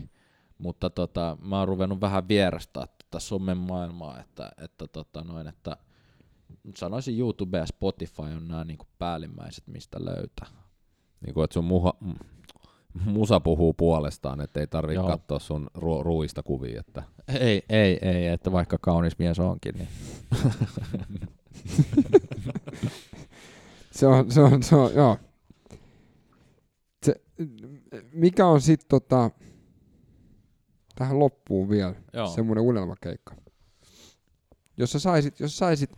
Mutta 0.57 0.89
tota, 0.89 1.37
mä 1.41 1.59
oon 1.59 1.67
ruvennut 1.67 2.01
vähän 2.01 2.27
vierastaa 2.27 2.87
tätä 2.87 3.19
somen 3.19 3.57
maailmaa, 3.57 4.19
että, 4.19 4.51
että, 4.57 4.87
tota 4.87 5.23
noin, 5.23 5.47
että 5.47 5.77
sanoisin 6.75 7.19
YouTube 7.19 7.57
ja 7.57 7.65
Spotify 7.65 8.21
on 8.21 8.47
nämä 8.47 8.63
niin 8.63 8.77
päällimmäiset, 8.99 9.67
mistä 9.67 9.97
löytää. 10.05 10.47
Niin 11.25 11.33
kuin, 11.33 11.43
että 11.43 11.53
sun 11.53 11.65
muha, 11.65 11.93
musa 13.05 13.39
puhuu 13.39 13.73
puolestaan, 13.73 14.41
että 14.41 14.59
ei 14.59 14.67
tarvitse 14.67 15.03
katsoa 15.07 15.39
sun 15.39 15.69
ru- 15.77 16.03
ruuista 16.03 16.43
kuvia. 16.43 16.79
Että. 16.79 17.03
Ei, 17.27 17.63
ei, 17.69 17.99
ei, 18.01 18.27
että 18.27 18.51
vaikka 18.51 18.77
kaunis 18.81 19.19
mies 19.19 19.39
onkin. 19.39 19.75
Niin. 19.75 19.87
se 23.91 24.07
on, 24.07 24.31
se 24.31 24.41
on, 24.41 24.63
se 24.63 24.75
on, 24.75 24.93
joo. 24.93 25.17
Se, 27.05 27.15
mikä 28.13 28.47
on 28.47 28.61
sitten 28.61 28.87
tota, 28.89 29.31
tähän 30.95 31.19
loppuun 31.19 31.69
vielä 31.69 31.95
Joo. 32.13 32.27
semmoinen 32.27 32.63
unelmakeikka. 32.63 33.35
Jos 34.77 34.91
sä 34.91 34.99
saisit, 34.99 35.39
jos 35.39 35.51
sä 35.53 35.57
saisit, 35.57 35.91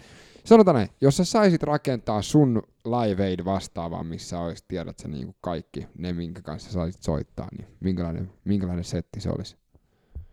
sanotaan 0.46 0.76
näin, 0.76 0.90
jos 1.02 1.18
sä 1.18 1.26
saisit 1.26 1.64
rakentaa 1.64 2.22
sun 2.22 2.64
Live 2.86 3.26
Aid 3.26 3.46
vastaavaa, 3.46 4.04
missä 4.04 4.40
olisi, 4.40 4.66
tiedät 4.68 5.00
sä 5.00 5.08
niin 5.08 5.36
kaikki 5.42 5.88
ne, 5.98 6.14
minkä 6.14 6.42
kanssa 6.42 6.72
saisit 6.72 7.04
soittaa, 7.04 7.48
niin 7.58 7.68
minkälainen, 7.80 8.34
minkälainen 8.44 8.84
setti 8.84 9.22
se 9.22 9.30
olisi? 9.30 9.58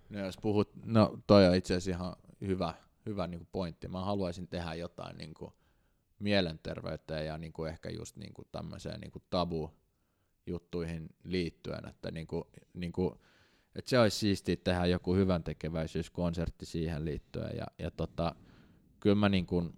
No 0.08 0.18
jos 0.18 0.38
puhut, 0.42 0.70
no 0.84 1.18
toi 1.26 1.48
on 1.48 1.54
itse 1.54 1.74
asiassa 1.74 1.90
ihan 1.90 2.16
hyvä, 2.40 2.74
hyvä 3.06 3.26
niin 3.26 3.38
kuin 3.38 3.48
pointti. 3.52 3.88
Mä 3.88 4.04
haluaisin 4.04 4.48
tehdä 4.48 4.74
jotain 4.74 5.18
niin 5.18 5.34
kuin 5.34 5.52
mielenterveyteen 6.18 7.26
ja 7.26 7.38
niin 7.38 7.52
kuin 7.52 7.70
ehkä 7.70 7.90
just 7.90 8.16
niin 8.16 8.34
kuin 8.34 8.48
tämmöiseen 8.52 9.00
niin 9.00 9.10
kuin 9.10 9.22
tabu 9.30 9.70
juttuihin 10.46 11.08
liittyen, 11.24 11.88
että 11.88 12.10
niin 12.10 12.26
kuin, 12.26 12.44
niin 12.74 12.92
kuin 12.92 13.14
että 13.74 13.88
se 13.88 13.98
olisi 13.98 14.16
siistiä 14.16 14.56
tehdä 14.56 14.86
joku 14.86 15.14
hyvän 15.14 15.44
tekeväisyyskonsertti 15.44 16.66
siihen 16.66 17.04
liittyen. 17.04 17.56
Ja, 17.56 17.66
ja 17.78 17.90
tota, 17.90 18.34
kyllä 19.00 19.16
mä 19.16 19.28
niin 19.28 19.46
kuin 19.46 19.77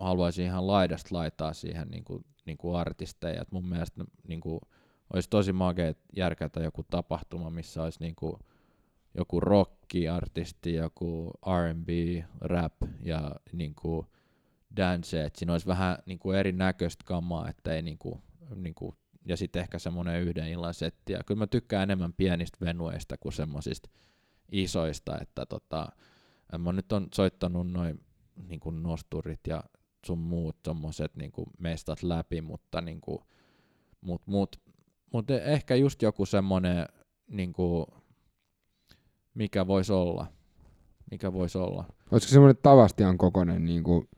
haluaisin 0.00 0.44
ihan 0.44 0.66
laidasta 0.66 1.14
laitaa 1.14 1.52
siihen 1.52 1.88
niin 1.88 2.04
kuin, 2.04 2.24
niin 2.46 2.58
kuin 2.58 2.76
artisteja. 2.76 3.42
Et 3.42 3.52
mun 3.52 3.68
mielestä 3.68 4.04
niin 4.28 4.40
kuin, 4.40 4.60
olisi 5.12 5.30
tosi 5.30 5.52
magea 5.52 5.94
järkätä 6.16 6.60
joku 6.60 6.82
tapahtuma, 6.82 7.50
missä 7.50 7.82
olisi 7.82 8.00
niin 8.00 8.14
kuin, 8.14 8.36
joku 9.14 9.40
rocki-artisti, 9.40 10.74
joku 10.74 11.30
R&B, 11.46 11.88
rap 12.40 12.74
ja 13.02 13.32
niin 13.52 13.74
kuin 13.74 14.06
dance, 14.76 15.24
että 15.24 15.38
siinä 15.38 15.52
olisi 15.52 15.66
vähän 15.66 15.98
niin 16.06 16.18
kuin 16.18 16.38
erinäköistä 16.38 17.04
kamaa, 17.06 17.48
että 17.48 17.74
ei 17.74 17.82
niin 17.82 17.98
kuin, 17.98 18.22
niin 18.54 18.74
kuin 18.74 18.96
ja 19.26 19.36
sitten 19.36 19.62
ehkä 19.62 19.78
semmoinen 19.78 20.22
yhden 20.22 20.48
illan 20.48 20.74
setti. 20.74 21.12
Ja 21.12 21.24
kyllä 21.26 21.38
mä 21.38 21.46
tykkään 21.46 21.82
enemmän 21.82 22.12
pienistä 22.12 22.58
venueista 22.60 23.16
kuin 23.18 23.32
semmoisista 23.32 23.90
isoista, 24.52 25.18
että 25.20 25.46
tota, 25.46 25.88
mä 26.58 26.72
nyt 26.72 26.92
on 26.92 27.08
soittanut 27.14 27.70
noin 27.70 28.00
niin 28.48 28.82
nosturit 28.82 29.40
ja 29.46 29.64
sun 30.06 30.18
muut 30.18 30.56
tommoset 30.62 31.16
niin 31.16 31.32
kuin 31.32 31.46
mestat 31.58 32.02
läpi, 32.02 32.40
mutta 32.40 32.80
niin 32.80 33.00
kuin, 33.00 33.18
mut, 34.00 34.22
mut, 34.26 34.60
mut 35.12 35.30
ehkä 35.30 35.74
just 35.74 36.02
joku 36.02 36.26
semmoinen, 36.26 36.86
niin 37.30 37.52
kuin, 37.52 37.86
mikä 39.34 39.66
voisi 39.66 39.92
olla. 39.92 40.26
Mikä 41.10 41.32
voisi 41.32 41.58
olla. 41.58 41.84
Olisiko 42.10 42.30
semmoinen 42.30 42.62
Tavastian 42.62 43.18
kokoinen 43.18 43.64
niin 43.64 43.82
kuin 43.82 44.08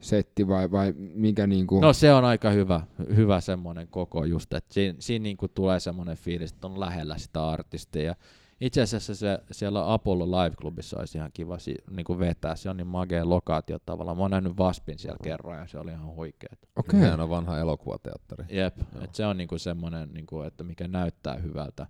setti 0.00 0.48
vai, 0.48 0.70
vai 0.70 0.92
mikä 0.96 1.46
niinku... 1.46 1.80
No 1.80 1.92
se 1.92 2.12
on 2.12 2.24
aika 2.24 2.50
hyvä, 2.50 2.80
hyvä 3.16 3.40
semmoinen 3.40 3.88
koko 3.88 4.24
just, 4.24 4.52
että 4.52 4.74
siinä, 4.74 4.96
siinä 4.98 5.22
niinku 5.22 5.48
tulee 5.48 5.80
semmoinen 5.80 6.16
fiilis, 6.16 6.52
että 6.52 6.66
on 6.66 6.80
lähellä 6.80 7.18
sitä 7.18 7.48
artistia. 7.48 8.14
Itse 8.60 8.82
asiassa 8.82 9.14
se, 9.14 9.38
siellä 9.50 9.92
Apollo 9.92 10.26
Live 10.26 10.56
Clubissa 10.56 10.98
olisi 10.98 11.18
ihan 11.18 11.30
kiva 11.34 11.58
si, 11.58 11.74
niinku 11.90 12.18
vetää, 12.18 12.56
se 12.56 12.70
on 12.70 12.76
niin 12.76 12.86
magea 12.86 13.28
lokaatio 13.28 13.78
tavallaan. 13.86 14.16
Mä 14.16 14.22
oon 14.22 14.30
nähnyt 14.30 14.58
Vaspin 14.58 14.98
siellä 14.98 15.18
kerran 15.22 15.58
ja 15.58 15.66
se 15.66 15.78
oli 15.78 15.90
ihan 15.90 16.14
huikea. 16.14 16.56
Okei. 16.76 17.00
Okay. 17.00 17.22
on 17.22 17.30
vanha 17.30 17.58
elokuvateatteri. 17.58 18.44
Jep, 18.48 18.78
et 19.00 19.14
se 19.14 19.26
on 19.26 19.36
niinku 19.36 19.58
semmoinen, 19.58 20.08
niinku, 20.14 20.42
että 20.42 20.64
mikä 20.64 20.88
näyttää 20.88 21.34
hyvältä. 21.34 21.86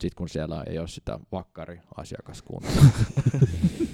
Sitten 0.00 0.16
kun 0.16 0.28
siellä 0.28 0.62
ei 0.66 0.78
ole 0.78 0.88
sitä 0.88 1.18
vakkari 1.32 1.80
asiakaskuntaa. 1.96 2.72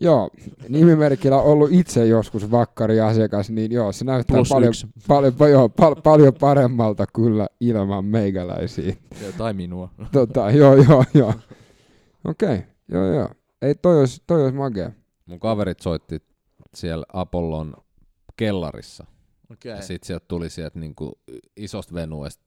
Joo, 0.00 0.30
nimimerkillä 0.68 1.42
ollut 1.42 1.72
itse 1.72 2.06
joskus 2.06 2.50
vakkariasiakas, 2.50 3.50
niin 3.50 3.72
joo, 3.72 3.92
se 3.92 4.04
näyttää 4.04 4.36
Plus 4.36 4.48
paljon, 4.48 4.72
paljon, 5.08 5.50
joo, 5.50 5.68
pal- 5.68 6.00
paljon 6.02 6.34
paremmalta 6.34 7.06
kyllä 7.14 7.48
ilman 7.60 8.04
meikäläisiä. 8.04 8.96
Ja, 9.22 9.32
tai 9.38 9.52
minua. 9.52 9.90
Tota, 10.12 10.50
joo, 10.50 10.74
joo, 10.74 11.04
joo. 11.14 11.34
Okei, 12.24 12.54
okay, 12.54 12.62
joo, 12.88 13.06
joo. 13.06 13.28
Ei, 13.62 13.74
toi 13.74 14.00
olisi, 14.00 14.22
toi 14.26 14.42
olisi 14.42 14.56
magea. 14.56 14.90
Mun 15.26 15.40
kaverit 15.40 15.80
soitti 15.80 16.22
siellä 16.74 17.04
Apollon 17.12 17.74
kellarissa. 18.36 19.06
Okay. 19.52 19.72
Ja 19.72 19.82
sit 19.82 20.02
sieltä 20.02 20.24
tuli 20.28 20.50
sieltä 20.50 20.78
niinku 20.78 21.12
isosta 21.56 21.94
venuesta 21.94 22.44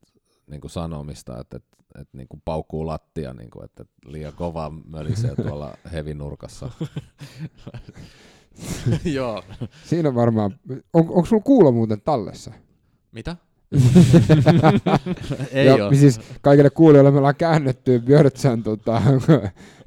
niinku 0.48 0.70
sanomista, 0.70 1.40
että, 1.40 1.58
että, 1.58 1.78
että 2.02 2.18
niinku 2.18 2.42
paukkuu 2.46 2.88
lattia, 2.88 3.34
niinku, 3.34 3.62
että 3.62 3.86
liian 4.06 4.34
kova 4.34 4.70
mölisee 4.70 5.36
tuolla 5.48 5.78
hevinurkassa. 5.94 6.70
Joo. 9.16 9.44
Siinä 9.86 10.10
on 10.10 10.16
varmaan, 10.16 10.60
on, 10.70 10.82
onko 10.94 11.26
sulla 11.26 11.44
kuulo 11.44 11.72
muuten 11.72 12.02
tallessa? 12.02 12.52
Mitä? 13.12 13.36
Ei 15.52 15.66
ja, 15.66 15.74
ole. 15.74 15.96
Siis 15.96 16.20
kaikille 16.42 16.70
kuulijoille 16.70 17.12
me 17.12 17.18
ollaan 17.18 17.36
käännetty 17.36 18.00
Björtsän 18.00 18.64
tota, 18.64 19.02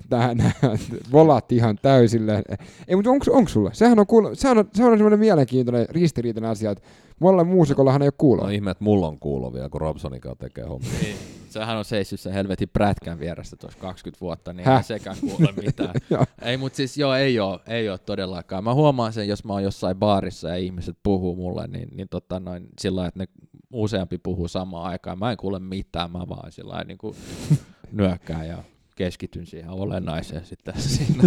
tähän 0.09 0.53
volat 1.13 1.53
ihan 1.53 1.79
täysille. 1.83 2.43
Ei, 2.89 2.97
mutta 2.97 3.11
onko, 3.11 3.25
onko 3.31 3.49
sulla? 3.49 3.71
Sehän 3.73 3.99
on, 3.99 4.07
kuulo, 4.07 4.35
sehän 4.35 4.59
on, 4.59 4.69
sehän 4.75 4.93
on 4.93 4.99
semmoinen 4.99 5.21
mielenkiintoinen, 5.21 5.87
ristiriitainen 5.91 6.51
asia, 6.51 6.71
että 6.71 6.85
Mulla 7.21 7.45
muusikollahan 7.45 8.03
ei 8.03 8.07
ole 8.07 8.15
kuuloa. 8.19 8.45
No 8.45 8.51
ihme, 8.51 8.71
että 8.71 8.85
mulla 8.85 9.09
on 9.09 9.19
kuulo 9.19 9.53
vielä, 9.53 9.69
kun 9.69 9.81
Robsonin 9.81 10.21
kanssa 10.21 10.39
tekee 10.39 10.65
hommia. 10.65 10.91
Niin. 11.03 11.17
Sehän 11.49 11.77
on 11.77 11.85
seissyt 11.85 12.21
sen 12.21 12.33
helvetin 12.33 12.69
prätkän 12.69 13.21
vieressä 13.21 13.57
tuossa 13.57 13.79
20 13.79 14.21
vuotta, 14.21 14.53
niin 14.53 14.69
ei 14.69 14.83
sekään 14.83 15.17
kuule 15.21 15.53
mitään. 15.65 15.95
ei, 16.43 16.57
mutta 16.57 16.77
siis 16.77 16.97
joo, 16.97 17.15
ei 17.15 17.41
ole, 17.41 17.61
ei 17.67 17.89
ole 17.89 17.99
todellakaan. 17.99 18.65
Mä 18.65 18.75
huomaan 18.75 19.13
sen, 19.13 19.29
jos 19.29 19.45
mä 19.45 19.53
oon 19.53 19.63
jossain 19.63 19.97
baarissa 19.97 20.49
ja 20.49 20.57
ihmiset 20.57 20.97
puhuu 21.03 21.37
mulle, 21.37 21.67
niin, 21.67 21.89
niin 21.93 22.09
tota 22.09 22.41
noin, 22.41 22.67
sillä 22.81 23.07
että 23.07 23.21
ne 23.21 23.27
useampi 23.73 24.19
puhuu 24.19 24.49
samaan 24.49 24.91
aikaan. 24.91 25.19
Mä 25.19 25.31
en 25.31 25.37
kuule 25.37 25.59
mitään, 25.59 26.11
mä 26.11 26.29
vaan 26.29 26.53
sillä 26.53 26.85
niin 26.85 26.99
kuin 26.99 27.17
nyökkään 27.93 28.49
ja 28.49 28.63
keskityn 28.97 29.47
siihen 29.47 29.71
olennaiseen 29.71 30.45
sitten 30.45 30.75
siinä 30.81 31.23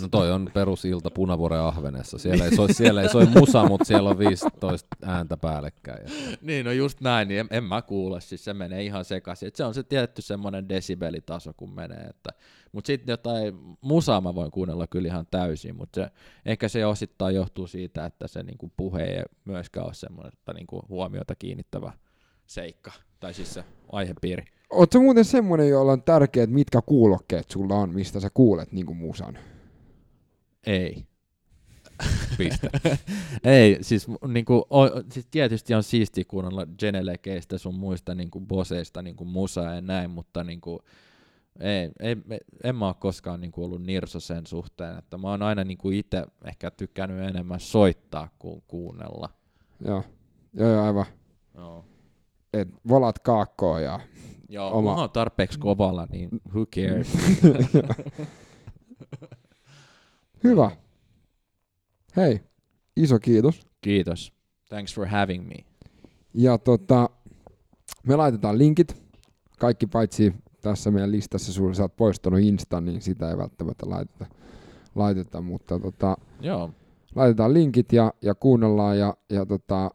No 0.00 0.08
toi 0.10 0.32
on 0.32 0.50
perusilta 0.54 1.10
Punavuoren 1.10 1.60
ahvenessa. 1.60 2.18
Siellä 2.18 2.44
ei 2.44 2.56
soi, 2.56 2.74
siellä 2.74 3.02
ei 3.02 3.08
soi 3.08 3.26
musa, 3.26 3.64
mutta 3.68 3.84
siellä 3.84 4.10
on 4.10 4.18
15 4.18 4.96
ääntä 5.02 5.36
päällekkäin. 5.36 6.08
niin, 6.40 6.64
no 6.64 6.72
just 6.72 7.00
näin, 7.00 7.28
niin 7.28 7.40
en, 7.40 7.46
en 7.50 7.64
mä 7.64 7.82
kuule, 7.82 8.20
siis 8.20 8.44
se 8.44 8.54
menee 8.54 8.82
ihan 8.82 9.04
sekaisin. 9.04 9.46
Et 9.46 9.56
se 9.56 9.64
on 9.64 9.74
se 9.74 9.82
tietty 9.82 10.22
semmoinen 10.22 10.68
desibelitaso, 10.68 11.52
kun 11.56 11.74
menee. 11.74 12.06
Että, 12.10 12.30
mutta 12.72 12.86
sitten 12.86 13.12
jotain 13.12 13.54
musaa 13.80 14.20
mä 14.20 14.34
voin 14.34 14.50
kuunnella 14.50 14.86
kyllä 14.86 15.08
ihan 15.08 15.26
täysin, 15.30 15.76
mutta 15.76 16.00
se, 16.00 16.10
ehkä 16.46 16.68
se 16.68 16.86
osittain 16.86 17.34
johtuu 17.34 17.66
siitä, 17.66 18.06
että 18.06 18.28
se 18.28 18.42
niinku 18.42 18.72
puhe 18.76 19.02
ei 19.02 19.22
myöskään 19.44 19.86
ole 19.86 19.94
semmoinen 19.94 20.32
niinku 20.54 20.84
huomiota 20.88 21.34
kiinnittävä 21.34 21.92
seikka, 22.46 22.92
tai 23.20 23.34
siis 23.34 23.54
se 23.54 23.64
aihepiiri. 23.92 24.53
Oletko 24.74 25.00
muuten 25.00 25.24
semmoinen, 25.24 25.68
jolla 25.68 25.92
on 25.92 26.02
tärkeät, 26.02 26.50
mitkä 26.50 26.82
kuulokkeet 26.86 27.50
sulla 27.50 27.74
on, 27.74 27.94
mistä 27.94 28.20
sä 28.20 28.30
kuulet 28.34 28.72
niin 28.72 28.86
kuin 28.86 28.98
musan? 28.98 29.38
Ei. 30.66 31.04
Piste. 32.38 32.70
Ei, 33.44 33.78
siis, 33.80 34.06
niinku, 34.28 34.54
o, 34.70 34.86
siis 35.10 35.26
tietysti 35.30 35.74
on 35.74 35.82
siisti 35.82 36.24
kuunnella 36.24 36.66
Genelekeistä 36.78 37.58
sun 37.58 37.74
muista 37.74 38.14
niinku, 38.14 38.40
boseista 38.40 39.02
niinku, 39.02 39.24
musaa 39.24 39.74
ja 39.74 39.80
näin, 39.80 40.10
mutta 40.10 40.44
niinku, 40.44 40.80
ei, 41.60 41.90
ei, 42.00 42.16
en 42.64 42.76
mä 42.76 42.86
ole 42.86 42.94
koskaan 42.98 43.40
niinku, 43.40 43.64
ollut 43.64 43.82
nirso 43.82 44.20
sen 44.20 44.46
suhteen, 44.46 44.98
että 44.98 45.18
mä 45.18 45.30
oon 45.30 45.42
aina 45.42 45.64
niinku, 45.64 45.90
itse 45.90 46.26
ehkä 46.44 46.70
tykkännyt 46.70 47.28
enemmän 47.28 47.60
soittaa 47.60 48.28
kuin 48.38 48.62
kuunnella. 48.68 49.28
Joo, 49.84 50.04
joo, 50.54 50.68
joo 50.68 50.84
aivan. 50.84 51.06
Joo. 51.54 51.84
Et 52.54 52.68
volat 52.88 53.18
kaakkoon 53.18 53.82
ja 53.82 54.00
Joo, 54.48 54.78
oma... 54.78 55.02
on 55.02 55.10
tarpeeksi 55.10 55.58
kovalla, 55.58 56.06
niin 56.10 56.28
who 56.54 56.66
cares. 56.66 57.12
Hyvä. 60.44 60.70
Hei, 62.16 62.40
iso 62.96 63.18
kiitos. 63.18 63.66
Kiitos. 63.80 64.32
Thanks 64.68 64.94
for 64.94 65.06
having 65.06 65.48
me. 65.48 65.56
Ja 66.34 66.58
tota, 66.58 67.10
me 68.06 68.16
laitetaan 68.16 68.58
linkit. 68.58 69.02
Kaikki 69.58 69.86
paitsi 69.86 70.34
tässä 70.60 70.90
meidän 70.90 71.12
listassa, 71.12 71.52
sulla 71.52 71.74
sä 71.74 71.82
oot 71.82 71.96
poistanut 71.96 72.40
Insta, 72.40 72.80
niin 72.80 73.00
sitä 73.02 73.30
ei 73.30 73.38
välttämättä 73.38 73.90
laiteta, 73.90 74.26
laiteta 74.94 75.40
mutta 75.40 75.80
tota, 75.80 76.16
Joo. 76.40 76.70
laitetaan 77.14 77.54
linkit 77.54 77.92
ja, 77.92 78.12
ja 78.22 78.34
kuunnellaan 78.34 78.98
ja, 78.98 79.16
ja 79.30 79.46
tota, 79.46 79.90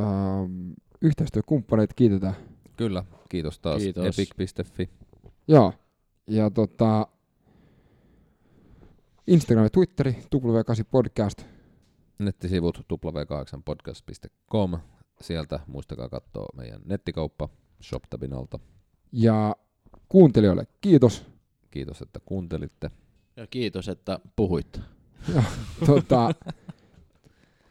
ähm, 0.00 0.70
yhteistyökumppaneita 1.02 1.94
kiitetään. 1.94 2.34
Kyllä, 2.76 3.04
kiitos 3.28 3.58
taas 3.58 3.82
kiitos. 3.82 4.18
epic.fi. 4.18 4.90
Joo, 5.48 5.72
ja 6.26 6.50
tota, 6.50 7.06
Instagram 9.26 9.64
ja 9.64 9.70
Twitteri, 9.70 10.12
W8 10.36 10.84
Podcast. 10.90 11.42
Nettisivut 12.18 12.78
w8podcast.com. 12.78 14.78
Sieltä 15.20 15.60
muistakaa 15.66 16.08
katsoa 16.08 16.46
meidän 16.56 16.80
nettikauppa 16.84 17.48
ShopTabin 17.82 18.32
alta. 18.32 18.58
Ja 19.12 19.56
kuuntelijoille 20.08 20.66
kiitos. 20.80 21.24
Kiitos, 21.70 22.02
että 22.02 22.20
kuuntelitte. 22.24 22.90
Ja 23.36 23.46
kiitos, 23.46 23.88
että 23.88 24.20
puhuitte. 24.36 24.80
Ja, 25.34 25.42
tota, 25.86 26.34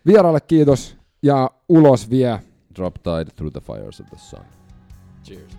vieraille 0.06 0.42
kiitos 0.42 0.98
ja 1.24 1.52
ulos 1.70 2.10
vie. 2.10 2.40
Drop 2.78 3.02
Tide 3.02 3.34
Through 3.34 3.50
the 3.50 3.60
Fires 3.60 4.00
of 4.00 4.08
the 4.12 4.20
Sun. 4.20 4.46
Cheers. 5.24 5.50